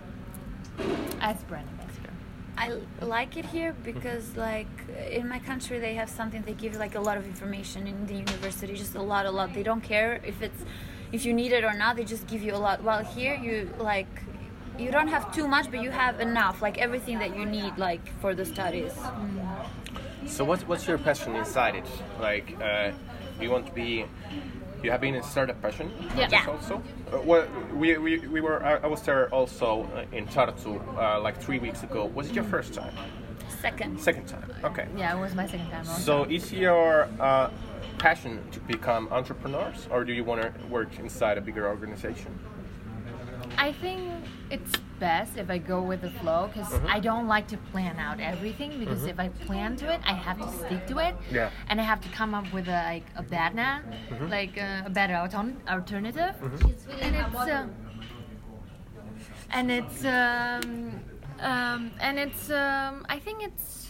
as 1.20 1.37
brand 1.44 1.68
ambassador. 1.68 2.11
I 2.56 2.70
l- 2.70 2.80
like 3.08 3.37
it 3.37 3.46
here 3.46 3.74
because, 3.82 4.37
like, 4.37 4.66
in 5.11 5.26
my 5.28 5.38
country, 5.38 5.78
they 5.78 5.94
have 5.94 6.11
something. 6.11 6.42
They 6.42 6.52
give 6.52 6.76
like 6.76 6.94
a 6.94 7.00
lot 7.00 7.16
of 7.16 7.24
information 7.26 7.87
in 7.87 8.06
the 8.06 8.14
university, 8.14 8.74
just 8.74 8.94
a 8.94 9.02
lot, 9.02 9.24
a 9.26 9.30
lot. 9.30 9.54
They 9.54 9.62
don't 9.62 9.80
care 9.82 10.20
if 10.24 10.42
it's 10.42 10.62
if 11.12 11.25
you 11.27 11.33
need 11.33 11.53
it 11.53 11.64
or 11.64 11.75
not. 11.75 11.96
They 11.96 12.05
just 12.05 12.27
give 12.27 12.42
you 12.42 12.55
a 12.55 12.59
lot. 12.59 12.83
While 12.83 13.05
here, 13.05 13.35
you 13.35 13.70
like 13.79 14.09
you 14.79 14.90
don't 14.90 15.09
have 15.09 15.33
too 15.35 15.46
much, 15.46 15.70
but 15.70 15.83
you 15.83 15.90
have 15.90 16.20
enough, 16.20 16.62
like 16.62 16.79
everything 16.79 17.18
that 17.18 17.37
you 17.37 17.44
need, 17.44 17.77
like 17.77 18.01
for 18.20 18.35
the 18.35 18.44
studies. 18.44 18.92
So 20.27 20.44
what's 20.44 20.66
what's 20.66 20.87
your 20.88 20.98
passion 20.98 21.37
inside 21.37 21.75
it? 21.77 21.87
Like, 22.20 22.57
uh, 22.61 22.92
you 23.40 23.51
want 23.51 23.66
to 23.66 23.72
be? 23.72 24.07
You 24.83 24.90
have 24.90 25.01
been 25.01 25.14
in 25.14 25.22
startup 25.22 25.62
passion 25.62 25.92
Yeah. 26.16 26.29
Yeah. 26.33 26.46
also. 26.48 26.83
Uh, 27.12 27.20
well, 27.25 27.46
we, 27.72 27.96
we, 27.98 28.18
we 28.27 28.40
were 28.40 28.64
I, 28.64 28.79
I 28.79 28.87
was 28.88 29.01
there 29.03 29.29
also 29.29 29.88
uh, 29.94 30.16
in 30.16 30.27
Tartu 30.27 30.81
uh, 30.98 31.20
like 31.20 31.40
three 31.40 31.61
weeks 31.61 31.85
ago. 31.85 32.07
Was 32.07 32.29
it 32.31 32.35
your 32.35 32.42
first 32.42 32.75
time? 32.75 32.92
Second, 33.61 34.01
Second 34.01 34.27
time. 34.27 34.53
Okay. 34.64 34.88
Yeah, 34.96 35.16
it 35.16 35.20
was 35.20 35.37
my 35.37 35.46
second 35.46 35.70
time. 35.70 35.87
Also. 35.87 36.25
So 36.25 36.25
is 36.25 36.53
your 36.53 37.09
uh, 37.20 37.51
passion 38.06 38.42
to 38.50 38.58
become 38.60 39.06
entrepreneurs, 39.12 39.86
or 39.92 40.04
do 40.04 40.12
you 40.12 40.24
want 40.24 40.42
to 40.42 40.50
work 40.66 40.98
inside 40.98 41.38
a 41.38 41.40
bigger 41.40 41.68
organization? 41.68 42.36
I 43.56 43.70
think 43.72 44.00
it's 44.50 44.72
best 44.98 45.36
if 45.36 45.48
I 45.50 45.58
go 45.58 45.78
with 45.90 46.00
the 46.00 46.10
flow 46.20 46.48
because 46.52 46.72
Mm-hmm. 46.72 46.96
I 46.96 46.98
don't 47.08 47.28
like 47.34 47.46
to 47.54 47.58
plan 47.70 47.96
out 48.06 48.18
everything 48.18 48.70
because 48.82 49.04
if 49.04 49.18
I 49.20 49.28
plan 49.46 49.76
to 49.82 49.86
it, 49.94 50.00
I 50.12 50.14
have 50.26 50.38
to 50.44 50.48
stick 50.60 50.82
to 50.92 50.98
it. 50.98 51.14
Yeah. 51.30 51.50
And 51.68 51.80
I 51.80 51.84
have 51.84 52.00
to 52.06 52.08
come 52.18 52.34
up 52.38 52.46
with 52.52 52.66
a, 52.68 52.80
like 52.94 53.06
a 53.22 53.22
better, 53.22 53.72
Mm-hmm. 54.10 54.28
like 54.38 54.54
uh, 54.58 54.88
a 54.90 54.90
better 54.90 55.14
alter- 55.22 55.56
alternative. 55.68 56.34
And 57.00 57.14
it's 57.22 57.36
uh, 57.36 57.66
and 59.56 59.70
it's 59.78 60.04
um, 60.04 61.00
um, 61.50 61.80
and 62.06 62.18
it's 62.24 62.50
um, 62.50 62.94
I 63.08 63.18
think 63.24 63.42
it's 63.48 63.81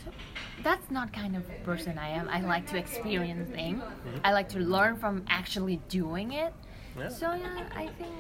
that's 0.63 0.91
not 0.91 1.13
kind 1.13 1.37
of 1.37 1.45
person 1.65 1.99
I 1.99 2.09
am. 2.09 2.29
I 2.29 2.41
like 2.41 2.67
to 2.69 2.79
experience 2.79 3.51
things. 3.51 3.83
Mm-hmm. 3.83 4.19
I 4.25 4.33
like 4.33 4.49
to 4.51 4.59
learn 4.59 4.97
from 4.97 5.25
actually 5.29 5.81
doing 5.89 6.33
it. 6.33 6.53
Yeah. 6.99 7.09
So 7.09 7.35
yeah, 7.35 7.65
I 7.75 7.87
think 7.89 8.13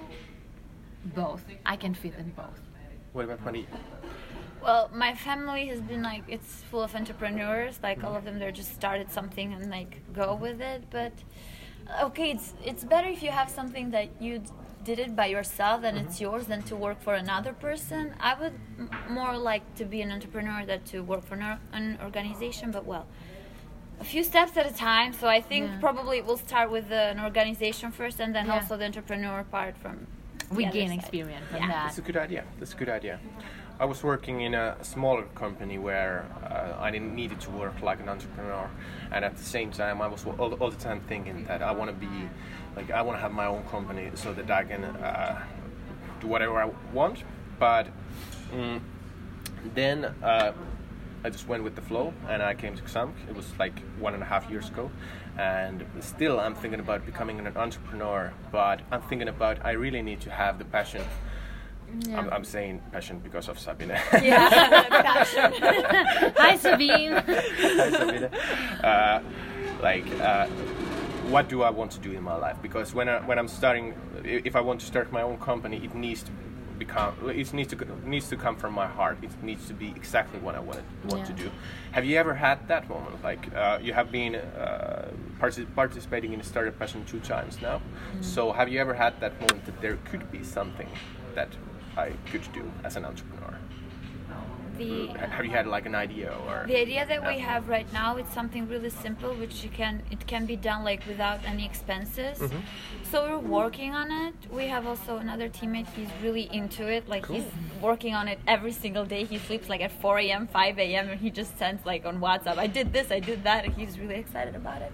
both. 1.14 1.44
I 1.66 1.76
can 1.76 1.94
fit 1.94 2.14
in 2.18 2.31
both. 2.31 2.61
What 3.12 3.24
about 3.26 3.44
money? 3.44 3.66
Well, 4.62 4.90
my 4.94 5.14
family 5.14 5.66
has 5.66 5.81
been 5.81 6.02
like 6.02 6.22
it's 6.28 6.62
full 6.70 6.83
of 6.83 6.94
entrepreneurs. 6.94 7.81
Like 7.83 8.05
all 8.05 8.12
of 8.12 8.18
mm-hmm. 8.18 8.26
them, 8.26 8.38
they're 8.38 8.52
just 8.52 8.74
started 8.74 9.11
something 9.11 9.52
and 9.52 9.70
like 9.70 10.00
go 10.12 10.35
with 10.35 10.61
it. 10.61 10.85
But 10.90 11.12
okay, 12.02 12.31
it's 12.31 12.55
it's 12.64 12.85
better 12.85 13.09
if 13.09 13.22
you 13.22 13.31
have 13.31 13.50
something 13.50 13.90
that 13.90 14.09
you 14.20 14.38
d- 14.38 14.50
did 14.85 14.99
it 14.99 15.14
by 15.14 15.27
yourself 15.27 15.85
and 15.85 15.97
it's 15.99 16.14
mm-hmm. 16.14 16.25
yours 16.25 16.47
than 16.47 16.62
to 16.62 16.77
work 16.77 17.01
for 17.01 17.14
another 17.14 17.53
person. 17.53 18.14
I 18.21 18.35
would 18.35 18.55
m- 18.79 18.90
more 19.11 19.37
like 19.37 19.62
to 19.77 19.85
be 19.85 20.03
an 20.03 20.11
entrepreneur 20.11 20.64
than 20.66 20.83
to 20.85 21.01
work 21.03 21.25
for 21.25 21.37
an 21.73 21.99
organization. 22.03 22.71
But 22.71 22.85
well. 22.85 23.07
A 24.01 24.05
few 24.05 24.25
steps 24.25 24.57
at 24.57 24.66
a 24.66 24.75
time, 24.75 25.12
so 25.12 25.29
I 25.29 25.40
think 25.40 25.71
Yeah. 25.71 25.79
probably 25.79 26.23
we'll 26.23 26.37
start 26.37 26.73
with 26.73 26.88
the, 26.88 27.03
an 27.14 27.21
organization 27.21 27.92
first, 27.92 28.18
and 28.18 28.35
then 28.35 28.47
Yeah. 28.47 28.55
also 28.55 28.77
the 28.77 28.85
entrepreneur 28.85 29.45
part 29.45 29.77
from. 29.77 30.09
We 30.51 30.64
gain 30.66 30.90
experience 30.90 31.47
from 31.47 31.61
Yeah. 31.61 31.68
that. 31.68 31.85
That's 31.85 31.99
a 31.99 32.03
good 32.03 32.16
idea. 32.16 32.42
That's 32.59 32.75
a 32.75 32.77
good 32.77 32.88
idea. 32.88 33.21
I 33.83 33.85
was 33.85 34.05
working 34.05 34.42
in 34.42 34.55
a 34.55 34.77
smaller 34.83 35.25
company 35.35 35.77
where 35.77 36.25
uh, 36.45 36.81
I 36.81 36.92
didn't 36.92 37.16
needed 37.16 37.40
to 37.40 37.51
work 37.51 37.83
like 37.83 37.99
an 37.99 38.09
entrepreneur, 38.09 38.71
and 39.11 39.25
at 39.25 39.37
the 39.37 39.42
same 39.42 39.73
time 39.73 40.01
I 40.01 40.07
was 40.07 40.25
all, 40.25 40.55
all 40.55 40.71
the 40.71 40.77
time 40.77 41.01
thinking 41.09 41.47
that 41.47 41.62
I 41.62 41.73
want 41.73 41.90
to 41.90 41.97
be 41.97 42.29
like 42.77 42.92
I 42.92 43.03
want 43.03 43.18
to 43.18 43.21
have 43.21 43.33
my 43.33 43.47
own 43.47 43.64
company 43.64 44.12
so 44.14 44.33
that 44.35 44.49
I 44.53 44.62
can 44.62 44.85
uh, 44.85 45.42
do 46.21 46.29
whatever 46.29 46.62
I 46.62 46.71
want. 46.92 47.25
But 47.59 47.88
mm, 48.53 48.81
then 49.75 50.05
uh, 50.23 50.53
I 51.25 51.31
just 51.31 51.49
went 51.49 51.64
with 51.64 51.75
the 51.75 51.83
flow, 51.83 52.14
and 52.29 52.40
I 52.40 52.55
came 52.55 52.77
to 52.77 52.83
Xamk. 52.85 53.14
It 53.29 53.35
was 53.35 53.47
like 53.59 53.81
one 53.99 54.14
and 54.14 54.23
a 54.23 54.27
half 54.27 54.49
years 54.49 54.68
ago, 54.68 54.92
and 55.37 55.85
still 55.99 56.38
I'm 56.38 56.55
thinking 56.55 56.79
about 56.79 57.05
becoming 57.05 57.40
an 57.40 57.57
entrepreneur. 57.57 58.33
But 58.53 58.83
I'm 58.92 59.03
thinking 59.03 59.27
about 59.27 59.59
I 59.66 59.73
really 59.73 60.03
need 60.03 60.21
to 60.21 60.31
have 60.31 60.61
the 60.61 60.66
passion. 60.66 61.03
I'm, 62.14 62.31
I'm 62.31 62.44
saying 62.44 62.81
passion 62.92 63.18
because 63.18 63.48
of 63.48 63.59
Sabine. 63.59 63.90
Yeah, 64.22 64.48
passion. 65.02 65.52
Hi, 66.37 66.57
Sabine. 66.57 67.12
Hi, 67.12 67.90
Sabine. 67.90 68.24
Uh, 68.85 69.22
like, 69.81 70.07
uh, 70.20 70.46
what 71.28 71.48
do 71.48 71.62
I 71.62 71.70
want 71.70 71.90
to 71.92 71.98
do 72.00 72.12
in 72.12 72.22
my 72.22 72.37
life? 72.37 72.57
Because 72.62 72.94
when 72.94 73.09
I, 73.09 73.20
when 73.20 73.38
I'm 73.38 73.48
starting, 73.48 73.94
if 74.24 74.57
I 74.57 74.61
want 74.61 74.81
to 74.81 74.87
start 74.87 75.12
my 75.12 75.22
own 75.22 75.38
company, 75.38 75.78
it 75.85 75.94
needs 75.94 76.22
to 76.24 76.31
become 76.78 77.14
it 77.28 77.52
needs 77.52 77.70
to 77.72 78.09
needs 78.09 78.28
to 78.28 78.37
come 78.37 78.57
from 78.57 78.72
my 78.72 78.87
heart. 78.87 79.18
It 79.22 79.31
needs 79.42 79.66
to 79.68 79.74
be 79.74 79.88
exactly 79.88 80.40
what 80.40 80.55
I 80.55 80.61
want 80.61 80.81
want 81.09 81.26
to 81.26 81.33
do. 81.33 81.50
Have 81.92 82.05
you 82.05 82.16
ever 82.18 82.35
had 82.35 82.66
that 82.68 82.88
moment? 82.88 83.22
Like 83.22 83.55
uh, 83.55 83.78
you 83.81 83.92
have 83.92 84.11
been 84.11 84.35
uh, 84.37 85.11
partic- 85.40 85.72
participating 85.74 86.33
in 86.33 86.40
a 86.40 86.44
Startup 86.44 86.76
Passion 86.78 87.05
two 87.05 87.20
times 87.20 87.61
now. 87.62 87.81
So 88.20 88.52
have 88.52 88.68
you 88.68 88.81
ever 88.81 88.94
had 88.94 89.20
that 89.20 89.38
moment 89.40 89.64
that 89.66 89.81
there 89.81 89.96
could 90.05 90.31
be 90.33 90.42
something 90.42 90.88
that 91.35 91.48
I 91.96 92.12
could 92.31 92.50
do 92.52 92.70
as 92.85 92.96
an 92.96 93.05
entrepreneur? 93.05 93.59
The 94.78 95.09
Have 95.18 95.44
you 95.44 95.50
had 95.50 95.66
like 95.66 95.85
an 95.85 95.94
idea 95.94 96.35
or? 96.46 96.64
The 96.66 96.78
idea 96.78 97.05
that 97.07 97.26
we 97.26 97.38
have 97.38 97.68
right 97.68 97.90
now 97.92 98.16
it's 98.16 98.33
something 98.33 98.66
really 98.68 98.88
simple, 98.88 99.35
which 99.35 99.62
you 99.62 99.68
can 99.68 100.02
it 100.11 100.26
can 100.26 100.46
be 100.46 100.57
done 100.57 100.83
like 100.83 101.07
without 101.07 101.40
any 101.44 101.66
expenses. 101.66 102.38
Mm-hmm. 102.38 102.59
So 103.11 103.28
we're 103.28 103.38
working 103.38 103.92
on 103.92 104.11
it. 104.11 104.35
We 104.50 104.68
have 104.68 104.87
also 104.87 105.18
another 105.18 105.50
teammate. 105.50 105.88
He's 105.94 106.09
really 106.22 106.48
into 106.50 106.88
it. 106.88 107.07
Like 107.07 107.26
he's 107.26 107.44
working 107.83 108.14
on 108.14 108.28
it 108.28 108.38
every 108.46 108.72
single 108.72 109.05
day. 109.05 109.24
He 109.24 109.38
sleeps 109.38 109.68
like 109.68 109.83
at 109.83 109.92
4 109.92 110.18
a.m., 110.20 110.46
5 110.46 110.78
a.m. 110.78 111.11
and 111.11 111.20
he 111.20 111.31
just 111.31 111.59
sends 111.59 111.85
like 111.85 112.07
on 112.07 112.20
WhatsApp, 112.20 112.57
"I 112.57 112.66
did 112.66 112.94
this, 112.94 113.11
I 113.11 113.20
did 113.20 113.44
that." 113.44 113.66
And 113.66 113.74
he's 113.74 113.98
really 113.98 114.14
excited 114.14 114.57
about 114.57 114.81
it. 114.81 114.92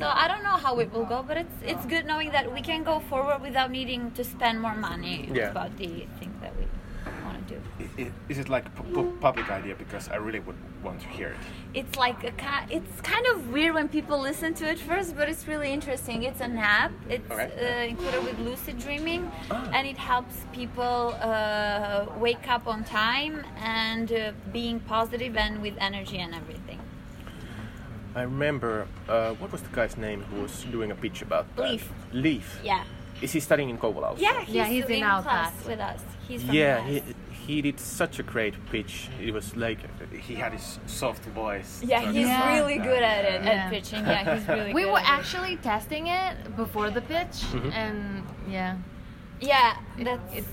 So 0.00 0.06
I 0.22 0.24
don't 0.28 0.42
know 0.48 0.58
how 0.66 0.78
it 0.82 0.88
will 0.94 1.04
go, 1.14 1.18
but 1.28 1.36
it's 1.42 1.56
it's 1.72 1.84
good 1.94 2.04
knowing 2.10 2.30
that 2.36 2.46
we 2.56 2.60
can 2.70 2.80
go 2.92 2.96
forward 3.10 3.38
without 3.48 3.70
needing 3.78 4.02
to 4.18 4.22
spend 4.34 4.56
more 4.66 4.76
money 4.90 5.16
Yeah. 5.38 5.50
about 5.54 5.70
the 5.82 5.90
thing 6.18 6.32
that 6.42 6.52
we 6.58 6.64
want 7.26 7.36
to 7.48 7.54
do. 7.54 7.58
I- 7.84 8.02
i- 8.02 8.12
Is 8.32 8.38
it 8.42 8.48
like 8.56 8.64
a 8.70 8.72
pu- 8.78 8.88
pu- 8.94 9.12
public 9.26 9.46
idea? 9.58 9.74
Because 9.84 10.04
I 10.14 10.16
really 10.26 10.40
would 10.46 10.56
want 10.86 10.98
to 11.06 11.08
hear 11.18 11.28
it. 11.36 11.42
it's 11.80 11.96
like 12.06 12.20
a 12.32 12.32
ki- 12.44 12.66
it's 12.76 12.94
kind 13.12 13.26
of 13.32 13.36
weird 13.54 13.72
when 13.78 13.88
people 13.98 14.18
listen 14.30 14.50
to 14.60 14.64
it 14.72 14.78
first 14.90 15.08
but 15.18 15.26
it's 15.32 15.44
really 15.52 15.70
interesting 15.78 16.18
it's 16.30 16.40
an 16.48 16.56
app 16.78 16.92
it's 17.16 17.30
Okay. 17.30 17.48
uh, 17.66 17.92
included 17.92 18.20
with 18.28 18.36
lucid 18.48 18.76
dreaming 18.86 19.22
Ah. 19.50 19.76
and 19.76 19.82
it 19.92 19.98
helps 20.12 20.36
people 20.60 20.96
uh, 21.30 22.06
wake 22.26 22.46
up 22.54 22.64
on 22.72 22.78
time 23.04 23.34
and 23.80 24.06
uh, 24.10 24.20
being 24.58 24.76
positive 24.96 25.32
and 25.44 25.52
with 25.66 25.76
energy 25.88 26.18
and 26.24 26.32
everything 26.40 26.80
I 28.14 28.22
remember, 28.22 28.86
uh, 29.08 29.32
what 29.34 29.52
was 29.52 29.62
the 29.62 29.68
guy's 29.74 29.96
name 29.96 30.22
who 30.22 30.42
was 30.42 30.64
doing 30.64 30.90
a 30.90 30.94
pitch 30.94 31.22
about 31.22 31.46
that? 31.56 31.70
Leaf. 31.70 31.92
Leaf. 32.12 32.60
yeah 32.64 32.84
Is 33.22 33.32
he 33.32 33.40
studying 33.40 33.70
in 33.70 33.78
Kouvola? 33.78 34.08
also? 34.10 34.22
yeah 34.22 34.40
he's, 34.40 34.54
Yeah, 34.54 34.64
he's 34.66 34.84
in 34.86 34.92
in 34.92 35.02
our 35.04 35.22
class 35.22 35.52
class. 35.52 35.66
with 35.66 35.80
us 35.80 36.00
he's 36.26 36.42
from 36.42 36.54
Yeah, 36.54 36.82
he, 36.86 37.02
he 37.46 37.62
did 37.62 37.78
such 37.80 38.18
a 38.18 38.22
great 38.22 38.54
pitch. 38.70 39.08
It 39.20 39.32
was 39.32 39.56
like 39.56 39.78
he 40.28 40.34
had 40.34 40.52
his 40.52 40.78
soft 40.86 41.24
voice. 41.26 41.82
yeah 41.84 41.98
talking 42.00 42.14
he's 42.14 42.26
Yeah. 42.26 42.54
really 42.58 42.78
that. 42.78 42.84
good 42.86 43.02
at 43.02 43.24
it 43.24 43.44
Yeah. 43.44 43.50
at 43.50 43.70
pitching 43.70 44.04
yeah 44.06 44.34
he's 44.38 44.48
really 44.48 44.74
we 44.80 44.84
were 44.86 44.98
at 44.98 45.04
it. 45.04 45.10
actually 45.18 45.56
testing 45.58 46.06
it 46.08 46.56
before 46.56 46.90
the 46.90 47.00
pitch, 47.02 47.36
Mhm. 47.52 47.72
and 47.72 47.96
yeah, 48.48 48.76
yeah 49.40 49.76
that's 49.98 50.34
it's 50.34 50.48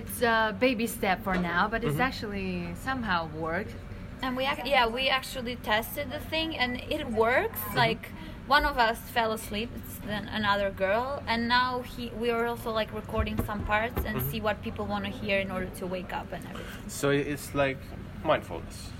it's 0.00 0.22
a 0.22 0.54
baby 0.60 0.86
step 0.86 1.24
for 1.24 1.34
now, 1.34 1.66
but 1.66 1.82
it's 1.82 1.96
Mhm. 1.96 2.08
actually 2.08 2.74
somehow 2.84 3.26
worked. 3.34 3.74
And 4.22 4.36
we 4.36 4.44
ac- 4.46 4.62
yeah 4.64 4.86
we 4.86 5.08
actually 5.08 5.56
tested 5.56 6.10
the 6.10 6.18
thing 6.20 6.56
and 6.56 6.80
it 6.90 7.06
works. 7.10 7.60
Mm-hmm. 7.60 7.76
Like 7.76 8.10
one 8.46 8.64
of 8.64 8.78
us 8.78 8.98
fell 9.14 9.32
asleep. 9.32 9.70
It's 9.76 9.98
then 10.06 10.26
another 10.28 10.70
girl, 10.70 11.22
and 11.26 11.48
now 11.48 11.82
he 11.82 12.10
we 12.18 12.30
are 12.30 12.46
also 12.46 12.70
like 12.72 12.92
recording 12.94 13.36
some 13.44 13.64
parts 13.64 14.02
and 14.06 14.16
Mm-hmm. 14.18 14.30
see 14.30 14.40
what 14.40 14.62
people 14.62 14.86
want 14.86 15.04
to 15.04 15.10
hear 15.10 15.38
in 15.38 15.50
order 15.50 15.70
to 15.80 15.86
wake 15.86 16.12
up 16.12 16.32
and 16.32 16.42
everything. 16.50 16.88
So 16.88 17.10
it's 17.10 17.54
like 17.54 17.78
mindfulness. 18.24 18.90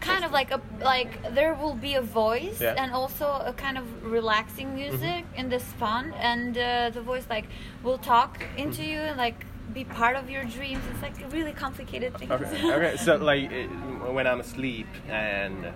Kind 0.00 0.24
of 0.24 0.32
like 0.32 0.50
a 0.50 0.60
like 0.82 1.34
there 1.34 1.54
will 1.54 1.74
be 1.74 1.94
a 1.94 2.02
voice 2.02 2.60
Yeah. 2.60 2.74
and 2.82 2.92
also 2.92 3.26
a 3.26 3.52
kind 3.54 3.76
of 3.78 3.84
relaxing 4.04 4.74
music 4.74 5.24
in 5.34 5.48
this 5.48 5.64
fun 5.80 6.12
and 6.20 6.56
uh, 6.58 6.90
the 6.90 7.00
voice 7.00 7.26
like 7.30 7.46
will 7.82 7.96
talk 7.98 8.42
into 8.58 8.82
you 8.84 8.98
and 9.00 9.16
like 9.16 9.46
be 9.72 9.84
part 9.84 10.16
of 10.16 10.28
your 10.30 10.44
dreams. 10.44 10.82
It's 10.92 11.02
like 11.02 11.20
a 11.22 11.28
really 11.28 11.52
complicated 11.52 12.16
thing. 12.18 12.30
Okay. 12.30 12.72
okay. 12.72 12.96
So 12.96 13.16
like 13.16 13.50
when 14.12 14.26
I'm 14.26 14.40
asleep 14.40 14.86
and 15.08 15.66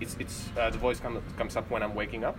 it's 0.00 0.16
it's 0.18 0.48
uh, 0.58 0.70
the 0.70 0.78
voice 0.78 1.00
comes 1.00 1.22
comes 1.36 1.56
up 1.56 1.70
when 1.70 1.82
I'm 1.82 1.94
waking 1.94 2.24
up. 2.24 2.36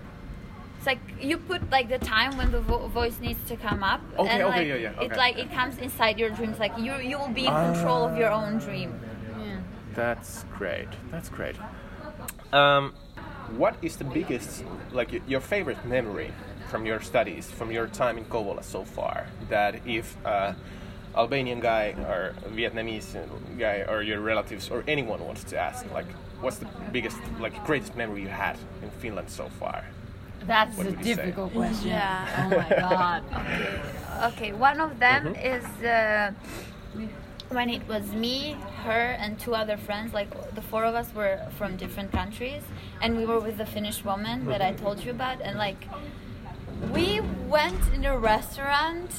It's 0.78 0.86
like 0.88 1.00
you 1.22 1.38
put 1.38 1.70
like 1.72 1.90
the 1.90 2.00
time 2.00 2.38
when 2.38 2.52
the 2.52 2.60
vo- 2.60 2.88
voice 2.88 3.20
needs 3.20 3.44
to 3.48 3.56
come 3.56 3.84
up, 3.84 4.02
Okay, 4.20 4.30
and 4.30 4.44
okay, 4.44 4.58
like 4.58 4.68
yeah, 4.68 4.76
yeah, 4.76 5.02
it 5.02 5.12
okay. 5.12 5.18
like 5.18 5.38
it 5.38 5.52
comes 5.52 5.78
inside 5.78 6.20
your 6.20 6.30
dreams. 6.30 6.60
Like 6.60 6.78
you 6.78 6.96
you 6.98 7.18
will 7.18 7.30
be 7.30 7.46
in 7.46 7.54
control 7.54 8.06
of 8.08 8.18
your 8.18 8.32
own 8.32 8.60
dream. 8.60 9.00
Yeah. 9.40 9.60
That's 9.96 10.46
great. 10.58 10.90
That's 11.12 11.30
great. 11.30 11.56
Um, 12.52 12.94
what 13.58 13.76
is 13.82 13.96
the 13.98 14.04
biggest, 14.04 14.64
like 14.92 15.22
your 15.28 15.40
favorite 15.40 15.86
memory 15.86 16.32
from 16.70 16.86
your 16.86 17.00
studies, 17.02 17.50
from 17.52 17.72
your 17.72 17.88
time 17.88 18.18
in 18.18 18.26
Kouvola 18.26 18.64
so 18.64 18.84
far? 18.84 19.28
That 19.50 19.82
if 19.86 20.16
uh, 20.26 20.54
Albanian 21.16 21.60
guy 21.60 21.96
or 22.08 22.34
Vietnamese 22.50 23.16
guy 23.58 23.86
or 23.88 24.02
your 24.02 24.22
relatives 24.22 24.70
or 24.70 24.84
anyone 24.88 25.24
wants 25.26 25.44
to 25.46 25.58
ask, 25.58 25.86
like, 25.94 26.08
what's 26.42 26.58
the 26.58 26.68
biggest, 26.92 27.18
like, 27.40 27.64
greatest 27.66 27.96
memory 27.96 28.22
you 28.22 28.28
had 28.30 28.58
in 28.82 28.90
Finland 28.92 29.30
so 29.30 29.50
far? 29.50 29.86
That's 30.46 30.78
What 30.78 30.88
a 30.88 30.92
would 30.92 31.00
you 31.00 31.06
say? 31.06 31.34
difficult 31.34 31.54
question. 31.54 31.90
Yeah. 31.90 32.28
Oh 32.38 32.52
my 32.52 32.72
god. 32.72 33.24
Okay, 34.34 34.54
one 34.54 34.80
of 34.80 35.00
them 35.00 35.24
Mm-hmm. 35.24 35.36
is 35.36 35.66
uh, 35.84 36.32
when 37.50 37.70
it 37.70 37.88
was 37.88 38.12
me, 38.14 38.56
her, 38.84 39.16
and 39.20 39.40
two 39.40 39.56
other 39.56 39.78
friends. 39.78 40.14
Like 40.14 40.30
the 40.56 40.62
four 40.62 40.84
of 40.86 40.96
us 40.96 41.14
were 41.14 41.40
from 41.58 41.78
different 41.78 42.12
countries, 42.12 42.64
and 43.02 43.16
we 43.18 43.26
were 43.26 43.40
with 43.40 43.58
the 43.58 43.66
Finnish 43.66 44.04
woman 44.04 44.48
that 44.48 44.62
I 44.62 44.72
told 44.74 45.04
you 45.04 45.12
about, 45.12 45.42
and 45.42 45.58
like 45.58 45.88
we 46.94 47.22
went 47.48 47.82
in 47.94 48.06
a 48.06 48.18
restaurant 48.18 49.12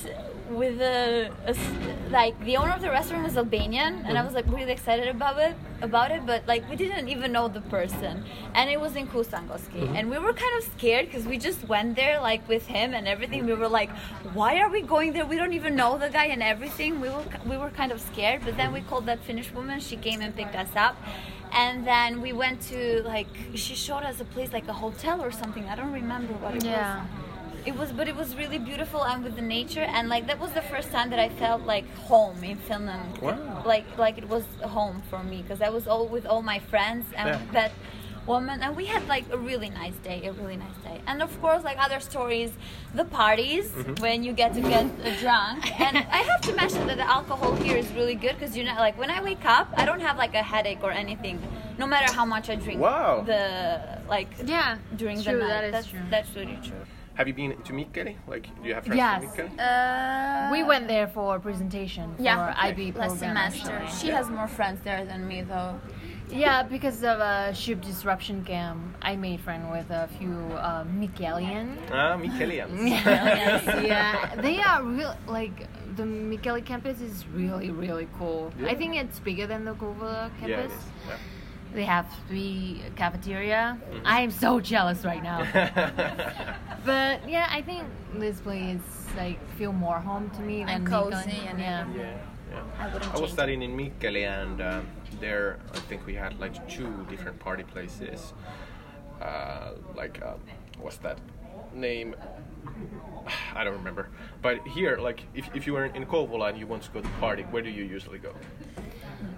with 0.51 0.81
a, 0.81 1.31
a 1.45 1.51
s- 1.51 1.71
like 2.11 2.39
the 2.45 2.57
owner 2.57 2.73
of 2.73 2.81
the 2.81 2.91
restaurant 2.91 3.25
was 3.25 3.37
Albanian, 3.37 4.05
and 4.07 4.17
I 4.17 4.25
was 4.25 4.35
like 4.35 4.47
really 4.47 4.73
excited 4.73 5.09
about 5.09 5.39
it 5.39 5.57
about 5.83 6.11
it, 6.11 6.25
but 6.25 6.47
like 6.47 6.69
we 6.71 6.77
didn't 6.77 7.09
even 7.09 7.33
know 7.33 7.49
the 7.49 7.61
person, 7.63 8.25
and 8.55 8.71
it 8.71 8.81
was 8.81 8.95
in 8.95 9.07
Kuusankoski, 9.09 9.81
mm-hmm. 9.81 9.97
and 9.97 10.11
we 10.11 10.19
were 10.19 10.33
kind 10.33 10.57
of 10.59 10.65
scared 10.77 11.07
because 11.07 11.27
we 11.27 11.39
just 11.39 11.67
went 11.69 11.97
there 11.97 12.21
like 12.21 12.47
with 12.49 12.67
him 12.67 12.95
and 12.95 13.09
everything. 13.09 13.47
We 13.47 13.55
were 13.55 13.69
like, 13.69 13.91
why 14.33 14.59
are 14.61 14.71
we 14.71 14.83
going 14.83 15.13
there? 15.13 15.27
We 15.27 15.37
don't 15.37 15.53
even 15.53 15.75
know 15.75 15.99
the 15.99 16.11
guy 16.11 16.27
and 16.27 16.43
everything. 16.43 17.01
We 17.01 17.09
were 17.09 17.25
we 17.47 17.57
were 17.57 17.71
kind 17.71 17.91
of 17.91 18.01
scared, 18.01 18.43
but 18.45 18.57
then 18.57 18.73
we 18.73 18.83
called 18.83 19.07
that 19.07 19.21
Finnish 19.21 19.53
woman. 19.53 19.81
She 19.81 19.97
came 19.97 20.21
and 20.21 20.35
picked 20.35 20.55
us 20.55 20.75
up. 20.77 20.97
And 21.53 21.87
then 21.87 22.21
we 22.21 22.33
went 22.33 22.61
to 22.73 23.03
like 23.05 23.29
she 23.55 23.75
showed 23.75 24.03
us 24.03 24.21
a 24.21 24.25
place 24.25 24.53
like 24.53 24.69
a 24.69 24.73
hotel 24.73 25.23
or 25.23 25.31
something. 25.31 25.65
I 25.69 25.75
don't 25.77 25.93
remember 25.93 26.35
what 26.35 26.53
it 26.53 26.57
was 26.57 26.65
Yeah. 26.65 27.05
It 27.67 27.77
was 27.77 27.91
but 27.93 28.07
it 28.09 28.17
was 28.17 28.35
really 28.37 28.59
beautiful 28.59 29.05
and 29.05 29.25
with 29.25 29.35
the 29.37 29.43
nature 29.43 29.87
and 29.97 30.09
like 30.09 30.27
that 30.27 30.39
was 30.39 30.53
the 30.53 30.63
first 30.63 30.91
time 30.91 31.11
that 31.11 31.19
i 31.19 31.29
felt 31.29 31.63
like 31.63 31.87
home 32.13 32.43
in 32.45 32.57
finland 32.57 33.19
Wow. 33.19 33.63
like 33.73 33.87
like 33.99 34.17
it 34.19 34.29
was 34.29 34.45
home 34.77 35.03
for 35.11 35.21
me 35.31 35.43
because 35.43 35.61
i 35.61 35.69
was 35.69 35.87
all 35.87 36.07
with 36.17 36.27
all 36.27 36.43
my 36.43 36.59
friends 36.73 37.05
and 37.17 37.29
Yeah. 37.29 37.41
that 37.59 37.73
woman 38.27 38.61
and 38.65 38.77
we 38.77 38.87
had 38.87 39.03
like 39.15 39.25
a 39.37 39.39
really 39.51 39.71
nice 39.83 39.95
day 40.11 40.19
a 40.27 40.33
really 40.33 40.57
nice 40.57 40.79
day 40.89 41.01
and 41.07 41.23
of 41.23 41.33
course 41.41 41.63
like 41.69 41.79
other 41.87 42.01
stories 42.01 42.51
the 43.01 43.05
parties 43.05 43.67
Mm-hmm. 43.71 43.95
when 44.05 44.19
you 44.27 44.33
get 44.43 44.51
to 44.59 44.61
get 44.75 44.85
drunk 45.23 45.59
and 45.81 45.95
i 46.19 46.21
have 46.31 46.41
to 46.49 46.53
mention 46.63 46.83
that 46.89 46.97
the 47.03 47.09
alcohol 47.19 47.53
here 47.67 47.77
is 47.77 47.89
really 47.99 48.17
good 48.25 48.35
because 48.39 48.57
you 48.59 48.65
know 48.69 48.75
like 48.87 48.97
when 49.03 49.11
i 49.11 49.21
wake 49.31 49.45
up 49.59 49.67
i 49.81 49.85
don't 49.89 50.01
have 50.09 50.17
like 50.25 50.35
a 50.35 50.43
headache 50.53 50.83
or 50.83 50.91
anything 51.05 51.37
no 51.79 51.87
matter 51.87 52.11
how 52.19 52.25
much 52.35 52.47
i 52.51 52.57
drink 52.57 52.81
Wow. 52.81 53.23
the 53.33 53.45
like 54.09 54.29
Yeah. 54.45 54.79
during 54.97 55.19
true, 55.23 55.39
the 55.39 55.47
night 55.47 55.49
That 55.49 55.65
is 55.65 55.73
that's, 55.77 55.87
true. 55.93 56.01
that's 56.15 56.31
really 56.39 56.59
true 56.69 56.85
Have 57.17 57.27
you 57.27 57.33
been 57.35 57.57
to 57.63 57.73
Mikkeli? 57.73 58.17
Like, 58.29 58.47
do 58.63 58.69
you 58.69 58.75
have 58.75 58.85
friends 58.85 58.99
Yes. 58.99 59.25
from 59.25 59.49
Mikkeli? 59.49 59.59
Uh, 59.59 60.53
we 60.53 60.63
went 60.63 60.87
there 60.87 61.07
for 61.07 61.37
a 61.37 61.41
presentation 61.41 62.15
for 62.15 62.23
yeah, 62.23 62.55
IB 62.59 62.93
last 62.93 63.19
semester. 63.19 63.73
actually. 63.73 63.99
She 63.99 64.09
has 64.09 64.29
more 64.29 64.47
friends 64.47 64.81
there 64.85 65.03
than 65.07 65.27
me, 65.27 65.41
though. 65.41 65.81
Yeah, 66.31 66.63
because 66.63 67.03
of 67.03 67.21
a 67.21 67.55
ship 67.55 67.81
disruption 67.81 68.45
camp, 68.45 68.81
I 69.01 69.17
made 69.17 69.41
friend 69.41 69.71
with 69.71 69.89
a 69.91 70.09
few 70.19 70.35
uh, 70.59 70.85
Mikkelian. 70.85 71.79
Ah, 71.91 72.19
Mikkelians. 72.19 72.85
yeah, 73.87 74.35
they 74.43 74.61
are 74.61 74.83
real 74.83 75.17
like 75.27 75.69
the 75.97 76.03
Mikkeli 76.03 76.65
campus 76.65 77.01
is 77.01 77.25
really, 77.29 77.71
really 77.71 78.09
cool. 78.19 78.53
Yeah. 78.61 78.69
I 78.69 78.75
think 78.75 78.97
it's 78.97 79.21
bigger 79.21 79.47
than 79.47 79.65
the 79.65 79.75
Kouvola 79.75 80.31
Yeah, 80.43 80.47
it 80.47 80.57
campus. 80.57 80.73
Yeah. 81.09 81.17
They 81.75 81.85
have 81.85 82.07
three 82.29 82.83
cafeteria. 82.97 83.79
Mm-hmm. 83.79 84.07
I 84.07 84.21
am 84.21 84.31
so 84.31 84.61
jealous 84.61 85.05
right 85.05 85.23
now. 85.23 85.41
but 86.85 87.29
yeah, 87.29 87.49
I 87.51 87.63
think 87.63 87.85
this 88.15 88.41
place 88.41 88.81
like 89.17 89.39
feel 89.57 89.73
more 89.73 89.99
home 89.99 90.31
to 90.31 90.41
me 90.43 90.63
And 90.63 90.87
Mikkeli. 90.87 91.13
cozy 91.13 91.41
and 91.47 91.59
yeah. 91.59 91.87
Yeah, 91.95 92.17
yeah. 92.51 92.63
I 93.13 93.17
I 93.17 93.21
was 93.21 93.31
studying 93.31 93.63
in 93.63 93.77
Mikkeli, 93.77 94.27
and 94.27 94.61
um, 94.61 94.87
there 95.21 95.59
I 95.75 95.79
think 95.81 96.07
we 96.07 96.15
had 96.15 96.39
like 96.39 96.69
two 96.69 97.07
different 97.11 97.39
party 97.39 97.65
places. 97.65 98.33
Uh, 99.21 99.73
like, 99.95 100.23
uh, 100.23 100.35
what's 100.79 100.99
that 100.99 101.19
name? 101.75 102.15
I 103.55 103.65
don't 103.65 103.75
remember. 103.75 104.11
But 104.43 104.67
here, 104.67 104.99
like, 104.99 105.23
if, 105.35 105.49
if 105.55 105.67
you 105.67 105.73
were 105.73 105.87
in 105.87 106.05
Kouvola 106.07 106.51
and 106.51 106.59
you 106.59 106.67
want 106.67 106.83
to 106.85 106.91
go 106.91 107.01
to 107.01 107.09
party, 107.21 107.43
where 107.45 107.63
do 107.63 107.71
you 107.71 107.85
usually 107.85 108.19
go? 108.19 108.33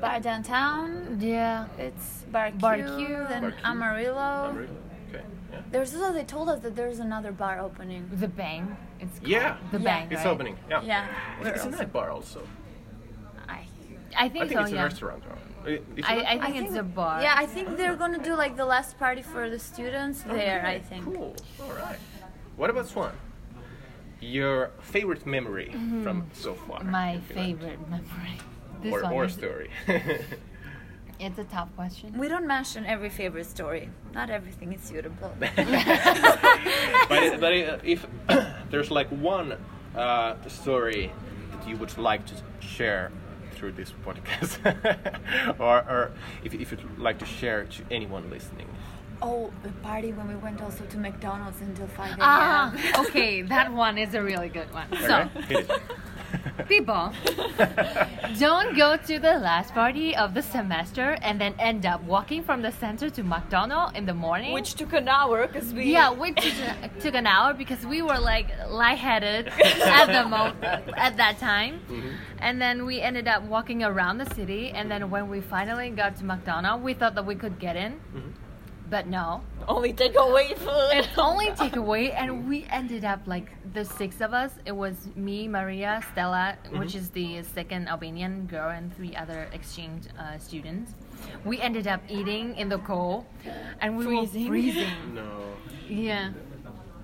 Bar 0.00 0.20
downtown. 0.20 1.18
Yeah. 1.20 1.66
It's 1.78 2.24
Bar 2.30 2.50
Q, 2.52 2.58
Bar 2.60 2.76
Q. 2.76 3.26
then 3.28 3.42
Bar 3.42 3.50
Q. 3.52 3.60
Amarillo. 3.64 4.18
Amarillo? 4.50 4.68
Okay. 5.08 5.22
Yeah. 5.52 5.60
There's 5.72 5.94
also 5.94 6.12
they 6.12 6.24
told 6.24 6.48
us 6.48 6.60
that 6.60 6.76
there's 6.76 6.98
another 7.00 7.32
bar 7.32 7.58
opening. 7.60 8.08
The 8.12 8.28
Bang. 8.28 8.76
It's 9.00 9.18
called 9.18 9.28
Yeah. 9.28 9.56
The 9.72 9.78
Yeah. 9.78 9.84
Bang. 9.84 10.06
It's 10.12 10.24
right? 10.24 10.26
opening. 10.26 10.56
Yeah. 10.70 10.82
Yeah, 10.82 11.06
It's, 11.40 11.44
we're 11.44 11.50
it's 11.54 11.62
a 11.62 11.66
also- 11.66 11.78
night 11.78 11.92
bar 11.92 12.10
also. 12.10 12.42
I, 13.48 13.60
I 14.16 14.28
think, 14.28 14.44
I 14.44 14.48
think 14.48 14.52
so. 14.52 14.60
it's 14.62 14.72
a 14.72 14.74
yeah. 14.74 14.82
restaurant. 14.84 15.22
right? 15.26 15.72
It- 15.74 15.84
it's 15.96 16.06
a 16.08 16.10
I, 16.10 16.16
restaurant? 16.16 16.42
I 16.44 16.52
think 16.52 16.66
it's 16.68 16.76
a 16.76 16.82
bar. 16.82 17.22
Yeah, 17.22 17.34
I 17.36 17.46
think 17.46 17.76
they're 17.76 17.96
gonna 17.96 18.22
do 18.22 18.34
like 18.36 18.56
the 18.56 18.64
last 18.64 18.98
party 18.98 19.22
for 19.22 19.50
the 19.50 19.58
students 19.58 20.22
there. 20.22 20.64
I 20.64 20.78
think. 20.78 21.04
Cool. 21.04 21.34
All 21.62 21.72
right. 21.72 21.98
What 22.56 22.70
about 22.70 22.86
Swan? 22.88 23.12
Your 24.20 24.70
favorite 24.80 25.26
memory 25.26 25.70
from 26.02 26.26
so 26.32 26.54
far? 26.54 26.80
Mm-hmm. 26.80 26.90
My 26.90 27.10
if 27.12 27.28
you 27.30 27.34
favorite 27.34 27.80
memory. 27.88 28.38
This 28.82 28.92
or, 28.92 29.02
one 29.02 29.12
or 29.12 29.24
is- 29.24 29.32
story. 29.34 29.70
It's 31.20 31.36
a 31.36 31.44
tough 31.44 31.74
question. 31.74 32.16
We 32.16 32.28
don't 32.28 32.46
mention 32.46 32.86
every 32.86 33.10
favorite 33.10 33.46
story. 33.46 33.90
Not 34.14 34.30
everything 34.30 34.72
is 34.72 34.80
suitable. 34.82 35.32
but 35.40 35.50
it- 35.58 37.40
but 37.40 37.52
it- 37.52 37.80
if 37.84 38.06
there's 38.70 38.90
like 38.92 39.08
one 39.08 39.56
uh, 39.96 40.36
story 40.46 41.10
that 41.50 41.68
you 41.68 41.76
would 41.76 41.96
like 41.98 42.24
to 42.26 42.34
share 42.60 43.10
through 43.54 43.72
this 43.72 43.92
podcast, 44.06 44.60
or, 45.58 45.78
or 45.78 46.12
if, 46.44 46.54
if 46.54 46.70
you'd 46.70 46.98
like 46.98 47.18
to 47.18 47.26
share 47.26 47.64
to 47.64 47.82
anyone 47.90 48.30
listening, 48.30 48.68
oh, 49.20 49.50
the 49.64 49.70
party 49.82 50.12
when 50.12 50.28
we 50.28 50.36
went 50.36 50.62
also 50.62 50.84
to 50.84 50.98
McDonald's 50.98 51.60
until 51.60 51.88
5 51.88 52.10
a.m. 52.10 52.18
Ah, 52.20 53.00
okay, 53.00 53.42
that 53.42 53.72
one 53.72 53.98
is 53.98 54.14
a 54.14 54.22
really 54.22 54.48
good 54.48 54.72
one. 54.72 54.86
So, 55.00 55.28
okay? 55.36 55.42
Hit 55.48 55.70
it. 55.70 55.80
People, 56.66 57.12
don't 58.38 58.76
go 58.76 58.96
to 58.96 59.18
the 59.18 59.38
last 59.38 59.72
party 59.74 60.16
of 60.16 60.34
the 60.34 60.42
semester 60.42 61.16
and 61.22 61.40
then 61.40 61.54
end 61.58 61.86
up 61.86 62.02
walking 62.02 62.42
from 62.42 62.62
the 62.62 62.72
center 62.72 63.10
to 63.10 63.22
McDonald's 63.22 63.96
in 63.96 64.06
the 64.06 64.14
morning. 64.14 64.52
Which 64.52 64.74
took 64.74 64.92
an 64.92 65.08
hour 65.08 65.46
because 65.46 65.72
we. 65.72 65.84
yeah, 65.92 66.10
which 66.10 66.36
took- 66.36 66.98
took 67.00 67.14
an 67.14 67.26
hour 67.26 67.54
because 67.54 67.86
we 67.86 68.02
were 68.02 68.18
like 68.18 68.48
lightheaded 68.68 69.48
at 69.48 70.06
the 70.06 70.28
mo- 70.28 70.54
at 70.96 71.16
that 71.16 71.38
time, 71.38 71.80
mm-hmm. 71.88 72.10
and 72.38 72.60
then 72.60 72.86
we 72.86 73.00
ended 73.00 73.28
up 73.28 73.42
walking 73.44 73.82
around 73.84 74.18
the 74.18 74.34
city. 74.34 74.70
And 74.70 74.90
then 74.90 75.10
when 75.10 75.28
we 75.28 75.40
finally 75.40 75.90
got 75.90 76.16
to 76.18 76.24
McDonald's, 76.24 76.82
we 76.84 76.94
thought 76.94 77.14
that 77.14 77.26
we 77.26 77.34
could 77.34 77.58
get 77.58 77.76
in, 77.76 77.92
mm-hmm. 77.92 78.30
But 78.90 79.06
no, 79.06 79.42
Only 79.68 79.92
takeaway 79.92 80.56
food. 80.56 80.88
it's 80.92 81.18
only 81.18 81.48
takeaway, 81.48 82.14
and 82.16 82.48
we 82.48 82.64
ended 82.70 83.04
up 83.04 83.20
like 83.26 83.50
the 83.74 83.84
six 83.84 84.22
of 84.22 84.32
us. 84.32 84.50
It 84.64 84.72
was 84.74 84.94
me, 85.14 85.46
Marija, 85.46 86.00
Stella, 86.12 86.56
which 86.72 86.94
is 86.94 87.10
the 87.10 87.42
second 87.42 87.88
Albanian 87.88 88.46
girl, 88.46 88.70
and 88.70 88.94
three 88.96 89.14
other 89.14 89.48
exchange 89.52 90.04
uh, 90.18 90.38
students. 90.38 90.94
We 91.44 91.60
ended 91.60 91.86
up 91.86 92.00
eating 92.08 92.56
in 92.56 92.70
the 92.70 92.78
cold, 92.78 93.26
and 93.82 93.98
we 93.98 94.04
Freezing. 94.06 94.44
were 94.44 94.48
freezing. 94.48 94.88
No. 95.14 95.28
Yeah, 95.88 96.30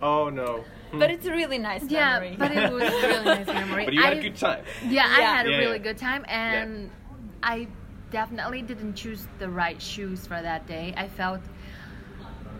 Oh 0.00 0.30
no. 0.30 0.64
But 0.92 1.10
it's 1.10 1.26
a 1.26 1.32
really 1.32 1.58
nice 1.58 1.84
yeah, 1.90 2.20
memory. 2.20 2.36
but 2.38 2.50
it 2.52 2.72
was 2.72 2.82
a 2.82 3.08
really 3.08 3.24
nice 3.24 3.46
memory. 3.46 3.84
But 3.88 3.94
you 3.94 4.02
had 4.02 4.14
I- 4.14 4.16
a 4.16 4.22
good 4.22 4.36
time. 4.36 4.64
Yeah, 4.88 5.06
I 5.06 5.18
Yeah. 5.20 5.36
had 5.36 5.46
a 5.46 5.50
really 5.50 5.76
yeah. 5.78 5.88
good 5.88 5.98
time, 5.98 6.24
and 6.28 6.90
I 7.42 7.66
definitely 8.10 8.62
didn't 8.62 8.94
choose 8.94 9.26
the 9.38 9.48
right 9.50 9.80
shoes 9.82 10.26
for 10.26 10.40
that 10.40 10.66
day. 10.66 10.94
I 10.96 11.08
felt 11.08 11.40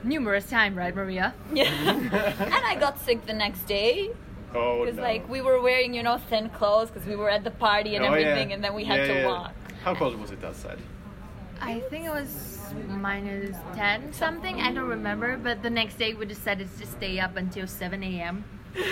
numerous 0.04 0.48
time, 0.48 0.74
right, 0.76 0.94
Marija? 0.94 1.34
Yeah. 1.52 1.66
and 1.90 2.64
I 2.72 2.76
got 2.78 3.00
sick 3.00 3.26
the 3.26 3.32
next 3.32 3.62
day 3.66 4.10
Oh 4.54 4.84
because 4.84 4.96
no. 4.96 5.02
like 5.02 5.28
we 5.28 5.40
were 5.40 5.60
wearing 5.60 5.94
you 5.94 6.02
know 6.02 6.18
thin 6.30 6.48
clothes 6.50 6.90
because 6.90 7.06
we 7.08 7.16
were 7.16 7.30
at 7.30 7.42
the 7.44 7.50
party 7.50 7.96
and 7.96 8.04
Oh, 8.04 8.14
yeah. 8.14 8.26
everything, 8.28 8.52
and 8.52 8.62
then 8.62 8.74
we 8.74 8.84
had 8.84 8.98
Yeah, 9.00 9.06
to 9.08 9.14
yeah. 9.20 9.26
walk. 9.26 9.52
How 9.82 9.94
cold 9.94 10.14
was 10.20 10.30
it 10.30 10.42
outside? 10.44 10.78
I 11.60 11.80
think 11.90 12.04
it 12.06 12.10
was 12.10 12.60
minus 12.88 13.56
10 13.74 14.12
something. 14.12 14.60
I 14.60 14.72
don't 14.72 14.88
remember. 14.88 15.36
But 15.36 15.62
the 15.62 15.70
next 15.70 15.94
day 15.98 16.12
we 16.14 16.26
decided 16.26 16.68
to 16.78 16.86
stay 16.86 17.18
up 17.20 17.36
until 17.36 17.66
7 17.66 18.02
a.m. 18.02 18.44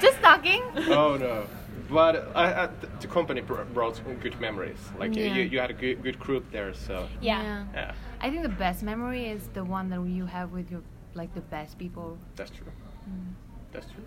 Just 0.00 0.20
talking. 0.20 0.62
oh 0.88 1.16
no. 1.18 1.44
But 1.90 2.30
I, 2.36 2.64
I, 2.64 2.68
the 3.00 3.06
company 3.06 3.40
brought 3.40 4.00
good 4.20 4.38
memories. 4.40 4.76
Like 4.98 5.16
you- 5.16 5.24
Yeah. 5.24 5.34
you, 5.36 5.42
you 5.44 5.58
had 5.60 5.70
a 5.70 5.74
good, 5.74 6.02
good 6.02 6.18
group 6.18 6.44
there, 6.52 6.74
so 6.74 7.08
Yeah. 7.20 7.64
yeah, 7.72 7.92
I 8.20 8.30
think 8.30 8.42
the 8.42 8.48
best 8.48 8.82
memory 8.82 9.26
is 9.26 9.48
the 9.54 9.64
one 9.64 9.88
that 9.90 10.00
you 10.06 10.26
have 10.26 10.52
with 10.52 10.70
your 10.70 10.82
like 11.14 11.34
the 11.34 11.40
best 11.40 11.78
people. 11.78 12.18
that's 12.36 12.50
true. 12.50 12.66
Mm. 13.08 13.32
That's 13.72 13.86
true. 13.86 14.04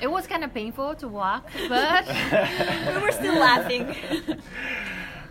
It 0.00 0.10
was 0.10 0.26
kind 0.26 0.44
of 0.44 0.52
painful 0.52 0.94
to 0.96 1.08
walk, 1.08 1.48
but 1.68 2.06
we 2.94 3.02
were 3.02 3.12
still 3.12 3.38
laughing. 3.38 3.94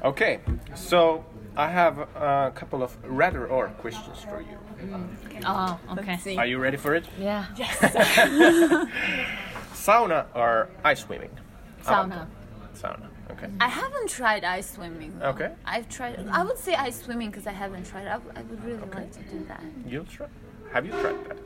Okay, 0.04 0.40
so 0.76 1.26
I 1.58 1.68
have 1.68 1.98
a 1.98 2.52
couple 2.54 2.84
of 2.84 2.96
rather 3.08 3.48
or 3.48 3.70
questions 3.70 4.20
for 4.22 4.40
you. 4.40 4.58
Mm. 4.86 5.08
oh, 5.46 5.80
okay. 5.98 6.18
See. 6.18 6.38
Are 6.38 6.46
you 6.46 6.60
ready 6.60 6.78
for 6.78 6.94
it? 6.94 7.06
Yeah. 7.20 7.46
Yes. 7.56 7.76
Sauna 9.74 10.28
or 10.36 10.70
ice 10.84 11.00
swimming? 11.00 11.32
Sauna. 11.84 12.28
Sauna. 12.76 13.08
Okay. 13.32 13.50
I 13.60 13.68
haven't 13.68 14.10
tried 14.10 14.44
ice 14.44 14.70
swimming. 14.72 15.18
though. 15.20 15.28
Okay. 15.30 15.52
I've 15.66 15.90
tried. 15.90 16.26
I 16.32 16.44
would 16.44 16.58
say 16.58 16.76
ice 16.76 17.02
swimming 17.04 17.30
because 17.32 17.48
I 17.48 17.52
haven't 17.52 17.86
tried. 17.86 18.08
I, 18.08 18.12
I, 18.12 18.20
w- 18.20 18.34
I 18.36 18.42
would 18.44 18.64
really 18.64 18.78
like 18.94 19.12
to 19.14 19.20
do 19.24 19.44
that. 19.48 19.64
You'll 19.88 20.06
try. 20.06 20.28
Have 20.74 20.86
you 20.86 20.92
tried 20.92 21.18
that? 21.28 21.38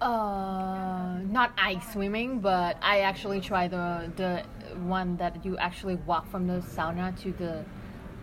Uh, 0.00 1.18
not 1.30 1.52
ice 1.56 1.92
swimming, 1.92 2.40
but 2.40 2.76
I 2.82 3.00
actually 3.00 3.40
tried 3.40 3.70
the 3.70 4.10
the 4.16 4.42
one 4.80 5.16
that 5.16 5.42
you 5.44 5.56
actually 5.56 5.96
walk 5.96 6.28
from 6.30 6.46
the 6.46 6.58
sauna 6.60 7.18
to 7.22 7.32
the 7.32 7.64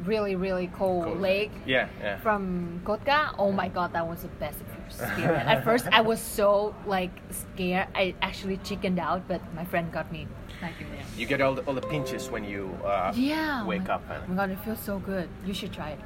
really 0.03 0.35
really 0.35 0.67
cold, 0.67 1.05
Cold. 1.05 1.19
lake 1.19 1.51
Yeah, 1.65 1.87
yeah. 1.99 2.17
from 2.19 2.81
Kotka. 2.85 3.33
Oh 3.39 3.51
my 3.51 3.69
god, 3.69 3.93
that 3.93 4.07
was 4.07 4.21
the 4.21 4.27
best 4.39 4.59
experience. 4.85 5.47
At 5.47 5.63
first, 5.69 5.87
I 5.91 6.01
was 6.01 6.19
so 6.19 6.75
like 6.85 7.11
scared. 7.31 7.87
I 7.95 8.13
actually 8.21 8.57
chickened 8.57 8.99
out, 8.99 9.27
but 9.27 9.41
my 9.55 9.65
friend 9.65 9.91
got 9.91 10.11
me 10.11 10.27
back 10.63 10.79
in 10.81 10.87
there. 10.95 11.05
You 11.19 11.25
get 11.25 11.39
all 11.41 11.53
the, 11.57 11.61
all 11.67 11.73
the 11.81 11.87
pinches 11.93 12.23
when 12.33 12.43
you 12.53 12.63
uh, 12.85 13.11
Yeah. 13.15 13.65
wake 13.73 13.89
oh 13.89 13.95
up. 13.95 14.03
And 14.09 14.23
oh 14.23 14.27
my 14.29 14.35
god, 14.39 14.49
it 14.55 14.59
feels 14.65 14.79
so 14.79 14.95
good. 15.11 15.27
You 15.47 15.53
should 15.59 15.73
try 15.79 15.89
it. 15.97 16.01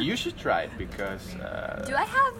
you 0.08 0.14
should 0.16 0.36
try 0.46 0.60
it 0.66 0.72
because 0.84 1.24
uh, 1.36 1.84
Do 1.90 1.94
I 1.94 2.06
have 2.18 2.34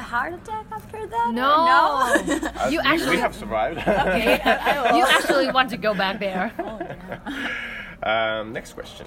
heart 0.00 0.32
attack 0.38 0.66
after 0.78 1.00
that? 1.14 1.28
No. 1.42 1.50
No. 1.72 1.80
uh, 2.06 2.68
You 2.72 2.78
we- 2.78 2.88
we 2.88 2.92
actually- 2.92 3.18
have 3.26 3.34
survived. 3.34 3.78
okay. 4.08 4.40
I, 4.44 4.90
I. 4.90 4.96
You 4.98 5.04
actually 5.16 5.48
want 5.56 5.68
to 5.74 5.76
go 5.86 5.92
back 6.02 6.14
there. 6.26 6.44
um, 8.02 8.52
next 8.52 8.72
question. 8.78 9.06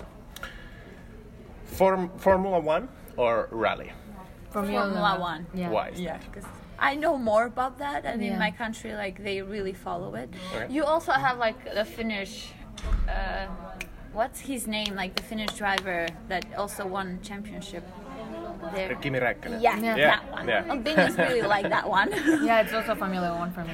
Form, 1.80 2.10
Formula 2.18 2.60
One 2.60 2.88
or 3.18 3.48
rally? 3.52 3.92
Formula 4.52 5.18
One. 5.20 5.46
Yeah. 5.54 5.70
Why? 5.70 5.90
is 5.90 6.00
Yeah, 6.00 6.18
because 6.26 6.48
I 6.80 6.96
know 6.96 7.18
more 7.18 7.46
about 7.46 7.78
that, 7.80 8.06
and 8.06 8.22
Yeah. 8.22 8.34
in 8.34 8.40
my 8.40 8.52
country, 8.52 8.94
like 8.94 9.24
they 9.24 9.42
really 9.42 9.74
follow 9.74 10.16
it. 10.16 10.30
Okay. 10.56 10.74
You 10.74 10.84
also 10.84 11.12
have 11.12 11.38
like 11.38 11.58
the 11.74 11.86
Finnish, 11.86 12.52
uh, 13.08 13.48
what's 14.14 14.40
his 14.42 14.68
name? 14.68 14.96
Like 14.96 15.16
the 15.16 15.24
Finnish 15.24 15.54
driver 15.58 16.08
that 16.28 16.46
also 16.58 16.86
won 16.86 17.20
championship. 17.24 17.84
There. 18.74 18.96
Kimi 18.96 19.20
Räikkönen. 19.20 19.62
Yeah, 19.62 19.78
Yeah. 19.80 19.96
Yeah, 19.98 20.08
that 20.08 20.32
one. 20.32 20.48
yeah. 20.48 20.64
Albanians 20.70 21.18
really 21.18 21.42
like 21.56 21.70
that 21.70 21.88
one. 21.88 22.10
Yeah, 22.46 22.62
it's 22.62 22.74
also 22.74 22.96
Formula 22.96 23.30
One 23.38 23.52
for 23.52 23.64
me. 23.64 23.74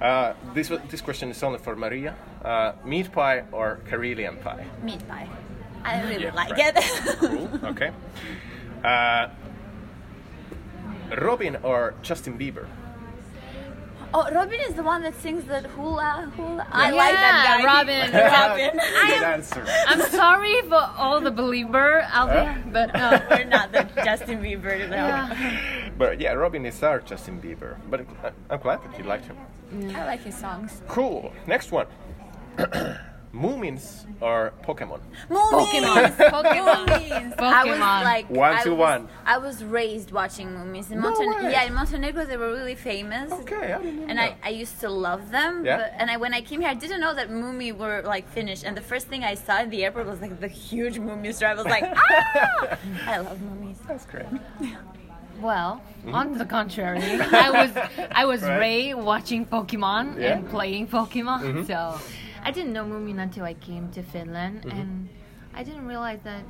Uh, 0.00 0.34
this 0.54 0.68
this 0.90 1.00
question 1.00 1.30
is 1.30 1.42
only 1.42 1.58
for 1.58 1.74
Marija. 1.76 2.14
Uh, 2.44 2.72
meat 2.84 3.10
pie 3.12 3.44
or 3.52 3.78
Karelian 3.88 4.36
pie? 4.42 4.66
Meat 4.82 5.00
pie. 5.08 5.26
I 5.84 6.02
really 6.02 6.24
Yeah, 6.24 6.34
like 6.34 6.50
right. 6.52 6.76
it. 6.76 7.18
Cool. 7.18 7.48
Okay. 7.72 7.90
Uh, 11.12 11.16
Robin 11.24 11.56
or 11.62 11.94
Justin 12.02 12.38
Bieber? 12.38 12.66
oh, 14.14 14.30
Robin 14.32 14.58
is 14.60 14.74
the 14.74 14.82
one 14.82 15.02
that 15.02 15.14
sings 15.20 15.44
that 15.44 15.66
hula 15.66 16.30
hula. 16.36 16.66
I 16.70 16.90
like 16.90 17.12
that 17.14 17.58
guy. 17.58 17.64
Robin. 17.64 18.12
Robin. 18.14 18.70
Good 19.08 19.22
answer. 19.22 19.64
I'm 19.86 20.00
sorry 20.10 20.62
for 20.62 20.82
all 20.96 21.20
the 21.20 21.30
believer 21.30 22.02
out 22.12 22.28
there, 22.28 22.62
but 22.72 22.94
no. 22.94 23.20
We're 23.30 23.44
not 23.44 23.72
the 23.72 23.82
Justin 24.04 24.38
Bieber. 24.42 24.88
though. 24.88 24.94
Yeah. 24.96 25.90
But 25.98 26.20
yeah, 26.20 26.32
Robin 26.32 26.64
is 26.64 26.82
our 26.82 27.00
Justin 27.00 27.40
Bieber. 27.40 27.76
But 27.90 28.00
I'm- 28.00 28.34
I'm 28.50 28.60
glad 28.60 28.80
that 28.84 28.96
you 28.98 29.04
liked 29.04 29.26
him. 29.26 29.36
I 29.94 30.04
like 30.06 30.20
his 30.22 30.36
songs. 30.36 30.80
Cool. 30.88 31.32
Next 31.46 31.72
one. 31.72 31.86
Moomins 33.36 34.06
or 34.20 34.52
Pokemon? 34.64 35.00
Movies! 35.28 35.82
Pokemon. 36.36 36.88
Movies! 36.88 37.32
I 37.38 37.64
was 37.64 37.78
like 37.78 38.30
One 38.30 38.54
I 38.54 38.62
to 38.62 38.70
was, 38.70 38.78
one. 38.78 39.08
I 39.26 39.38
was 39.38 39.62
raised 39.62 40.10
watching 40.10 40.48
movies 40.54 40.90
in 40.90 41.00
No 41.00 41.10
Montenegro. 41.10 41.44
way. 41.44 41.52
Yeah, 41.52 41.64
in 41.64 41.74
Montenegro 41.74 42.24
they 42.24 42.36
were 42.38 42.50
really 42.50 42.74
famous. 42.74 43.30
Okay, 43.32 43.72
I 43.74 43.78
didn't 43.82 44.00
know 44.00 44.06
And 44.08 44.18
I, 44.18 44.36
I 44.42 44.48
used 44.50 44.80
to 44.80 44.88
love 44.88 45.30
them. 45.30 45.64
Yeah. 45.66 45.76
But, 45.78 45.92
and 45.98 46.10
I, 46.10 46.16
when 46.16 46.32
I 46.32 46.40
came 46.40 46.60
here, 46.62 46.70
I 46.70 46.74
didn't 46.74 47.00
know 47.00 47.14
that 47.14 47.28
Moomy 47.30 47.76
were 47.76 48.02
like 48.04 48.26
finished. 48.30 48.64
And 48.64 48.74
the 48.76 48.80
first 48.92 49.06
thing 49.08 49.22
I 49.22 49.34
saw 49.34 49.60
in 49.60 49.68
the 49.70 49.84
airport 49.84 50.06
was 50.06 50.20
like 50.20 50.40
the 50.40 50.48
huge 50.48 50.96
Moomy 50.98 51.32
store. 51.34 51.48
I 51.50 51.54
was 51.54 51.66
like, 51.66 51.84
ah! 51.94 52.78
I 53.06 53.18
love 53.18 53.38
Moomies. 53.38 53.76
That's 53.86 54.06
great. 54.06 54.26
Well, 55.40 55.82
on 56.12 56.38
the 56.38 56.46
contrary, 56.46 57.02
I 57.20 57.50
was 57.50 57.70
I 58.12 58.24
was 58.24 58.40
Right. 58.42 58.58
Ray 58.58 58.94
watching 58.94 59.44
Pokemon 59.44 60.18
Yeah. 60.18 60.38
and 60.38 60.48
playing 60.48 60.88
Pokemon. 60.88 61.66
So 61.66 62.00
I 62.46 62.52
didn't 62.52 62.72
know 62.72 62.84
Moomin 62.84 63.18
until 63.20 63.44
I 63.44 63.54
came 63.54 63.90
to 63.90 64.04
Finland, 64.04 64.62
mm-hmm. 64.62 64.78
and 64.78 65.08
I 65.52 65.64
didn't 65.64 65.84
realize 65.84 66.20
that 66.22 66.44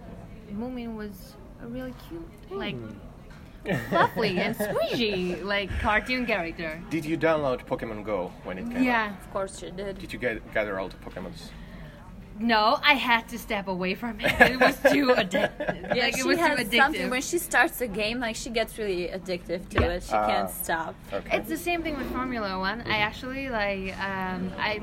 Moomin 0.53 0.95
was 0.95 1.37
a 1.63 1.67
really 1.67 1.95
cute, 2.07 2.21
hmm. 2.51 2.59
like 2.59 2.77
fluffy 3.89 4.39
and 4.39 4.55
squishy, 4.55 5.43
like 5.43 5.71
cartoon 5.81 6.27
character. 6.27 6.83
Did 6.91 7.07
you 7.07 7.17
download 7.17 7.65
Pokemon 7.65 8.05
Go 8.05 8.31
when 8.45 8.59
it 8.59 8.67
came 8.67 8.77
out? 8.77 8.83
Yeah. 8.83 9.17
Of 9.17 9.33
course 9.33 9.63
you 9.63 9.71
did. 9.71 9.99
Did 9.99 10.13
you 10.13 10.19
get, 10.19 10.53
gather 10.53 10.79
all 10.79 10.91
the 10.91 10.99
Pokemons? 10.99 11.49
No, 12.39 12.79
I 12.83 12.95
had 12.95 13.29
to 13.31 13.39
step 13.39 13.67
away 13.69 13.95
from 13.95 14.21
it. 14.21 14.33
It 14.41 14.61
was 14.61 14.77
too 14.93 15.07
addictive. 15.23 15.95
Yeah, 15.97 16.05
like, 16.05 16.15
she 16.15 16.21
it 16.21 16.27
was 16.27 16.37
too 16.37 16.43
has 16.43 16.71
something 16.77 17.11
when 17.11 17.23
she 17.23 17.39
starts 17.39 17.81
a 17.81 17.87
game, 17.87 18.21
like 18.21 18.37
she 18.37 18.51
gets 18.51 18.77
really 18.79 19.09
addictive 19.09 19.69
to 19.71 19.81
Yeah. 19.81 19.87
it. 19.93 20.03
She 20.03 20.13
Ah. 20.13 20.27
can't 20.27 20.51
stop. 20.51 20.95
Okay. 21.13 21.37
It's 21.39 21.49
the 21.49 21.57
same 21.57 21.83
thing 21.83 21.97
with 21.97 22.11
Formula 22.13 22.59
One. 22.59 22.83
I 22.83 22.99
actually 22.99 23.49
like 23.49 23.97
um, 24.01 24.53
I 24.59 24.81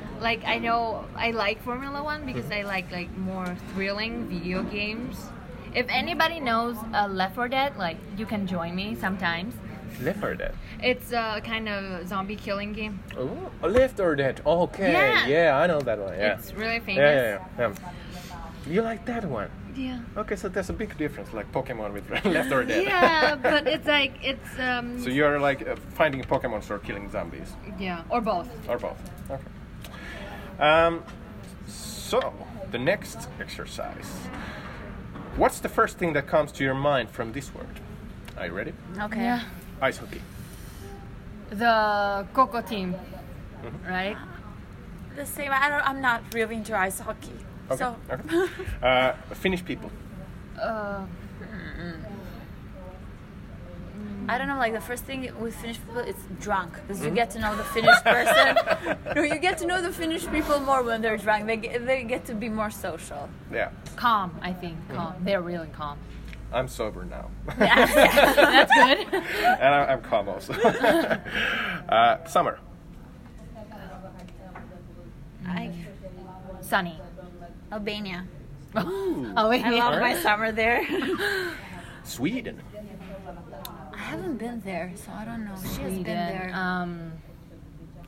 like 0.20 0.44
I 0.44 0.58
know 0.58 1.04
I 1.16 1.30
like 1.30 1.62
Formula 1.62 2.02
One 2.02 2.26
because 2.26 2.50
I 2.50 2.62
like 2.62 2.90
like 2.92 3.10
more 3.16 3.56
thrilling 3.74 4.26
video 4.28 4.62
games. 4.62 5.16
If 5.74 5.86
anybody 5.88 6.38
knows 6.40 6.76
uh, 6.92 7.08
Left 7.08 7.34
4 7.34 7.48
Dead, 7.48 7.76
like 7.78 7.96
you 8.18 8.26
can 8.26 8.46
join 8.46 8.74
me 8.74 8.94
sometimes. 8.94 9.54
Left 10.00 10.20
4 10.20 10.34
Dead? 10.34 10.54
It's 10.82 11.12
a 11.12 11.40
kind 11.44 11.68
of 11.68 12.06
zombie 12.08 12.36
killing 12.36 12.72
game. 12.72 13.00
Oh, 13.16 13.50
Left 13.66 13.96
4 13.96 14.16
Dead. 14.16 14.40
Okay. 14.46 14.92
Yeah. 14.92 15.26
Yeah, 15.26 15.56
I 15.58 15.66
know 15.66 15.80
that 15.80 15.98
one. 15.98 16.14
Yeah. 16.14 16.34
It's 16.38 16.52
really 16.54 16.74
yeah, 16.74 16.80
famous. 16.80 16.98
yeah, 16.98 17.38
yeah, 17.58 17.68
yeah. 17.68 18.72
You 18.72 18.82
like 18.82 19.04
that 19.06 19.24
one? 19.24 19.50
Yeah. 19.74 20.00
Okay, 20.16 20.36
so 20.36 20.48
there's 20.48 20.68
a 20.70 20.72
big 20.72 20.96
difference, 20.98 21.32
like 21.32 21.50
Pokemon 21.50 21.92
with 21.94 22.08
Left 22.24 22.48
4 22.48 22.64
Dead. 22.64 22.84
Yeah, 22.84 23.36
but 23.36 23.66
it's 23.66 23.86
like 23.86 24.12
it's 24.22 24.58
um 24.58 25.02
So 25.02 25.08
you're 25.08 25.38
like 25.40 25.66
uh, 25.66 25.76
finding 25.94 26.22
Pokemon 26.22 26.68
or 26.70 26.78
killing 26.78 27.10
zombies, 27.10 27.48
yeah 27.78 28.02
or 28.10 28.20
both. 28.20 28.48
or 28.68 28.78
both. 28.78 28.98
Okay. 29.30 29.42
Um, 30.58 31.02
so 31.66 32.32
the 32.70 32.78
next 32.78 33.28
exercise. 33.40 34.10
What's 35.36 35.60
the 35.60 35.68
first 35.68 35.96
thing 35.98 36.12
that 36.12 36.26
comes 36.26 36.52
to 36.52 36.64
your 36.64 36.74
mind 36.74 37.08
from 37.10 37.32
this 37.32 37.54
word? 37.54 37.80
Are 38.36 38.46
you 38.46 38.52
ready? 38.52 38.74
Okay. 39.00 39.22
Yeah. 39.22 39.42
Ice 39.82 39.98
hockey. 39.98 40.22
The 41.50 42.26
KooKoo 42.34 42.68
team, 42.68 42.94
Mm-hmm. 43.62 43.88
right? 43.88 44.16
The 45.16 45.26
same. 45.26 45.52
I 45.52 45.68
don't. 45.68 45.82
I'm 45.88 46.00
not 46.00 46.22
really 46.34 46.56
into 46.56 46.76
ice 46.76 46.98
hockey. 46.98 47.32
Okay. 47.70 47.78
So 47.78 47.96
okay. 48.10 48.48
uh, 48.82 49.12
Finnish 49.34 49.64
people. 49.64 49.90
Uh, 50.60 51.04
I 54.28 54.38
don't 54.38 54.48
know. 54.48 54.56
Like 54.58 54.72
the 54.72 54.80
first 54.80 55.04
thing 55.04 55.30
with 55.40 55.54
Finnish 55.56 55.78
people, 55.84 56.00
it's 56.02 56.22
drunk 56.40 56.72
because 56.74 56.98
Hmm? 57.00 57.04
you 57.06 57.10
get 57.10 57.30
to 57.32 57.38
know 57.40 57.54
the 57.56 57.64
Finnish 57.64 58.00
person. 58.16 58.56
no, 59.14 59.22
you 59.32 59.38
get 59.38 59.58
to 59.58 59.66
know 59.66 59.82
the 59.82 59.92
Finnish 59.92 60.26
people 60.28 60.58
more 60.60 60.82
when 60.82 61.02
they're 61.02 61.18
drunk. 61.18 61.46
They 61.46 61.56
get, 61.56 61.84
they 61.86 62.02
get 62.04 62.24
to 62.26 62.34
be 62.34 62.48
more 62.48 62.70
social. 62.70 63.28
Yeah. 63.52 63.70
calm, 63.96 64.30
I 64.42 64.52
think. 64.52 64.76
Calm. 64.94 65.14
They're 65.20 65.42
really 65.42 65.68
calm. 65.76 65.98
I'm 66.52 66.68
sober 66.68 67.04
now. 67.04 67.30
Yeah, 67.58 67.86
That's 68.66 68.72
good. 68.72 69.14
and 69.14 69.74
I, 69.74 69.84
I'm 69.92 70.02
calm 70.02 70.28
also. 70.28 70.52
uh, 71.88 72.24
summer. 72.26 72.58
I, 75.46 75.72
Sunny. 76.60 76.98
Albania. 77.72 78.26
Oh 78.74 79.48
wait, 79.48 79.64
I 79.64 79.70
love 79.70 80.00
my 80.00 80.14
summer 80.16 80.52
there. 80.52 80.86
Sweden. 82.04 82.60
I 83.92 83.96
haven't 83.98 84.36
been 84.38 84.60
there, 84.60 84.92
so 84.94 85.10
I 85.12 85.24
don't 85.24 85.44
know. 85.44 85.54
She 85.56 85.66
has 85.66 85.76
been 85.76 85.94
Sweden. 85.94 86.04
there. 86.04 86.50
Um, 86.54 87.12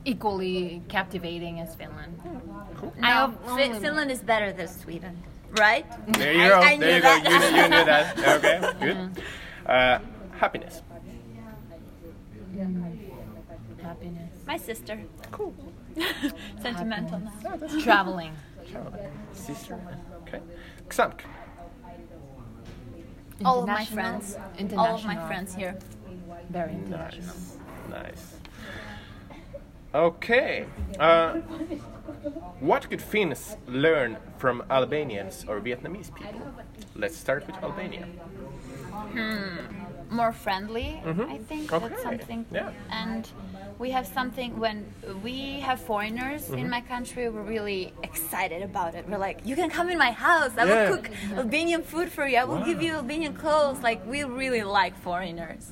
equally 0.05 0.81
captivating 0.87 1.59
as 1.59 1.75
Finland. 1.75 2.19
no, 2.23 2.97
I 3.07 3.31
Fi- 3.57 3.79
Finland 3.79 4.11
is 4.11 4.21
better 4.21 4.51
than 4.53 4.67
Sweden, 4.67 5.17
right? 5.59 5.85
There 6.13 6.33
you 6.33 6.43
I- 6.43 6.49
go. 6.49 6.59
I 6.59 6.77
there 6.77 6.89
knew 6.89 6.95
you 6.95 7.01
that. 7.01 7.23
go. 7.23 7.29
You, 7.31 7.39
knew- 7.39 7.57
you 7.57 7.69
knew 7.69 7.85
that. 7.85 8.17
Okay, 8.37 8.57
good. 8.79 9.23
Uh, 9.65 9.99
happiness. 10.37 10.81
Happiness. 13.81 14.31
My 14.47 14.57
sister. 14.57 14.99
Cool. 15.31 15.53
Sentimental 16.61 17.19
now. 17.19 17.67
Traveling. 17.81 18.33
Sister. 19.33 19.79
Okay. 20.23 20.39
Xamk. 20.89 21.19
All 23.43 23.61
of 23.61 23.67
my 23.67 23.85
friends. 23.85 24.37
International. 24.57 24.85
All 24.85 24.95
of 24.95 25.05
my 25.05 25.27
friends 25.27 25.53
here. 25.55 25.77
Very 26.49 26.73
international. 26.73 27.25
Nice. 27.25 27.57
Nice. 27.89 28.35
Okay. 29.95 30.65
Uh, 30.99 31.35
what 32.59 32.89
could 32.89 33.01
Finns 33.01 33.55
learn 33.65 34.17
from 34.37 34.61
Albanians 34.69 35.45
or 35.47 35.61
Vietnamese 35.61 36.13
people? 36.13 36.41
Let's 36.95 37.15
start 37.15 37.47
with 37.47 37.55
Albania. 37.63 38.05
more 40.11 40.31
friendly. 40.33 41.01
I 41.05 41.39
think 41.49 41.71
Okay. 41.73 41.87
that's 41.89 42.03
something. 42.03 42.45
Yeah. 42.51 42.71
And 42.91 43.27
we 43.79 43.89
have 43.91 44.05
something 44.07 44.59
when 44.59 44.85
we 45.23 45.59
have 45.61 45.79
foreigners 45.81 46.43
Mm-hmm. 46.45 46.57
in 46.61 46.69
my 46.69 46.81
country, 46.81 47.27
we're 47.29 47.41
really 47.55 47.91
excited 48.03 48.61
about 48.61 48.95
it. 48.95 49.07
We're 49.09 49.17
like, 49.17 49.39
you 49.45 49.55
can 49.55 49.69
come 49.69 49.89
in 49.89 49.97
my 49.97 50.11
house. 50.11 50.51
I 50.57 50.65
Yeah. 50.65 50.73
will 50.89 50.97
cook 50.97 51.09
Albanian 51.35 51.81
food 51.83 52.09
for 52.11 52.25
you. 52.27 52.37
I 52.37 52.43
will 52.43 52.63
give 52.69 52.81
you 52.81 52.93
Albanian 52.95 53.33
clothes. 53.33 53.81
Like 53.81 54.05
we 54.05 54.23
really 54.23 54.63
like 54.63 54.93
foreigners. 55.07 55.71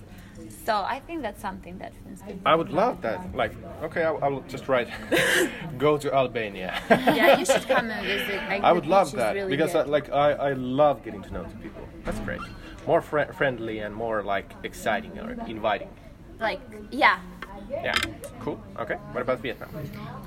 So 0.65 0.76
I 0.78 1.02
think 1.06 1.21
that's 1.21 1.41
something 1.41 1.78
that 1.80 1.91
Finns 2.04 2.21
can. 2.21 2.39
I 2.45 2.56
would 2.56 2.69
love 2.69 3.02
that. 3.02 3.36
Like, 3.36 3.52
okay, 3.84 4.04
I, 4.04 4.13
I 4.13 4.28
will 4.30 4.41
just 4.47 4.67
write, 4.69 4.88
go 5.78 5.97
to 5.97 6.13
Albania. 6.13 6.82
yeah, 6.89 7.38
you 7.38 7.45
should 7.45 7.67
come 7.67 7.89
and 7.89 8.06
visit. 8.06 8.41
Like, 8.47 8.63
I 8.63 8.71
would 8.71 8.86
love 8.86 9.12
that 9.13 9.36
really 9.36 9.49
because 9.49 9.76
I, 9.76 9.84
like 9.84 10.10
I, 10.12 10.32
I 10.32 10.54
love 10.54 11.04
getting 11.04 11.21
to 11.23 11.34
know 11.34 11.43
the 11.43 11.56
people. 11.58 11.84
That's 12.06 12.19
great. 12.21 12.39
More 12.88 13.02
fri 13.02 13.26
friendly 13.34 13.80
and 13.80 13.93
more 13.93 14.23
like 14.23 14.54
exciting 14.63 15.19
or 15.19 15.32
inviting. 15.47 15.89
like, 16.39 16.60
yeah, 16.91 17.19
Yeah. 17.69 17.95
Cool. 18.39 18.60
Okay. 18.80 18.95
What 19.13 19.21
about 19.21 19.39
Vietnam? 19.39 19.69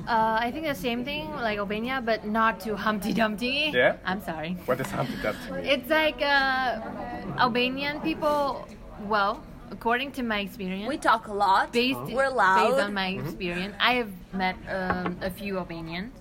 Uh, 0.09 0.37
I 0.47 0.51
think 0.53 0.67
the 0.67 0.75
same 0.75 1.05
thing 1.05 1.31
like 1.49 1.59
Albania, 1.59 2.01
but 2.05 2.25
not 2.27 2.61
too 2.61 2.75
Humpty 2.77 3.13
Dumpty. 3.13 3.73
Yeah? 3.75 3.97
I'm 4.05 4.21
sorry. 4.23 4.57
What 4.67 4.81
is 4.81 4.91
Humpty 4.91 5.17
Dumpty? 5.23 5.69
It's 5.69 5.91
like 5.91 6.21
uh, 6.23 6.81
Albanian 7.39 8.01
people. 8.01 8.67
Well, 9.05 9.43
according 9.71 10.13
to 10.13 10.23
my 10.23 10.41
experience, 10.41 10.89
we 10.89 10.99
talk 10.99 11.29
a 11.29 11.33
lot. 11.33 11.73
based 11.73 11.99
We're 12.01 12.29
loud. 12.29 12.71
based 12.71 12.83
on 12.85 12.95
my 12.95 13.09
experience, 13.09 13.75
I 13.81 13.95
have 13.95 14.11
met 14.33 14.57
um, 14.69 15.19
a 15.23 15.31
few 15.31 15.59
Albanians. 15.59 16.13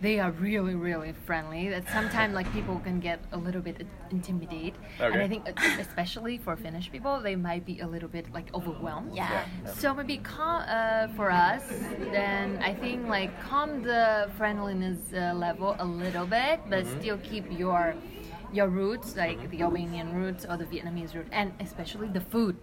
They 0.00 0.20
are 0.20 0.32
really, 0.32 0.74
really 0.74 1.14
friendly. 1.24 1.70
That 1.70 1.88
sometimes 1.88 2.34
like 2.34 2.52
people 2.52 2.78
can 2.80 3.00
get 3.00 3.20
a 3.32 3.38
little 3.38 3.62
bit 3.62 3.86
intimidated, 4.10 4.74
and 5.00 5.14
I 5.22 5.28
think 5.28 5.48
uh, 5.48 5.52
especially 5.80 6.36
for 6.36 6.56
Finnish 6.56 6.92
people, 6.92 7.20
they 7.20 7.36
might 7.36 7.64
be 7.64 7.80
a 7.80 7.86
little 7.86 8.08
bit 8.08 8.30
like 8.34 8.52
overwhelmed. 8.54 9.14
yeah. 9.14 9.44
So 9.64 9.94
maybe 9.94 10.18
calm 10.18 10.62
uh, 10.68 11.08
for 11.16 11.30
us. 11.30 11.62
Then 12.12 12.58
I 12.62 12.74
think 12.74 13.08
like 13.08 13.30
calm 13.48 13.82
the 13.82 14.28
friendliness 14.36 14.98
uh, 15.14 15.32
level 15.34 15.74
a 15.78 15.86
little 15.86 16.26
bit, 16.26 16.60
but 16.68 16.86
still 16.98 17.18
keep 17.18 17.46
your 17.58 17.94
your 18.52 18.68
roots, 18.68 19.16
like 19.16 19.50
the 19.50 19.62
Albanian 19.62 20.14
roots 20.14 20.44
or 20.48 20.56
the 20.56 20.64
Vietnamese 20.64 21.14
root, 21.14 21.26
and 21.32 21.52
especially 21.60 22.08
the 22.08 22.20
food. 22.20 22.56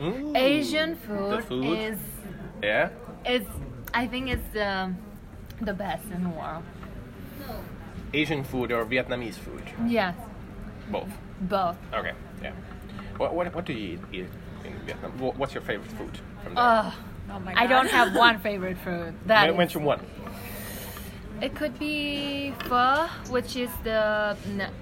Ooh, 0.00 0.32
Asian 0.36 0.96
food, 0.96 1.44
food. 1.44 1.78
is 1.78 1.98
Yeah. 2.62 2.88
is 3.26 3.46
I 3.94 4.06
think 4.06 4.28
it's 4.30 4.56
um, 4.56 4.96
the 5.60 5.72
best 5.74 6.04
in 6.14 6.22
the 6.24 6.30
world. 6.30 6.62
Asian 8.12 8.42
food 8.44 8.72
or 8.72 8.84
Vietnamese 8.84 9.34
food? 9.34 9.62
Yes, 9.86 10.14
Both. 10.90 11.12
both. 11.42 11.76
Okay. 11.94 12.12
Yeah. 12.42 12.52
What 13.16 13.34
what, 13.34 13.54
what 13.54 13.64
do 13.64 13.72
you 13.72 13.94
eat, 13.94 14.00
eat 14.12 14.28
in 14.64 14.72
Vietnam? 14.86 15.12
What's 15.38 15.54
your 15.54 15.62
favorite 15.62 15.92
food 15.92 16.18
from 16.42 16.54
there? 16.54 16.64
Uh, 16.64 16.92
Oh 17.32 17.38
my 17.38 17.54
God. 17.54 17.62
I 17.62 17.66
don't 17.68 17.88
have 17.90 18.16
one 18.16 18.40
favorite 18.40 18.76
food. 18.78 19.14
That 19.26 19.42
Men- 19.42 19.50
is- 19.50 19.58
mention 19.58 19.84
one. 19.84 20.00
It 21.42 21.54
could 21.54 21.78
be 21.78 22.52
pho, 22.68 23.08
which 23.30 23.56
is 23.56 23.70
the 23.82 24.36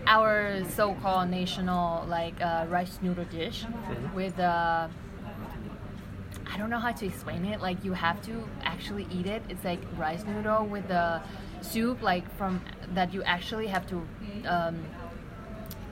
our 0.07 0.65
so-called 0.71 1.31
national 1.31 2.05
like 2.07 2.41
uh, 2.41 2.67
rice 2.69 2.99
noodle 3.01 3.27
dish 3.27 3.65
with 4.13 4.39
uh, 4.41 4.89
I 6.51 6.59
don't 6.59 6.71
know 6.71 6.81
how 6.81 6.91
to 6.91 7.07
explain 7.07 7.45
it. 7.45 7.61
Like 7.61 7.85
you 7.85 7.93
have 7.93 8.21
to 8.23 8.49
actually 8.63 9.07
eat 9.13 9.27
it. 9.27 9.43
It's 9.49 9.65
like 9.65 9.81
rice 9.97 10.25
noodle 10.25 10.67
with 10.67 10.89
the 10.89 11.23
soup, 11.61 12.03
like 12.03 12.25
from 12.37 12.61
that 12.95 13.15
you 13.15 13.23
actually 13.23 13.69
have 13.69 13.87
to 13.91 14.03
um, 14.47 14.85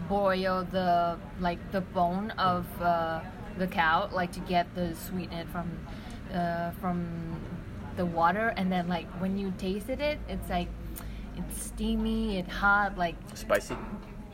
boil 0.08 0.66
the 0.70 1.16
like 1.38 1.60
the 1.70 1.80
bone 1.80 2.32
of 2.32 2.66
uh, 2.82 3.20
the 3.56 3.68
cow, 3.68 4.08
like 4.12 4.32
to 4.32 4.40
get 4.40 4.74
the 4.74 4.96
sweetness 4.96 5.46
from 5.52 5.70
uh, 6.34 6.72
from 6.80 7.06
the 7.96 8.06
water, 8.06 8.52
and 8.56 8.70
then 8.70 8.88
like 8.88 9.06
when 9.20 9.36
you 9.38 9.52
tasted 9.58 10.00
it, 10.00 10.18
it's 10.28 10.48
like 10.50 10.68
it's 11.36 11.62
steamy, 11.62 12.38
it's 12.38 12.52
hot, 12.52 12.96
like 12.96 13.14
Spicy. 13.34 13.76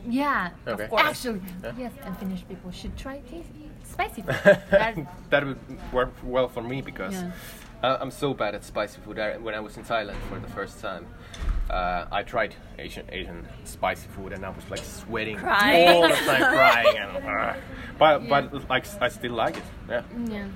yeah. 0.07 0.49
Okay. 0.67 0.87
course. 0.87 1.01
Actually, 1.01 1.41
Yeah. 1.63 1.71
yes, 1.77 1.91
and 2.05 2.17
Finnish 2.17 2.45
people 2.47 2.71
should 2.71 2.95
try 2.97 3.19
taste 3.29 3.49
spicy 3.83 4.21
food. 4.27 4.35
That- 4.71 4.97
that 5.29 5.45
would 5.45 5.59
work 5.91 6.13
well 6.23 6.47
for 6.47 6.61
me 6.63 6.81
because 6.81 7.13
Yeah. 7.13 7.31
uh, 7.83 7.97
I'm 7.99 8.11
so 8.11 8.33
bad 8.33 8.55
at 8.55 8.63
spicy 8.63 8.99
food. 9.01 9.19
I, 9.19 9.37
when 9.37 9.53
I 9.53 9.59
was 9.59 9.77
in 9.77 9.83
Thailand 9.83 10.15
for 10.29 10.39
the 10.39 10.47
first 10.47 10.79
time, 10.81 11.05
uh, 11.69 12.05
I 12.11 12.23
tried 12.23 12.55
Asian 12.79 13.05
Asian 13.09 13.45
spicy 13.65 14.07
food 14.15 14.31
and 14.33 14.45
I 14.45 14.49
was 14.49 14.63
like 14.69 14.83
sweating 14.83 15.37
Crying. 15.37 15.89
all 15.89 16.07
the 16.07 16.15
time, 16.15 16.41
crying. 16.53 16.97
And, 16.97 17.25
uh, 17.27 17.53
but 17.99 18.27
but 18.29 18.69
like 18.69 18.85
I 19.01 19.09
still 19.09 19.33
like 19.33 19.57
it. 19.57 19.63
Yeah. 19.89 20.03
Yeah. 20.29 20.47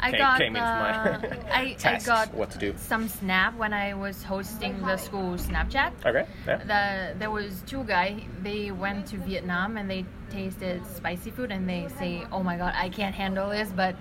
I 0.00 0.10
Came- 0.10 0.18
got 0.20 0.38
came 0.38 0.56
uh, 0.56 0.58
I, 1.50 1.76
I 1.84 1.98
got 2.04 2.32
what 2.34 2.50
to 2.50 2.58
do. 2.58 2.74
some 2.76 3.08
snap 3.08 3.56
when 3.56 3.72
I 3.72 3.94
was 3.94 4.22
hosting 4.22 4.80
the 4.82 4.96
school 4.96 5.34
Snapchat. 5.36 5.92
Okay. 6.04 6.26
Yeah. 6.46 6.58
The, 6.58 7.18
there 7.18 7.30
was 7.30 7.62
two 7.66 7.82
guys. 7.84 8.20
They 8.42 8.70
went 8.70 9.06
to 9.08 9.16
Vietnam 9.18 9.76
and 9.76 9.90
they 9.90 10.04
tasted 10.30 10.84
spicy 10.86 11.30
food 11.30 11.50
and 11.50 11.68
they 11.68 11.88
say, 11.98 12.26
"Oh 12.30 12.42
my 12.42 12.56
god, 12.56 12.74
I 12.76 12.88
can't 12.90 13.14
handle 13.14 13.50
this." 13.50 13.70
But 13.74 13.96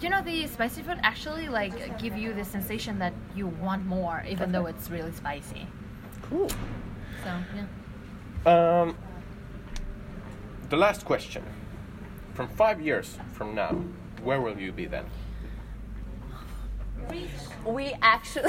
you 0.00 0.10
know, 0.10 0.22
the 0.22 0.46
spicy 0.46 0.82
food 0.82 0.98
actually 1.02 1.48
like 1.48 1.98
give 1.98 2.16
you 2.16 2.34
the 2.34 2.44
sensation 2.44 2.98
that 2.98 3.14
you 3.34 3.46
want 3.46 3.86
more, 3.86 4.22
even 4.28 4.52
though 4.52 4.66
it's 4.66 4.90
really 4.90 5.12
spicy. 5.12 5.66
Cool. 6.22 6.50
So 7.24 7.30
yeah. 7.56 8.80
Um, 8.82 8.96
the 10.68 10.76
last 10.76 11.04
question. 11.04 11.42
From 12.34 12.48
five 12.48 12.82
years 12.82 13.18
from 13.32 13.54
now, 13.54 13.82
where 14.26 14.40
will 14.40 14.58
you 14.58 14.72
be 14.72 14.86
then? 14.86 15.04
We 17.66 17.92
actually 18.00 18.44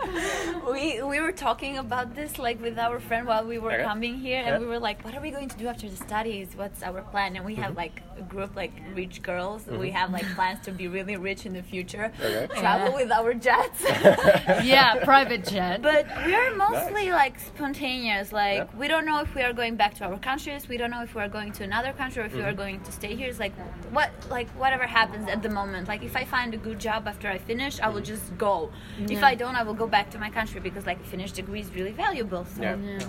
we 0.72 1.00
we 1.02 1.20
were 1.20 1.30
talking 1.32 1.78
about 1.78 2.14
this 2.14 2.38
like 2.38 2.60
with 2.60 2.76
our 2.78 2.98
friend 2.98 3.26
while 3.26 3.44
we 3.44 3.58
were 3.58 3.72
Okay. 3.72 3.84
coming 3.84 4.14
here 4.18 4.38
and 4.40 4.48
Yeah. 4.48 4.58
we 4.58 4.66
were 4.66 4.78
like 4.80 5.04
what 5.04 5.14
are 5.14 5.20
we 5.20 5.30
going 5.30 5.48
to 5.48 5.56
do 5.56 5.68
after 5.68 5.88
the 5.88 5.96
studies 5.96 6.48
what's 6.56 6.82
our 6.82 7.02
plan 7.02 7.36
and 7.36 7.44
we 7.44 7.54
have 7.54 7.68
Mm-hmm. 7.68 7.76
like 7.84 8.02
a 8.18 8.22
group 8.22 8.56
like 8.56 8.72
rich 8.94 9.22
girls 9.22 9.66
we 9.66 9.90
have 9.90 10.10
like 10.10 10.26
plans 10.34 10.58
to 10.66 10.72
be 10.72 10.88
really 10.88 11.16
rich 11.16 11.46
in 11.46 11.52
the 11.52 11.62
future 11.62 12.10
Okay. 12.20 12.48
travel 12.62 12.88
Yeah. 12.90 12.94
with 12.96 13.10
our 13.12 13.32
jets 13.34 13.80
Yeah, 14.64 15.04
private 15.04 15.44
jet. 15.46 15.80
but 15.82 16.06
we 16.26 16.34
are 16.34 16.50
mostly 16.56 17.12
like 17.12 17.38
spontaneous 17.38 18.32
like 18.32 18.58
Yeah. 18.58 18.78
we 18.80 18.88
don't 18.88 19.04
know 19.06 19.20
if 19.20 19.34
we 19.36 19.42
are 19.42 19.52
going 19.52 19.76
back 19.76 19.94
to 19.98 20.04
our 20.04 20.18
countries 20.18 20.68
we 20.68 20.76
don't 20.78 20.90
know 20.90 21.02
if 21.02 21.14
we 21.14 21.20
are 21.22 21.28
going 21.28 21.52
to 21.52 21.62
another 21.64 21.92
country 21.92 22.22
or 22.22 22.26
if 22.26 22.32
we 22.32 22.38
Mm-hmm. 22.40 22.48
are 22.48 22.54
going 22.54 22.80
to 22.80 22.90
stay 22.92 23.14
here 23.14 23.28
it's 23.28 23.38
like 23.38 23.54
what 23.96 24.10
like 24.30 24.48
whatever 24.62 24.86
happens 24.86 25.28
at 25.28 25.42
the 25.42 25.48
moment 25.60 25.86
like 25.86 26.02
if 26.02 26.14
i 26.16 26.24
find 26.24 26.54
a 26.54 26.56
good 26.56 26.78
job 26.78 27.06
after 27.06 27.28
i 27.28 27.38
finish 27.38 27.77
i 27.80 27.88
will 27.88 28.00
just 28.00 28.36
go 28.38 28.70
if 29.16 29.22
i 29.22 29.34
don't 29.34 29.54
i 29.56 29.62
will 29.62 29.74
go 29.84 29.86
back 29.86 30.10
to 30.10 30.18
my 30.18 30.30
country 30.30 30.60
because 30.60 30.84
like 30.86 31.00
a 31.00 31.04
finished 31.04 31.34
degree 31.34 31.60
is 31.60 31.70
really 31.74 31.92
valuable 31.92 32.44
so 32.44 32.62
Yeah. 32.62 32.76
Yeah. 32.76 33.06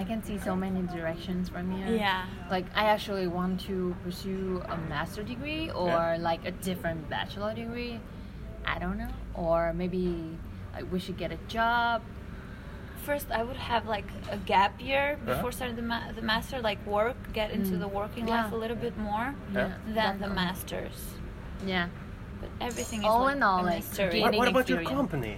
I 0.00 0.04
can 0.04 0.22
see 0.22 0.36
so 0.38 0.54
many 0.54 0.82
directions 0.82 1.48
from 1.48 1.70
here. 1.74 1.88
Yeah. 1.96 2.26
Like 2.50 2.66
I 2.74 2.84
actually 2.94 3.26
want 3.26 3.54
to 3.68 3.96
pursue 4.04 4.60
a 4.68 4.76
master 4.76 5.22
degree 5.22 5.70
or 5.70 5.88
Yeah. 5.88 6.18
like 6.30 6.42
a 6.44 6.50
different 6.50 7.08
bachelor 7.08 7.54
degree. 7.54 7.98
I 8.66 8.78
don't 8.82 8.98
know. 8.98 9.08
Or 9.32 9.72
maybe 9.72 10.04
like 10.74 10.92
we 10.92 10.98
should 11.04 11.16
get 11.24 11.30
a 11.32 11.40
job. 11.56 12.02
first 13.08 13.28
i 13.30 13.42
would 13.48 13.56
have 13.72 13.84
like 13.96 14.08
a 14.36 14.38
gap 14.52 14.72
year 14.90 15.06
before 15.24 15.50
starting 15.52 15.76
the, 15.82 15.88
ma- 15.92 16.12
the 16.18 16.24
master 16.32 16.56
like 16.70 16.80
work 16.98 17.16
get 17.32 17.48
into 17.56 17.72
Mm. 17.74 17.80
the 17.84 17.88
working 18.00 18.24
Yeah. 18.28 18.36
life 18.36 18.52
a 18.52 18.58
little 18.62 18.80
bit 18.86 18.96
more 19.10 19.26
Yeah. 19.54 19.72
than 19.98 20.12
the 20.24 20.28
masters 20.42 20.98
Yeah. 21.72 21.86
But 22.40 22.50
everything 22.60 23.00
is 23.00 23.06
All 23.06 23.22
like 23.24 23.36
in 23.36 23.42
all, 23.42 23.62
a 23.62 23.66
like. 23.72 23.84
What, 24.22 24.34
what 24.36 24.48
about 24.48 24.68
your 24.68 24.82
company? 24.82 25.36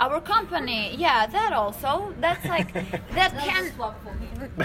our 0.00 0.18
company 0.18 0.96
yeah 0.96 1.26
that 1.26 1.52
also 1.52 2.14
that's 2.20 2.42
like 2.46 2.72
that 3.18 3.32
can 3.46 3.70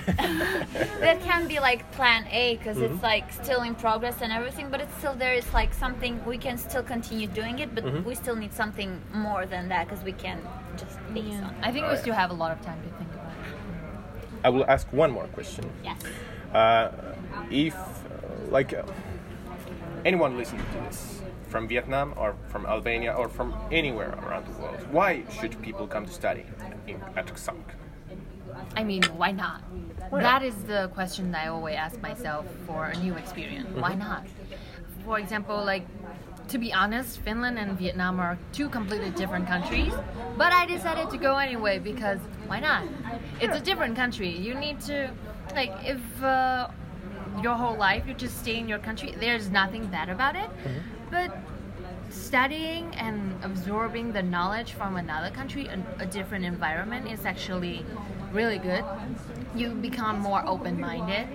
that 1.06 1.18
can 1.22 1.48
be 1.48 1.60
like 1.60 1.82
plan 1.92 2.26
A 2.32 2.56
because 2.58 2.78
Mm-hmm. 2.78 2.94
it's 2.96 3.04
like 3.04 3.32
still 3.44 3.62
in 3.64 3.76
progress 3.76 4.18
and 4.22 4.32
everything, 4.32 4.70
but 4.70 4.80
it's 4.82 4.96
still 4.98 5.14
there. 5.14 5.34
It's 5.34 5.54
like 5.54 5.74
something 5.74 6.24
we 6.26 6.38
can 6.38 6.58
still 6.58 6.84
continue 6.84 7.28
doing 7.28 7.60
it, 7.60 7.70
but 7.76 7.84
Mm-hmm. 7.84 8.08
we 8.08 8.16
still 8.16 8.36
need 8.44 8.54
something 8.54 9.02
more 9.14 9.46
than 9.46 9.70
that 9.70 9.88
because 9.88 10.04
we 10.06 10.14
can 10.14 10.40
just 10.78 10.98
base 11.14 11.26
Yeah. 11.26 11.48
on. 11.48 11.56
I 11.62 11.72
think 11.72 11.86
we 11.88 11.94
yeah. 11.94 12.02
still 12.04 12.14
have 12.14 12.32
a 12.32 12.34
lot 12.44 12.52
of 12.52 12.60
time 12.66 12.80
to 12.84 12.90
think 12.98 13.12
about 13.14 13.32
it. 13.32 13.54
I 14.44 14.50
will 14.50 14.66
ask 14.76 14.86
one 14.94 15.12
more 15.12 15.28
question. 15.38 15.66
Yes. 15.84 16.00
Uh, 16.54 16.92
if, 17.52 17.76
uh, 17.76 18.52
like, 18.52 18.74
uh, 18.74 18.84
anyone 20.06 20.38
listening 20.38 20.66
to 20.72 20.78
this 20.88 21.22
from 21.50 21.68
Vietnam 21.68 22.14
or 22.16 22.36
from 22.48 22.66
Albania 22.66 23.14
or 23.14 23.28
from 23.28 23.54
anywhere 23.72 24.14
around 24.24 24.46
the 24.48 24.62
world, 24.62 24.80
why 24.92 25.24
should 25.40 25.60
people 25.62 25.88
come 25.88 26.06
to 26.06 26.12
study 26.14 26.46
in, 26.88 27.02
at 27.16 27.28
Xamk? 27.28 27.64
I 28.78 28.84
mean, 28.84 29.04
why 29.18 29.32
not? 29.32 29.62
Why 30.10 30.22
That 30.22 30.42
not? 30.42 30.44
is 30.44 30.56
the 30.66 30.90
question 30.94 31.32
that 31.32 31.46
I 31.46 31.48
always 31.50 31.76
ask 31.76 32.00
myself 32.02 32.46
for 32.68 32.86
a 32.86 32.98
new 32.98 33.16
experience. 33.16 33.68
Why 33.76 33.92
Mm-hmm. 33.92 34.00
not? 34.00 34.24
For 35.06 35.20
example, 35.20 35.58
like 35.66 35.86
to 36.50 36.58
be 36.60 36.72
honest, 36.72 37.20
Finland 37.22 37.58
and 37.58 37.78
Vietnam 37.78 38.20
are 38.20 38.38
two 38.54 38.70
completely 38.70 39.10
different 39.12 39.48
countries, 39.48 39.94
but 40.38 40.54
I 40.54 40.68
decided 40.68 41.10
to 41.10 41.18
go 41.18 41.38
anyway 41.38 41.80
because 41.80 42.20
why 42.48 42.60
not? 42.60 42.84
It's 43.42 43.56
a 43.58 43.60
different 43.60 43.96
country. 43.96 44.30
You 44.30 44.54
need 44.54 44.80
to 44.82 45.10
like 45.56 45.74
if 45.84 46.02
uh, 46.24 46.68
your 47.42 47.56
whole 47.56 47.76
life 47.76 48.08
you 48.08 48.14
just 48.14 48.40
stay 48.40 48.58
in 48.58 48.68
your 48.68 48.80
country, 48.80 49.16
there's 49.20 49.50
nothing 49.50 49.86
bad 49.88 50.10
about 50.10 50.36
it. 50.36 50.50
But 51.12 51.38
studying 52.10 52.94
and 52.96 53.34
absorbing 53.44 54.12
the 54.12 54.24
knowledge 54.24 54.74
from 54.74 54.96
another 54.96 55.30
country, 55.30 55.68
a, 55.68 55.80
a 56.00 56.06
different 56.06 56.46
environment, 56.46 57.12
is 57.12 57.26
actually 57.26 57.86
really 58.32 58.58
good. 58.58 58.84
You 59.56 59.70
become 59.70 60.20
more 60.20 60.44
open 60.46 60.80
minded, 60.80 61.28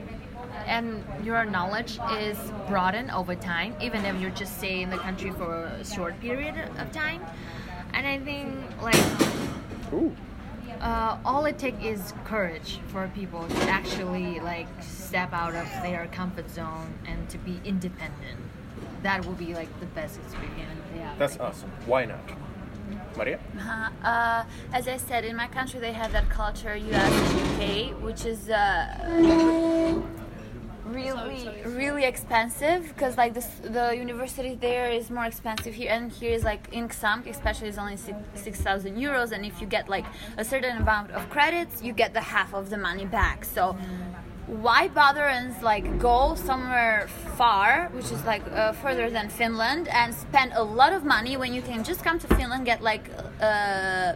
and 0.67 1.05
your 1.25 1.45
knowledge 1.45 1.99
is 2.13 2.39
broadened 2.69 3.11
over 3.11 3.35
time, 3.35 3.75
even 3.81 4.05
if 4.05 4.21
you 4.21 4.31
just 4.31 4.59
stay 4.59 4.83
in 4.83 4.91
the 4.91 4.99
country 4.99 5.31
for 5.31 5.65
a 5.65 5.85
short 5.85 6.19
period 6.21 6.55
of 6.79 6.93
time. 6.93 7.23
And 7.93 8.07
I 8.07 8.19
think, 8.19 8.55
like, 8.81 8.97
uh, 10.81 11.19
all 11.25 11.45
it 11.45 11.59
takes 11.59 11.83
is 11.85 12.15
courage 12.25 12.79
for 12.89 13.11
people 13.15 13.47
to 13.47 13.63
actually 13.69 14.41
like 14.41 14.69
step 15.11 15.33
out 15.33 15.57
of 15.57 15.67
their 15.83 16.07
comfort 16.13 16.49
zone 16.49 16.95
and 17.05 17.29
to 17.29 17.37
be 17.39 17.61
independent. 17.65 18.39
That 19.03 19.27
will 19.27 19.39
be 19.47 19.55
like 19.55 19.71
the 19.81 19.87
best 19.87 20.21
experience. 20.21 20.81
Yeah. 20.95 21.15
That's 21.19 21.37
awesome. 21.39 21.71
Why 21.87 22.05
not? 22.05 22.21
Marija? 23.17 23.41
Uh, 23.59 24.07
uh, 24.07 24.45
as 24.73 24.87
I 24.87 24.99
said, 24.99 25.25
in 25.25 25.35
my 25.35 25.49
country 25.49 25.81
they 25.81 25.93
have 25.93 26.13
that 26.13 26.29
culture, 26.29 26.77
US 26.77 27.13
and 27.21 27.39
UK, 27.47 28.03
which 28.07 28.25
is 28.25 28.51
uh, 28.51 30.01
really, 30.85 31.49
really 31.65 32.05
expensive 32.05 32.83
because 32.89 33.17
like 33.17 33.35
this, 33.35 33.49
the 33.79 33.97
university 33.97 34.55
there 34.55 34.91
is 34.91 35.11
more 35.11 35.25
expensive 35.25 35.75
here, 35.75 35.91
and 35.91 36.13
here 36.13 36.33
is 36.39 36.45
like 36.45 36.69
in 36.73 36.89
Xamk, 36.89 37.27
especially, 37.27 37.69
is 37.69 37.79
only 37.79 37.97
six 37.97 38.17
six 38.35 38.61
thousand 38.61 38.97
euros, 38.97 39.33
and 39.33 39.45
if 39.45 39.61
you 39.61 39.67
get 39.67 39.89
like 39.89 40.07
a 40.37 40.45
certain 40.45 40.77
amount 40.77 41.11
of 41.11 41.29
credits, 41.31 41.83
you 41.83 41.93
get 41.93 42.15
the 42.15 42.25
half 42.35 42.55
of 42.55 42.71
the 42.71 42.79
money 42.79 43.07
back. 43.07 43.45
So. 43.45 43.77
Why 44.51 44.89
bother 44.89 45.27
and 45.27 45.55
like 45.63 45.87
go 46.01 46.35
somewhere 46.35 47.07
far, 47.37 47.89
which 47.93 48.11
is 48.11 48.25
like 48.25 48.43
uh, 48.53 48.73
further 48.73 49.09
than 49.09 49.29
Finland, 49.29 49.87
and 49.89 50.13
spend 50.13 50.53
a 50.55 50.63
lot 50.63 50.93
of 50.93 51.05
money 51.05 51.37
when 51.37 51.55
you 51.55 51.63
can 51.63 51.85
just 51.85 52.03
come 52.03 52.19
to 52.19 52.27
Finland, 52.35 52.67
get 52.67 52.83
like 52.83 53.05
uh, 53.41 54.15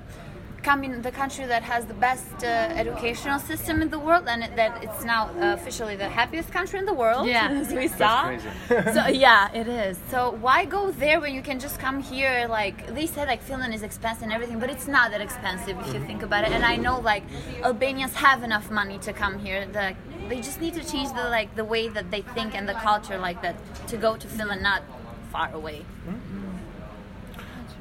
come 0.64 0.82
in 0.82 1.02
the 1.02 1.10
country 1.12 1.44
that 1.46 1.62
has 1.62 1.84
the 1.84 1.94
best 1.94 2.42
uh, 2.42 2.46
educational 2.82 3.38
system 3.38 3.80
in 3.82 3.90
the 3.90 3.98
world, 3.98 4.24
and 4.26 4.42
it, 4.42 4.56
that 4.56 4.82
it's 4.82 5.04
now 5.04 5.28
uh, 5.28 5.52
officially 5.58 5.94
the 5.94 6.08
happiest 6.08 6.50
country 6.50 6.78
in 6.78 6.86
the 6.86 6.92
world, 6.94 7.26
Yeah. 7.28 7.50
as 7.62 7.70
we 7.72 7.86
saw. 7.86 8.36
so 8.96 9.06
yeah, 9.06 9.52
it 9.60 9.68
is. 9.68 9.98
So 10.10 10.36
why 10.40 10.64
go 10.64 10.90
there 10.90 11.20
when 11.20 11.32
you 11.34 11.42
can 11.42 11.60
just 11.60 11.78
come 11.78 12.02
here? 12.02 12.46
Like 12.48 12.76
they 12.94 13.06
said, 13.06 13.28
like 13.28 13.42
Finland 13.42 13.72
is 13.74 13.82
expensive 13.82 14.24
and 14.24 14.32
everything, 14.32 14.58
but 14.58 14.70
it's 14.70 14.88
not 14.88 15.10
that 15.12 15.20
expensive 15.20 15.78
if 15.84 15.94
you 15.94 16.00
think 16.08 16.22
about 16.22 16.42
it. 16.46 16.52
And 16.52 16.64
I 16.64 16.76
know 16.76 16.98
like 16.98 17.22
Albanians 17.62 18.14
have 18.14 18.42
enough 18.42 18.70
money 18.70 18.98
to 19.06 19.12
come 19.12 19.38
here. 19.38 19.66
The, 19.66 19.94
they 20.28 20.40
just 20.40 20.60
need 20.60 20.74
to 20.74 20.84
change 20.84 21.10
the 21.12 21.24
like 21.28 21.54
the 21.56 21.64
way 21.64 21.88
that 21.88 22.10
they 22.10 22.22
think 22.34 22.54
and 22.54 22.68
the 22.68 22.74
culture 22.74 23.18
like 23.18 23.42
that 23.42 23.56
to 23.88 23.96
go 23.96 24.16
to 24.16 24.26
Finland, 24.26 24.62
not 24.62 24.82
far 25.30 25.52
away. 25.52 25.84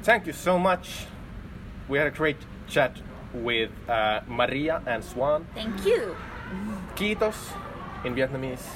Thank 0.02 0.26
you 0.26 0.32
so 0.32 0.58
much. 0.58 1.06
We 1.88 1.98
had 1.98 2.06
a 2.06 2.10
great 2.10 2.36
chat 2.68 3.00
with 3.32 3.70
uh, 3.88 4.20
Marija 4.26 4.82
and 4.86 5.02
Swan. 5.02 5.46
Thank 5.54 5.84
you. 5.86 6.16
Kiitos 6.94 7.36
in 8.04 8.14
Vietnamese. 8.14 8.66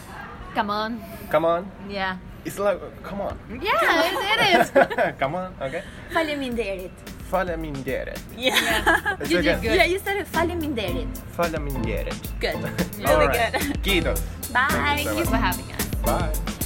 Come 0.54 0.70
on. 0.70 1.02
Come 1.30 1.44
on. 1.44 1.70
Yeah. 1.88 2.16
It's 2.44 2.58
like, 2.58 2.80
come 3.02 3.20
on. 3.20 3.38
Yeah, 3.50 4.04
it, 4.04 4.40
it 4.40 4.60
is. 4.60 5.14
come 5.18 5.34
on, 5.34 5.54
okay. 5.60 5.82
Faleminderit. 6.12 6.90
Faleminderet. 7.30 8.18
Yeah. 8.36 9.16
It's 9.20 9.30
You 9.32 9.42
did 9.42 9.60
good. 9.62 9.74
yeah, 9.76 9.84
you 9.84 9.98
said 9.98 10.16
it. 10.16 10.26
Faleminderit. 10.26 11.08
Faleminderet. 11.36 12.14
Good. 12.40 12.54
All 13.06 13.18
Really 13.18 13.26
right. 13.28 13.52
good. 13.52 13.82
Kiitos. 13.82 14.20
Bye. 14.52 14.66
Thank 14.70 14.98
you 15.00 15.04
so 15.04 15.14
Thank 15.14 15.18
you 15.18 15.24
much. 15.24 15.28
for 15.28 15.36
having 15.36 15.72
us. 15.72 15.84
Bye. 16.02 16.57